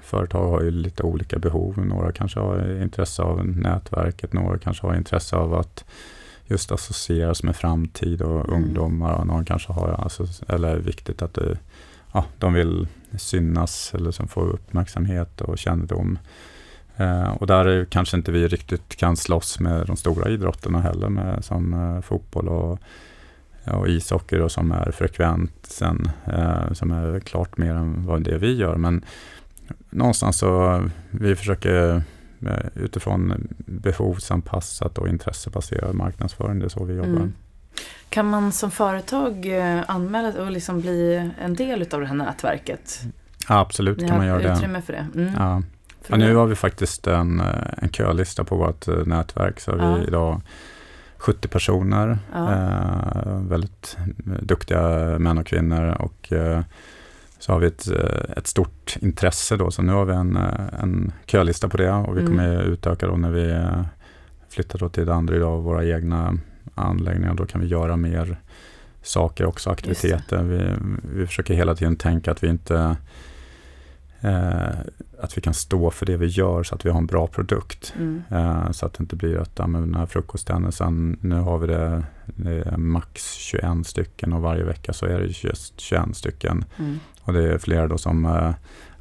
[0.01, 1.85] företag har ju lite olika behov.
[1.85, 5.85] Några kanske har intresse av nätverket, några kanske har intresse av att
[6.47, 8.63] just associeras med framtid och mm.
[8.63, 9.13] ungdomar.
[9.13, 11.57] Och någon kanske har, alltså, eller är viktigt att det
[12.15, 12.87] ja, de vill
[13.17, 16.19] synas eller som få uppmärksamhet och kännedom.
[16.97, 21.45] Eh, och där kanske inte vi riktigt kan slåss med de stora idrotterna heller, med,
[21.45, 22.79] som eh, fotboll och,
[23.63, 28.55] och ishockey då, som är frekvensen, eh, som är klart mer än vad det vi
[28.55, 28.75] gör.
[28.75, 29.05] Men
[29.89, 32.03] någonstans så eh, vi försöker
[32.41, 37.09] eh, utifrån behovsanpassat och intressebaserad marknadsföring, det är så vi jobbar.
[37.09, 37.33] Mm.
[38.09, 43.01] Kan man som företag eh, anmäla och liksom bli en del av det här nätverket?
[43.49, 44.53] Ja, absolut Ni kan man göra det.
[44.53, 45.07] utrymme för det?
[45.15, 45.33] Mm.
[45.37, 45.61] Ja.
[46.07, 46.17] ja.
[46.17, 47.45] nu har vi faktiskt en, eh,
[47.77, 49.59] en kölista på vårt eh, nätverk.
[49.59, 49.95] Så ja.
[49.95, 50.41] vi idag
[51.17, 53.97] 70 personer, eh, väldigt
[54.41, 54.81] duktiga
[55.19, 55.95] män och kvinnor.
[55.99, 56.61] Och eh,
[57.39, 57.87] så har vi ett,
[58.37, 60.35] ett stort intresse då, så nu har vi en,
[60.79, 62.31] en kölista på det och vi mm.
[62.31, 63.65] kommer utöka då när vi
[64.49, 66.37] flyttar då till Danderyd av våra egna
[66.75, 67.33] anläggningar.
[67.33, 68.37] Då kan vi göra mer
[69.01, 70.43] saker också, aktiviteter.
[70.43, 70.73] Vi,
[71.13, 72.95] vi försöker hela tiden tänka att vi inte
[74.21, 74.69] eh,
[75.19, 77.93] att vi kan stå för det vi gör så att vi har en bra produkt.
[77.97, 78.23] Mm.
[78.29, 81.67] Eh, så att det inte blir att ja, men den här frukosttennisen, nu har vi
[81.67, 86.65] det, det max 21 stycken och varje vecka så är det just 21 stycken.
[86.77, 86.99] Mm.
[87.21, 88.53] Och det är flera då som eh,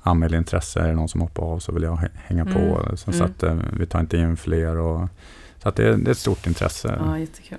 [0.03, 2.55] anmäler intresse, är det någon som hoppar av så vill jag hänga mm.
[2.55, 2.97] på.
[2.97, 3.31] Så, så mm.
[3.31, 4.77] att eh, vi tar inte in fler.
[4.77, 5.09] och
[5.64, 6.96] så att det, det är ett stort intresse.
[7.00, 7.58] Ja, jättekul.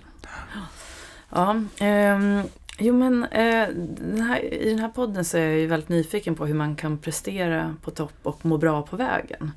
[1.29, 2.43] Ja, eh,
[2.77, 6.35] jo men eh, den här, i den här podden så är jag ju väldigt nyfiken
[6.35, 9.51] på hur man kan prestera på topp och må bra på vägen.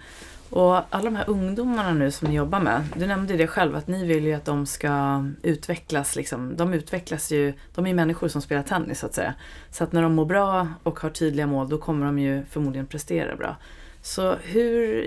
[0.51, 3.89] Och alla de här ungdomarna nu som ni jobbar med, du nämnde det själv att
[3.89, 6.17] ni vill ju att de ska utvecklas.
[6.17, 6.57] Liksom.
[6.57, 9.35] De utvecklas ju, de är ju människor som spelar tennis så att säga.
[9.71, 12.87] Så att när de mår bra och har tydliga mål då kommer de ju förmodligen
[12.87, 13.57] prestera bra.
[14.03, 15.05] Så hur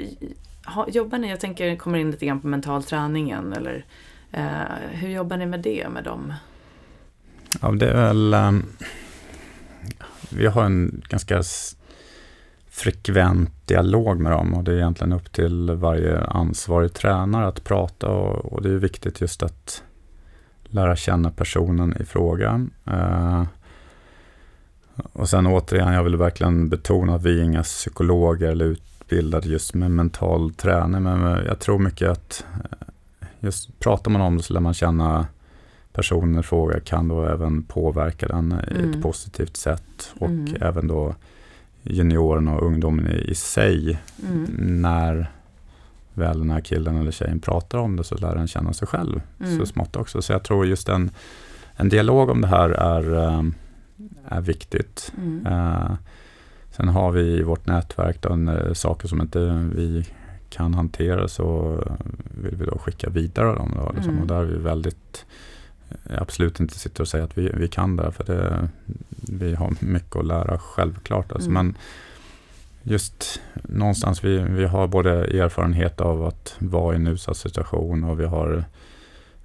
[0.65, 3.85] ha, jobbar ni, jag tänker kommer in lite grann på mental träningen eller
[4.31, 6.33] eh, hur jobbar ni med det med dem?
[7.61, 8.65] Ja, det är väl, um,
[10.29, 11.43] vi har en ganska
[12.69, 18.07] frekvent dialog med dem och det är egentligen upp till varje ansvarig tränare att prata
[18.07, 19.83] och, och det är viktigt just att
[20.63, 22.67] lära känna personen i fråga.
[22.87, 23.43] Uh,
[25.13, 29.45] och sen återigen, jag vill verkligen betona att vi är inga psykologer eller ut, utbildad
[29.45, 31.03] just med mental träning.
[31.03, 32.87] Men jag tror mycket att eh,
[33.39, 35.27] just pratar man om det så lär man känna
[35.93, 38.59] personen i fråga kan då även påverka den mm.
[38.59, 39.01] i ett mm.
[39.01, 40.55] positivt sätt och mm.
[40.61, 41.15] även då
[41.83, 43.99] juniorerna och ungdomen i, i sig.
[44.23, 44.45] Mm.
[44.81, 45.31] När
[46.13, 49.21] väl den här killen eller tjejen pratar om det så lär den känna sig själv
[49.39, 49.59] Mm.
[49.59, 50.21] så smått också.
[50.21, 51.11] Så jag tror just en,
[51.75, 53.43] en dialog om det här är, eh,
[54.27, 55.13] är viktigt.
[55.17, 55.47] Mm.
[56.81, 60.05] Eh, sen har vi i vårt nätverk då, när saker som inte vi
[60.49, 61.77] kan hantera så
[62.43, 63.73] vill vi då skicka vidare dem.
[63.75, 64.11] Då, liksom.
[64.11, 64.21] Mm.
[64.21, 65.25] Och där är vi väldigt
[65.89, 68.69] eh, absolut inte sitter och säger att vi, vi kan det för det,
[69.29, 71.31] vi har mycket att lära självklart.
[71.31, 71.49] Alltså.
[71.49, 71.65] Mm.
[71.65, 71.75] Men
[72.83, 78.19] just någonstans, vi, vi har både erfarenhet av att vara i en utsatt situation och
[78.19, 78.63] vi har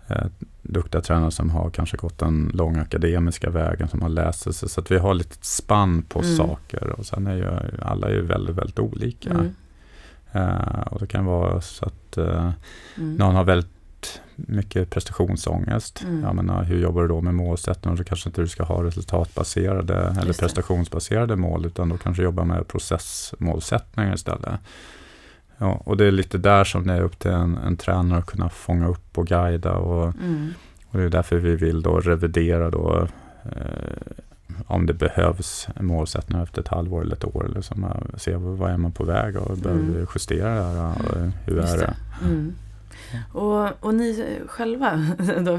[0.09, 0.27] eh,
[0.69, 4.69] duktiga tränare som har kanske gått den långa akademiska vägen som har läst sig.
[4.69, 6.37] Så att vi har lite spann på Mm.
[6.37, 7.47] saker och sen är ju
[7.83, 9.31] alla är ju väldigt, väldigt olika.
[9.31, 9.55] Mm.
[10.33, 12.51] Eh, och det kan vara så att eh,
[12.97, 13.15] Mm.
[13.15, 13.71] någon har väldigt
[14.37, 16.03] mycket prestationsångest.
[16.03, 16.23] Mm.
[16.23, 17.97] Jag menar, hur jobbar du då med målsättningar?
[17.97, 22.69] Då kanske inte du ska ha resultatbaserade eller prestationsbaserade mål utan då kanske jobba med
[22.69, 24.61] processmålsättningar istället.
[25.59, 28.27] Ja, och det är lite där som det är upp till en, en tränare att
[28.27, 30.49] kunna fånga upp och guida och, Mm.
[30.91, 33.09] och det är därför vi vill då revidera då
[33.45, 33.53] eh,
[34.67, 37.45] om det behövs en målsättning efter ett halvår eller ett år.
[37.45, 39.95] Eller som, eh, se vad är man på väg och behöver Mm.
[39.95, 40.95] vi justera det här?
[41.09, 41.95] Och hur Just är det?
[42.21, 42.27] det.
[42.27, 42.53] Mm.
[43.33, 45.57] Och, och ni själva, då,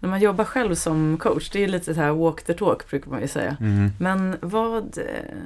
[0.00, 2.90] när man jobbar själv som coach, det är ju lite så här walk the talk
[2.90, 3.56] brukar man ju säga.
[3.60, 3.90] Mm.
[3.98, 4.98] Men vad,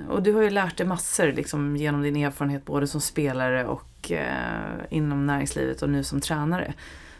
[0.09, 4.13] och du har ju lärt dig massor liksom, genom din erfarenhet både som spelare och
[4.13, 6.75] eh, inom näringslivet och nu som tränare.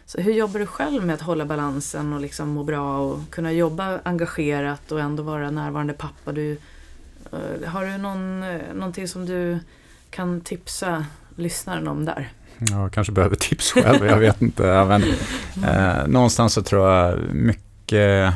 [0.05, 3.51] Så hur jobbar du själv med att hålla balansen och liksom må bra och kunna
[3.51, 6.31] jobba engagerat och ändå vara närvarande pappa?
[6.31, 6.57] Du,
[7.31, 9.59] eh, har du någon, eh, någonting som du
[10.09, 11.05] kan tipsa
[11.35, 12.29] lyssnaren om där?
[12.69, 14.63] Jag kanske behöver tips själv, jag vet inte.
[14.63, 15.03] Men,
[15.63, 18.33] eh, någonstans så tror jag mycket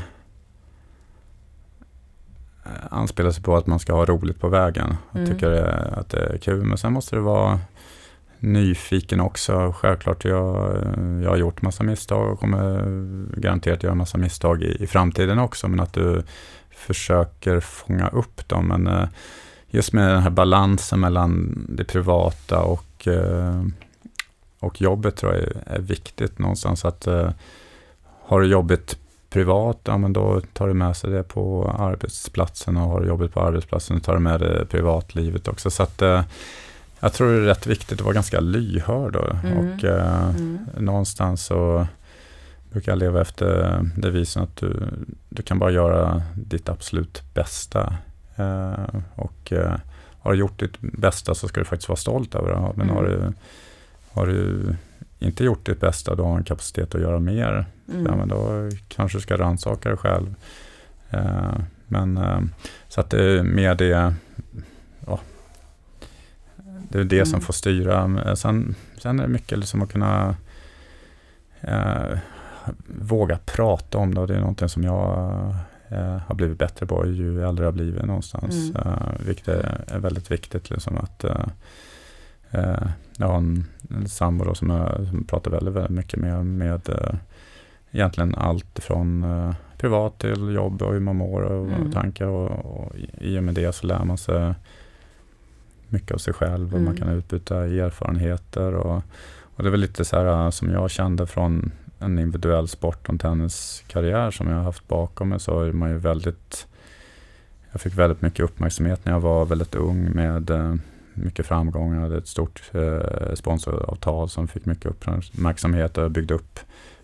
[2.65, 4.95] eh, anspelar sig på att man ska ha roligt på vägen.
[5.11, 5.33] Jag Mm.
[5.33, 5.51] tycker
[5.99, 7.59] att det är kul, men sen måste det vara
[8.39, 9.73] nyfiken också.
[9.77, 10.75] Självklart, jag,
[11.23, 12.83] jag har gjort massa misstag och kommer
[13.41, 16.23] garanterat göra massa misstag i, i framtiden också, men att du
[16.71, 18.67] försöker fånga upp dem.
[18.67, 19.07] Men eh,
[19.67, 23.63] just med den här balansen mellan det privata och, eh,
[24.59, 26.85] och jobbet tror jag är, är viktigt någonstans.
[26.85, 27.29] att eh,
[28.21, 28.97] Har du jobbet
[29.29, 33.33] privat, ja men då tar du med sig det på arbetsplatsen och har du jobbet
[33.33, 35.69] på arbetsplatsen, då tar du med det privatlivet också.
[35.69, 36.23] Så att eh,
[36.99, 39.27] jag tror det är rätt viktigt att vara ganska lyhörd då.
[39.47, 39.57] Mm.
[39.75, 40.59] och eh, Mm.
[40.77, 41.87] någonstans så
[42.71, 44.83] brukar jag leva efter devisen att du,
[45.29, 47.95] du kan bara göra ditt absolut bästa.
[48.35, 49.73] Eh, och eh,
[50.21, 52.59] har du gjort ditt bästa så ska du faktiskt vara stolt över det.
[52.75, 52.95] Men Mm.
[52.95, 53.33] har, du,
[54.15, 54.75] har du
[55.19, 57.65] inte gjort ditt bästa, då har en kapacitet att göra mer.
[57.89, 58.05] Mm.
[58.05, 60.35] Ja, men då kanske du ska rannsaka dig själv.
[61.09, 61.53] Eh,
[61.87, 62.39] men eh,
[62.87, 64.13] så att det är mer det,
[65.05, 65.19] ja,
[66.89, 67.25] det är det Mm.
[67.25, 68.07] som får styra.
[68.07, 70.35] Men Sen, sen är det mycket liksom att kunna
[71.61, 72.17] eh,
[72.87, 75.09] våga prata om det och det är någonting som jag
[75.89, 78.55] eh, har blivit bättre på ju äldre jag har blivit någonstans.
[78.55, 78.75] Mm.
[78.75, 80.69] Eh, vilket är, är väldigt viktigt.
[80.69, 81.23] Liksom att,
[82.57, 82.87] eh,
[83.17, 87.15] jag har en, en sambo som, jag, som pratar väldigt, väldigt mycket med, med eh,
[87.91, 91.91] egentligen allt från eh, privat till jobb och hur man mår och, Mm.
[91.91, 94.53] tankar och, och i- i och med det så lär man sig
[95.89, 96.85] mycket av sig själv och Mm.
[96.85, 99.01] man kan utbyta erfarenheter och,
[99.55, 103.03] och det är väl lite så här eh, som jag kände från en individuell sport
[103.07, 106.67] och en tenniskarriär som jag har haft bakom mig så är man ju väldigt
[107.71, 110.75] jag fick väldigt mycket uppmärksamhet när jag var väldigt ung med eh,
[111.15, 116.59] mycket framgångar, hade ett stort eh, sponsoravtal som fick mycket uppmärksamhet och jag byggde upp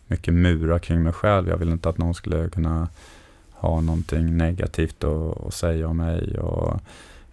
[0.08, 1.50] mycket murar kring mig själv.
[1.50, 2.88] Jag ville inte att någon skulle kunna
[3.52, 6.80] ha någonting negativt att, säga om mig och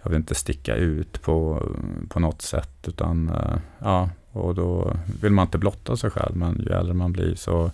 [0.02, 1.62] jag vill inte sticka ut på,
[2.09, 6.59] på något sätt utan eh, ja, och då vill man inte blotta sig själv men
[6.59, 7.70] ju äldre man blir så,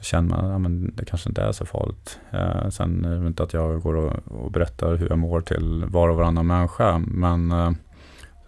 [0.00, 2.18] känner man att ja, men det kanske inte är så farligt.
[2.30, 5.84] Eh, sen är det inte att jag går och, och berättar hur jag mår till
[5.88, 7.70] var och varannan människa men eh,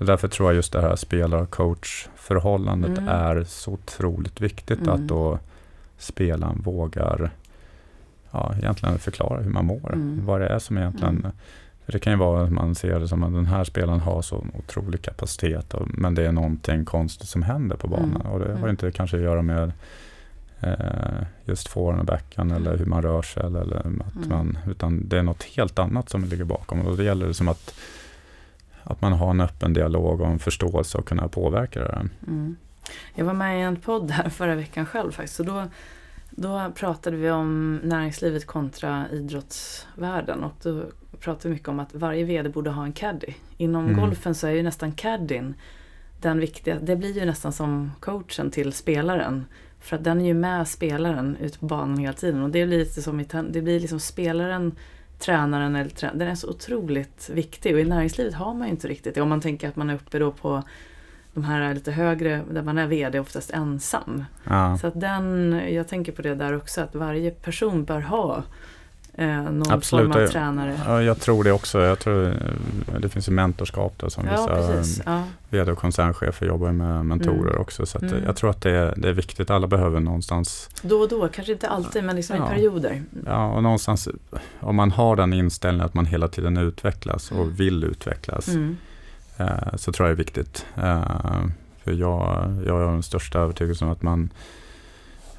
[0.05, 3.09] därför tror jag just det här spelar-coach-förhållandet Mm.
[3.09, 4.95] är så otroligt viktigt Mm.
[4.95, 5.39] att då
[5.99, 7.31] spelaren vågar
[8.31, 9.93] ja, egentligen förklara hur man mår.
[9.93, 10.21] Mm.
[10.27, 11.33] Vad det är som egentligen Mm.
[11.85, 14.23] för det kan ju vara att man ser det som att den här spelaren har
[14.23, 18.21] så otrolig kapacitet och, men det är någonting konstigt som händer på banan.
[18.21, 18.27] Mm.
[18.33, 18.71] Och det har Mm.
[18.71, 19.73] inte kanske att göra med
[20.61, 23.43] eh, just forehand och backhand eller hur man rör sig.
[23.47, 26.81] Eller, eller att man, utan det är något helt annat som ligger bakom.
[26.81, 27.75] Och då gäller det som att,
[28.87, 32.09] att man har en öppen dialog och en förståelse och kunna påverka det.
[32.27, 32.57] Mm.
[33.15, 35.41] Jag var med i en podd här förra veckan själv faktiskt.
[35.41, 35.65] Och då,
[36.31, 40.45] då pratade vi om näringslivet kontra idrottsvärlden.
[40.45, 40.83] Och då
[41.21, 43.35] pratar mycket om att varje VD borde ha en caddy.
[43.57, 44.01] Inom Mm.
[44.01, 45.55] golfen så är ju nästan caddien
[46.21, 49.45] den viktiga, det blir ju nästan som coachen till spelaren.
[49.81, 52.79] För att den är ju med spelaren ute på banan hela tiden och det blir
[52.79, 54.73] lite som i det blir liksom spelaren,
[55.19, 58.89] tränaren eller trä- den är så otroligt viktig och i näringslivet har man ju inte
[58.89, 59.21] riktigt det.
[59.21, 60.63] Om man tänker att man är uppe då på
[61.35, 64.25] de här lite högre, där man är VD oftast ensam.
[64.45, 68.43] Ja, Så att den, jag tänker på det där också, att varje person bör ha
[69.17, 70.81] eh, någon Absolut, form av tränare.
[70.87, 71.81] ja, jag tror det också.
[71.81, 75.03] Jag tror, eh, det finns ju mentorskap där som Ja, vissa precis.
[75.07, 75.23] Ja.
[75.51, 77.61] vd och koncernchefer jobbar med mentorer Mm.
[77.61, 77.87] också.
[77.87, 78.25] Så att Mm.
[78.27, 79.51] jag tror att det är, det är viktigt.
[79.51, 82.47] Alla behöver någonstans, Då och då, kanske inte alltid, men liksom Ja.
[82.47, 83.03] i perioder.
[83.27, 84.09] ja, och någonstans
[84.61, 87.55] om man har den inställningen att man hela tiden utvecklas och Mm.
[87.55, 88.77] vill utvecklas Mm.
[89.37, 90.67] eh, så tror jag det är viktigt.
[90.77, 91.45] Eh,
[91.85, 94.31] för jag, jag har den största övertygelsen om att man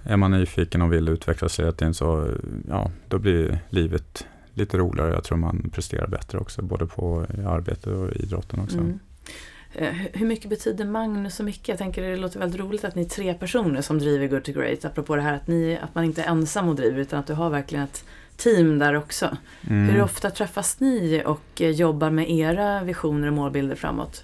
[0.07, 2.27] är man nyfiken och vill utvecklas hela tiden så
[2.69, 5.13] ja, då blir livet lite roligare.
[5.13, 8.77] Jag tror man presterar bättre också, både på i arbete och idrotten också.
[8.77, 8.99] Mm.
[9.73, 11.67] Eh, hu- Hur mycket betyder Magnus så mycket?
[11.67, 14.51] Jag tänker det låter väldigt roligt att ni är tre personer som driver Good to
[14.51, 14.85] Great.
[14.85, 17.34] Apropå det här att, ni, att man inte är ensam och driver utan att du
[17.34, 18.03] har verkligen ett
[18.38, 19.38] team där också.
[19.69, 19.89] Mm.
[19.89, 24.23] Hur ofta träffas ni och eh, jobbar med era visioner och målbilder framåt?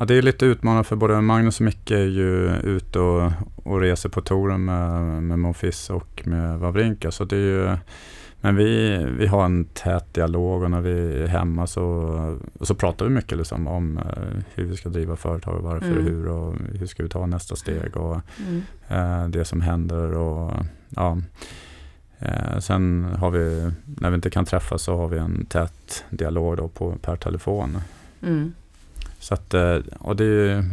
[0.00, 3.80] Ja, det är lite utmanande för både Magnus och Micke är ju ute och, och
[3.80, 7.10] reser på touren med, med Monfils och med Wawrinka.
[7.10, 7.76] Så det är ju,
[8.40, 13.04] men vi, vi har en tät dialog och när vi är hemma så, så pratar
[13.06, 15.98] vi mycket liksom om eh, hur vi ska driva företag, varför Mm.
[15.98, 18.62] och hur och hur ska vi ta nästa steg och Mm.
[18.88, 20.12] eh, det som händer.
[20.14, 20.52] Och,
[20.88, 21.18] ja.
[22.18, 26.56] eh, sen har vi, när vi inte kan träffas så har vi en tät dialog
[26.56, 27.78] då på, per telefon.
[28.22, 28.52] Mm.
[29.20, 30.64] Så att, eh, och det är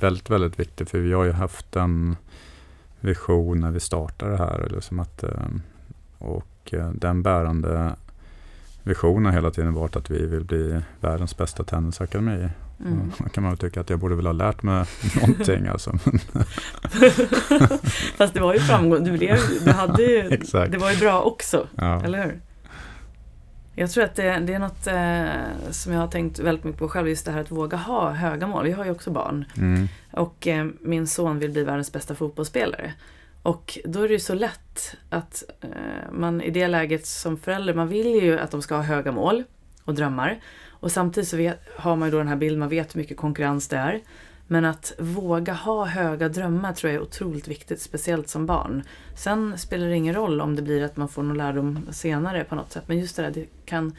[0.00, 2.16] väldigt, väldigt viktigt för vi har ju haft en
[3.00, 4.68] vision när vi startade det här.
[4.74, 5.30] Liksom att, eh,
[6.18, 7.92] och eh, den bärande
[8.82, 12.48] visionen har hela tiden varit att vi vill bli världens bästa tennisakademi.
[12.86, 13.12] Mm.
[13.18, 14.84] Då kan man väl tycka att jag borde väl ha lärt mig
[15.20, 15.66] någonting.
[15.66, 15.92] Alltså.
[18.16, 19.04] Fast det var ju framgång.
[19.04, 20.72] Du, blev, du hade ju, Exakt.
[20.72, 22.02] det var ju bra också, Ja.
[22.04, 22.40] eller hur?
[23.74, 26.88] Jag tror att det, det är något eh, som jag har tänkt väldigt mycket på
[26.88, 28.64] själv, just det här att våga ha höga mål.
[28.64, 29.44] Vi har ju också barn.
[29.56, 29.88] Mm.
[30.10, 32.92] Och eh, min son vill bli världens bästa fotbollsspelare.
[33.42, 37.74] Och då är det ju så lätt att eh, man i det läget som förälder,
[37.74, 39.44] man vill ju att de ska ha höga mål
[39.84, 40.40] och drömmar.
[40.68, 43.16] Och samtidigt så vet, har man ju då den här bilden, man vet hur mycket
[43.16, 44.00] konkurrens det är.
[44.46, 48.82] Men att våga ha höga drömmar tror jag är otroligt viktigt, speciellt som barn.
[49.16, 52.54] Sen spelar det ingen roll om det blir att man får någon lärdom senare på
[52.54, 52.84] något sätt.
[52.86, 53.96] Men just det där, det kan,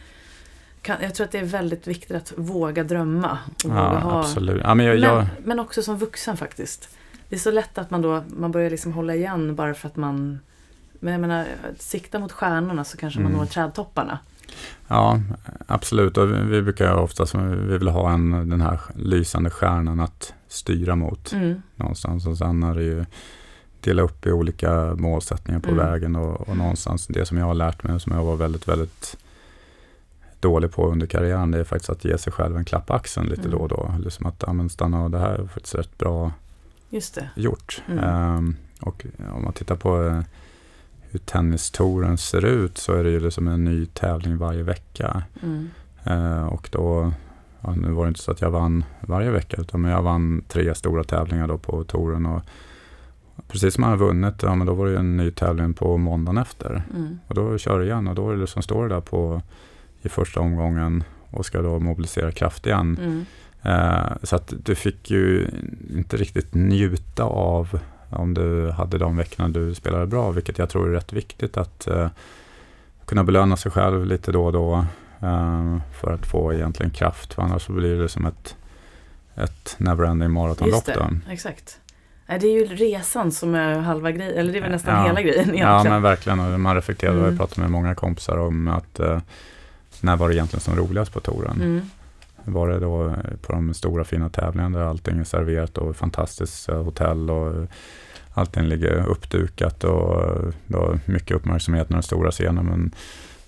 [0.82, 3.38] kan, jag tror att det är väldigt viktigt att våga drömma.
[3.64, 4.61] Och våga ja, ha absolut.
[4.64, 6.98] Ja, men jag, jag, men, men också som vuxen faktiskt.
[7.30, 9.95] Det är så lätt att man då man börjar liksom hålla igen bara för att
[9.95, 10.40] man
[10.99, 11.45] men jag menar,
[11.78, 13.40] sikta mot stjärnorna så kanske man Mm.
[13.40, 14.20] når trädtopparna.
[14.88, 15.20] Ja,
[15.68, 16.18] absolut.
[16.18, 20.95] Och vi, brukar ju oftast, vi vill ha en, den här lysande stjärnan att styra
[20.95, 21.61] mot Mm.
[21.76, 22.28] någonstans.
[22.28, 23.06] Och sen är det ju
[23.82, 25.86] dela upp i olika målsättningar på Mm.
[25.86, 29.18] vägen och, och någonstans det som jag har lärt mig, som jag var väldigt, väldigt
[30.40, 33.28] dålig på under karriären, det är faktiskt att ge sig själv en klapp på axeln
[33.28, 33.52] lite Mm.
[33.52, 33.95] då och då.
[33.99, 36.32] Liksom att, ja men stanna och det här är faktiskt rätt bra
[36.90, 37.30] Just det.
[37.36, 37.82] gjort.
[37.88, 38.03] Mm.
[38.03, 39.06] Ehm, och
[39.36, 40.20] om man tittar på eh,
[41.14, 45.23] hur tennistouren ser ut så är det ju liksom en ny tävling varje vecka.
[45.44, 45.69] Mm.
[46.03, 47.14] Eh, och då,
[47.61, 50.76] ja, nu var det inte så att jag vann varje vecka utan jag vann tre
[50.76, 52.26] stora tävlingar då på touren.
[52.26, 52.41] Och
[53.48, 55.98] precis som man har vunnit, ja, men då var det ju en ny tävling på
[55.98, 56.84] måndagen efter.
[56.95, 57.19] Mm.
[57.27, 59.41] Och då kör jag igen och då är det liksom, står det där på,
[60.02, 62.98] i första omgången och ska då mobilisera kraft igen.
[63.02, 63.26] Mm.
[63.61, 65.48] Eh, så att du fick ju
[65.94, 67.80] inte riktigt njuta av
[68.14, 71.88] om du hade de veckorna du spelade bra, vilket jag tror är rätt viktigt att
[71.88, 72.07] eh,
[73.06, 74.85] kunna belöna sig själv lite då och då
[75.22, 78.56] eh, för att få egentligen kraft, för annars så blir det som ett,
[79.35, 80.88] ett neverending maratonlopp.
[80.88, 81.07] Just då.
[81.26, 81.80] det, exakt.
[82.27, 85.07] Det är ju resan som är halva grejen, eller det är väl nästan Ja.
[85.07, 85.68] hela grejen egentligen.
[85.69, 87.26] Ja men verkligen, man reflekterar, Mm.
[87.26, 89.19] jag pratat med många kompisar om att eh,
[90.02, 91.56] när var det egentligen som roligast på touren?
[91.56, 91.81] Mm.
[92.45, 96.70] Var det då eh, på de stora fina tävlingarna där allting är serverat och fantastiskt
[96.70, 97.68] eh, hotell och eh,
[98.34, 102.65] allting ligger uppdukat och då mycket uppmärksamhet när den stora scenen.
[102.65, 102.91] Men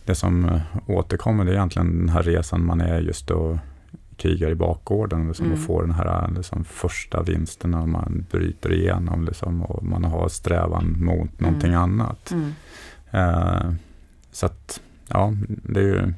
[0.05, 3.59] det som återkommer det är egentligen den här resan man är just då
[4.17, 5.57] krigar i bakgården liksom, Mm.
[5.57, 10.29] och får den här liksom, första vinsten när man bryter igenom liksom, och man har
[10.29, 12.31] strävan mot någonting annat.
[12.31, 12.53] Mm.
[13.11, 13.71] Eh,
[14.31, 16.13] så att, ja, det är ju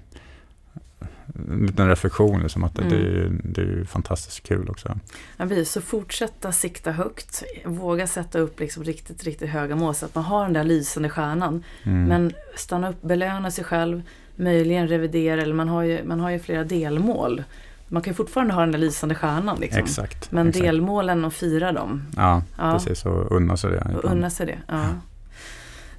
[1.49, 2.93] en liten reflektion, liksom, att det, Mm.
[2.97, 4.99] det, är, det är fantastiskt kul också.
[5.37, 5.71] Ja, precis.
[5.71, 10.23] Så fortsätta sikta högt, våga sätta upp liksom riktigt, riktigt höga mål så att man
[10.23, 11.63] har den där lysande stjärnan.
[11.83, 12.03] Mm.
[12.03, 14.01] Men stanna upp, belöna sig själv,
[14.35, 17.43] möjligen revidera, eller man har ju, man har ju flera delmål.
[17.87, 19.59] Man kan ju fortfarande ha den där lysande stjärnan.
[19.59, 19.83] Liksom.
[19.83, 20.31] Exakt.
[20.31, 20.65] Men exakt.
[20.65, 22.03] delmålen och fira dem.
[22.15, 22.73] Ja, Ja.
[22.73, 23.05] precis.
[23.05, 23.95] Och unna sig det.
[23.97, 24.57] Och unna sig det.
[24.67, 24.85] Ja.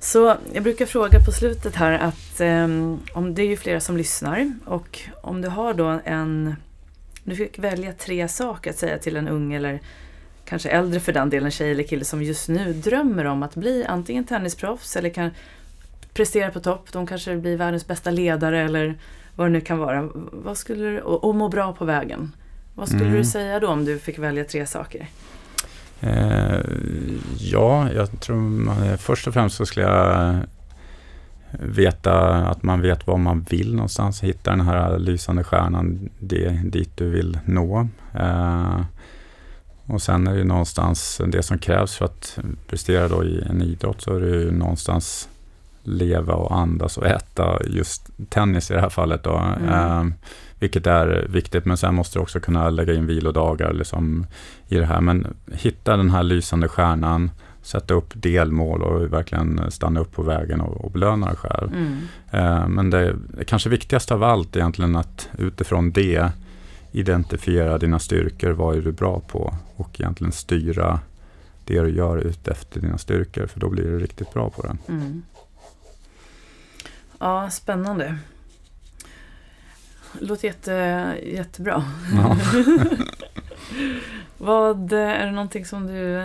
[0.00, 3.96] Så jag brukar fråga på slutet här att ehm, om det är ju flera som
[3.96, 6.56] lyssnar och om du har då en,
[7.24, 9.80] du fick välja tre saker att säga till en ung eller
[10.44, 13.84] kanske äldre för den delen tjej eller kille som just nu drömmer om att bli
[13.88, 15.30] antingen tennisproffs eller kan
[16.12, 16.92] prestera på topp.
[16.92, 18.98] De kanske blir världens bästa ledare eller
[19.36, 20.08] vad det nu kan vara.
[20.32, 22.32] Vad skulle du, och, och må bra på vägen.
[22.74, 23.16] Vad skulle Mm.
[23.16, 25.06] du säga då om du fick välja tre saker?
[26.00, 26.60] Eh,
[27.38, 30.36] ja, jag tror man, först och främst så skulle jag
[31.50, 34.22] veta att man vet vad man vill någonstans.
[34.22, 37.88] Hitta den här lysande stjärnan det, dit du vill nå.
[38.14, 38.80] Eh,
[39.86, 44.00] och sen är det någonstans det som krävs för att prestera då i en idrott
[44.00, 45.28] så är det ju någonstans
[45.82, 49.22] leva och andas och äta just tennis i det här fallet.
[49.22, 49.36] Då.
[49.36, 49.68] Mm.
[49.68, 50.04] Eh,
[50.59, 54.26] vilket är viktigt men sen måste du också kunna lägga in vilodagar liksom,
[54.68, 55.01] i det här.
[55.01, 57.30] Men hitta den här lysande stjärnan,
[57.62, 61.72] sätta upp delmål och verkligen stanna upp på vägen och, och belöna dig själv.
[61.72, 61.98] Mm.
[62.30, 63.16] Eh, men det,
[63.47, 66.32] kanske viktigaste av allt egentligen att utifrån det
[66.93, 71.01] identifiera dina styrkor, vad är du bra på och egentligen styra
[71.64, 74.76] det du gör ut efter dina styrkor för då blir du riktigt bra på det.
[74.89, 75.22] Mm.
[77.18, 78.18] Ja, spännande.
[80.20, 81.85] Låter jätte, jättebra.
[82.16, 82.36] Ja.
[84.39, 86.24] Vad är det någonting som du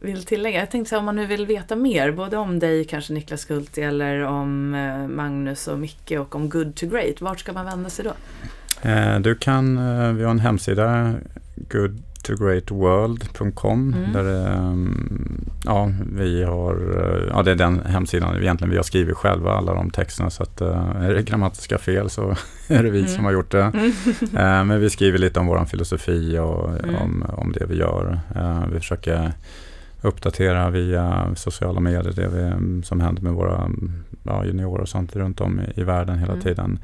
[0.00, 0.60] vill tillägga?
[0.60, 3.44] Jag tänkte så här, om man nu vill veta mer, både om dig kanske Niklas
[3.44, 7.20] Kulti eller om eh, Magnus och Micke och om Good to Great.
[7.20, 8.12] Vart ska man vända sig då?
[8.88, 11.14] Eh, Du kan, eh, vi har en hemsida,
[12.28, 14.12] goodtogreatworld.com, Mm.
[14.12, 14.74] där eh,
[15.64, 19.74] ja, vi har, eh, ja det är den hemsidan egentligen vi har skrivit själva, alla
[19.74, 22.34] de texterna, så att eh, är det grammatiska fel så
[22.68, 23.10] är det vi Mm.
[23.10, 23.72] som har gjort det.
[24.38, 26.94] Eh, Men vi skriver lite om vår filosofi och Mm.
[26.94, 28.20] om, om det vi gör.
[28.72, 29.32] Vi försöker
[30.02, 33.70] uppdatera via sociala medier det vi, som händer med våra
[34.22, 36.42] ja, juniorer och sånt runt om i, i världen hela Mm.
[36.44, 36.78] tiden.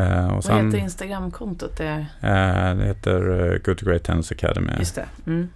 [0.00, 1.76] Eh, och Vad sen, heter Instagramkontot?
[1.76, 1.86] Det
[2.20, 4.72] är, eh, det heter eh, Good to Great Tennis Academy.
[4.78, 5.06] just det.
[5.26, 5.48] Mm.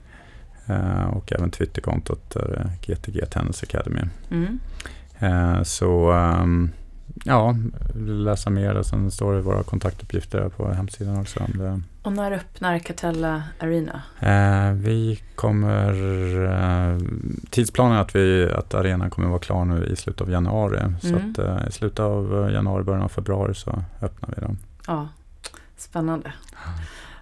[0.67, 4.01] Eh, och även Twitterkontot är eh, GTG Tennis Academy.
[4.31, 4.59] Mm.
[5.19, 6.71] Eh, så ehm,
[7.25, 7.57] ja,
[8.07, 11.41] läsa mer och sen står det våra kontaktuppgifter på hemsidan också.
[11.41, 11.81] om det.
[12.05, 14.03] Och när öppnar Catella Arena?
[14.21, 15.91] Eh, vi kommer,
[16.45, 16.99] eh,
[17.51, 20.79] tidsplanen är att, vi, att arenan kommer vara klar nu i slutet av januari.
[21.03, 21.31] Så Mm.
[21.31, 24.59] att eh, i slutet av januari, början av februari så öppnar vi den.
[24.87, 25.09] Ja,
[25.77, 26.33] spännande.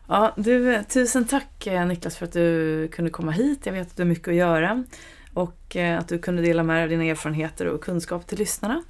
[0.09, 3.61] Ja, du, eh, tusen tack eh, Niklas för att du kunde komma hit.
[3.67, 4.85] Jag vet att du har mycket att göra
[5.35, 8.83] och eh, att du kunde dela med dig av dina erfarenheter och kunskap till lyssnarna.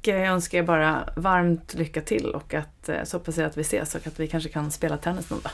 [0.00, 3.46] Och eh, jag önskar er bara varmt lycka till och att eh, så hoppas jag
[3.46, 5.52] att vi ses och att vi kanske kan spela tennis någon dag.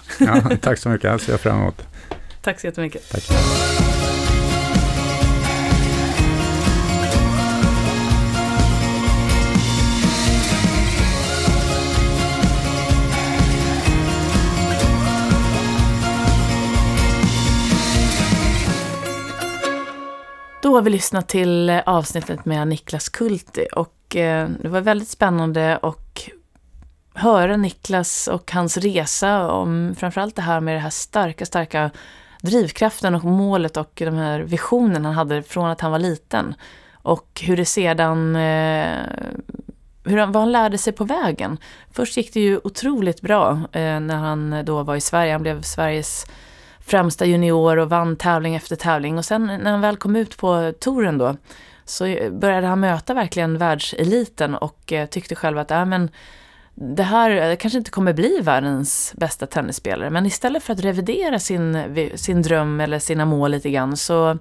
[0.51, 1.87] Ja, tack så mycket, det ser jag fram emot.
[2.43, 3.11] Tack så jättemycket.
[3.11, 3.25] Tack.
[20.63, 25.09] Då har vi lyssnat till eh, avsnittet med Niklas Kulti och eh, det var väldigt
[25.09, 26.29] spännande att
[27.15, 31.91] höra Niklas och hans resa om framförallt det här med det här starka, starka
[32.43, 36.55] drivkraften och målet och de här visionen han hade från att han var liten.
[36.93, 38.97] Och hur det sedan, eh,
[40.05, 41.59] hur han, vad han lärde sig på vägen.
[41.93, 45.33] Först gick det ju otroligt bra eh, när han då var i Sverige.
[45.33, 46.27] Han blev Sveriges
[46.81, 49.19] främsta junior och vann tävling efter tävling.
[49.19, 51.37] Och sen när han väl kom ut på touren då
[51.87, 56.11] så började han möta verkligen världseliten och eh, tyckte själv att äh, men,
[56.79, 60.11] det här eh, kanske inte kommer bli världens bästa tennisspelare.
[60.11, 61.79] Men istället för att revidera sin,
[62.15, 64.39] sin dröm eller sina mål lite grann så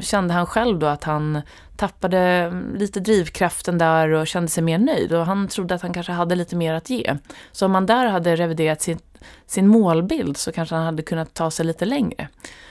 [0.00, 1.42] kände han själv då att han
[1.76, 5.12] tappade mm, lite drivkraften där och kände sig mer nöjd.
[5.12, 7.16] Och han trodde att han kanske hade lite mer att ge.
[7.52, 8.98] Så om man där hade reviderat sin,
[9.46, 12.28] sin målbild så kanske han hade kunnat ta sig lite längre.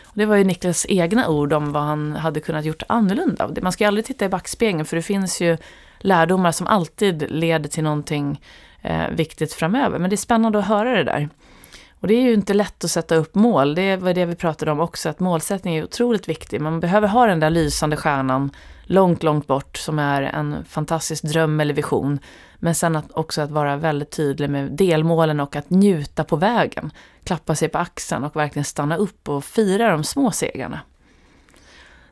[0.09, 3.49] Och det var ju Niklas egna ord om vad han hade kunnat gjort annorlunda.
[3.61, 5.57] Man ska ju aldrig titta i backspegeln för det finns ju
[5.99, 8.41] lärdomar som alltid leder till någonting
[8.81, 9.99] eh, viktigt framöver.
[9.99, 11.29] Men det är spännande att höra det där.
[11.99, 13.75] Och det är ju inte lätt att sätta upp mål.
[13.75, 16.61] Det var det vi pratade om också, att målsättning är otroligt viktig.
[16.61, 18.51] Man behöver ha den där lysande stjärnan
[18.89, 22.19] långt, långt bort som är en fantastisk dröm eller vision.
[22.55, 26.91] Men sen att också att vara väldigt tydlig med delmålen och att njuta på vägen.
[27.23, 30.79] Klappa sig på axeln och verkligen stanna upp och fira de små segrarna.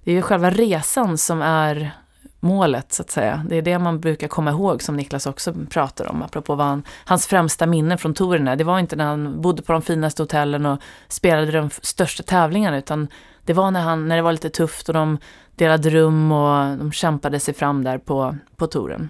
[0.04, 1.92] Det är ju själva resan som är
[2.40, 3.46] målet så att säga.
[3.50, 6.84] Det är det man brukar komma ihåg som Niklas också pratar om, apropå vad han,
[7.06, 8.56] hans främsta minnen från tourerna.
[8.56, 12.78] Det var inte när han bodde på de finaste hotellen och spelade de största tävlingarna
[12.78, 13.08] utan
[13.46, 15.18] det var när, han, när det var lite tufft och de
[15.58, 19.10] delade rum och de kämpade sig fram där på, på touren.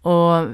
[0.00, 0.46] Och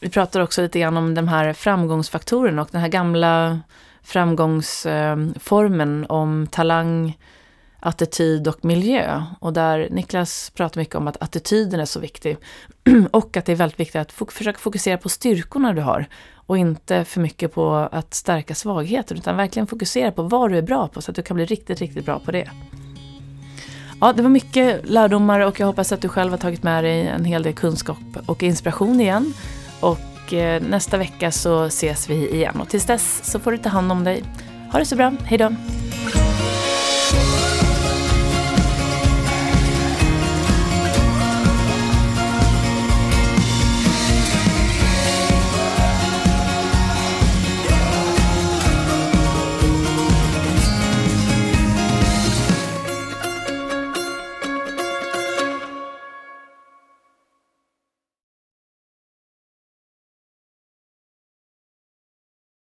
[0.00, 3.60] vi pratar också lite grann om de här framgångsfaktorerna och den här gamla
[4.02, 7.18] framgångsformen eh, om talang,
[7.80, 9.22] attityd och miljö.
[9.40, 12.36] Och där Niklas pratar mycket om att attityden är så viktig.
[13.10, 16.06] och att det är väldigt viktigt att försöka fokusera på styrkorna du har.
[16.50, 20.62] Och inte för mycket på att stärka svagheter, utan verkligen fokusera på vad du är
[20.62, 22.50] bra på så att du kan bli riktigt, riktigt bra på det.
[24.00, 27.08] Ja, det var mycket lärdomar och jag hoppas att du själv har tagit med dig
[27.08, 29.34] en hel del kunskap och inspiration igen.
[29.80, 33.68] Och eh, nästa vecka så ses vi igen och tills dess så får du ta
[33.68, 34.24] hand om dig.
[34.72, 35.50] Ha det så bra, hejdå!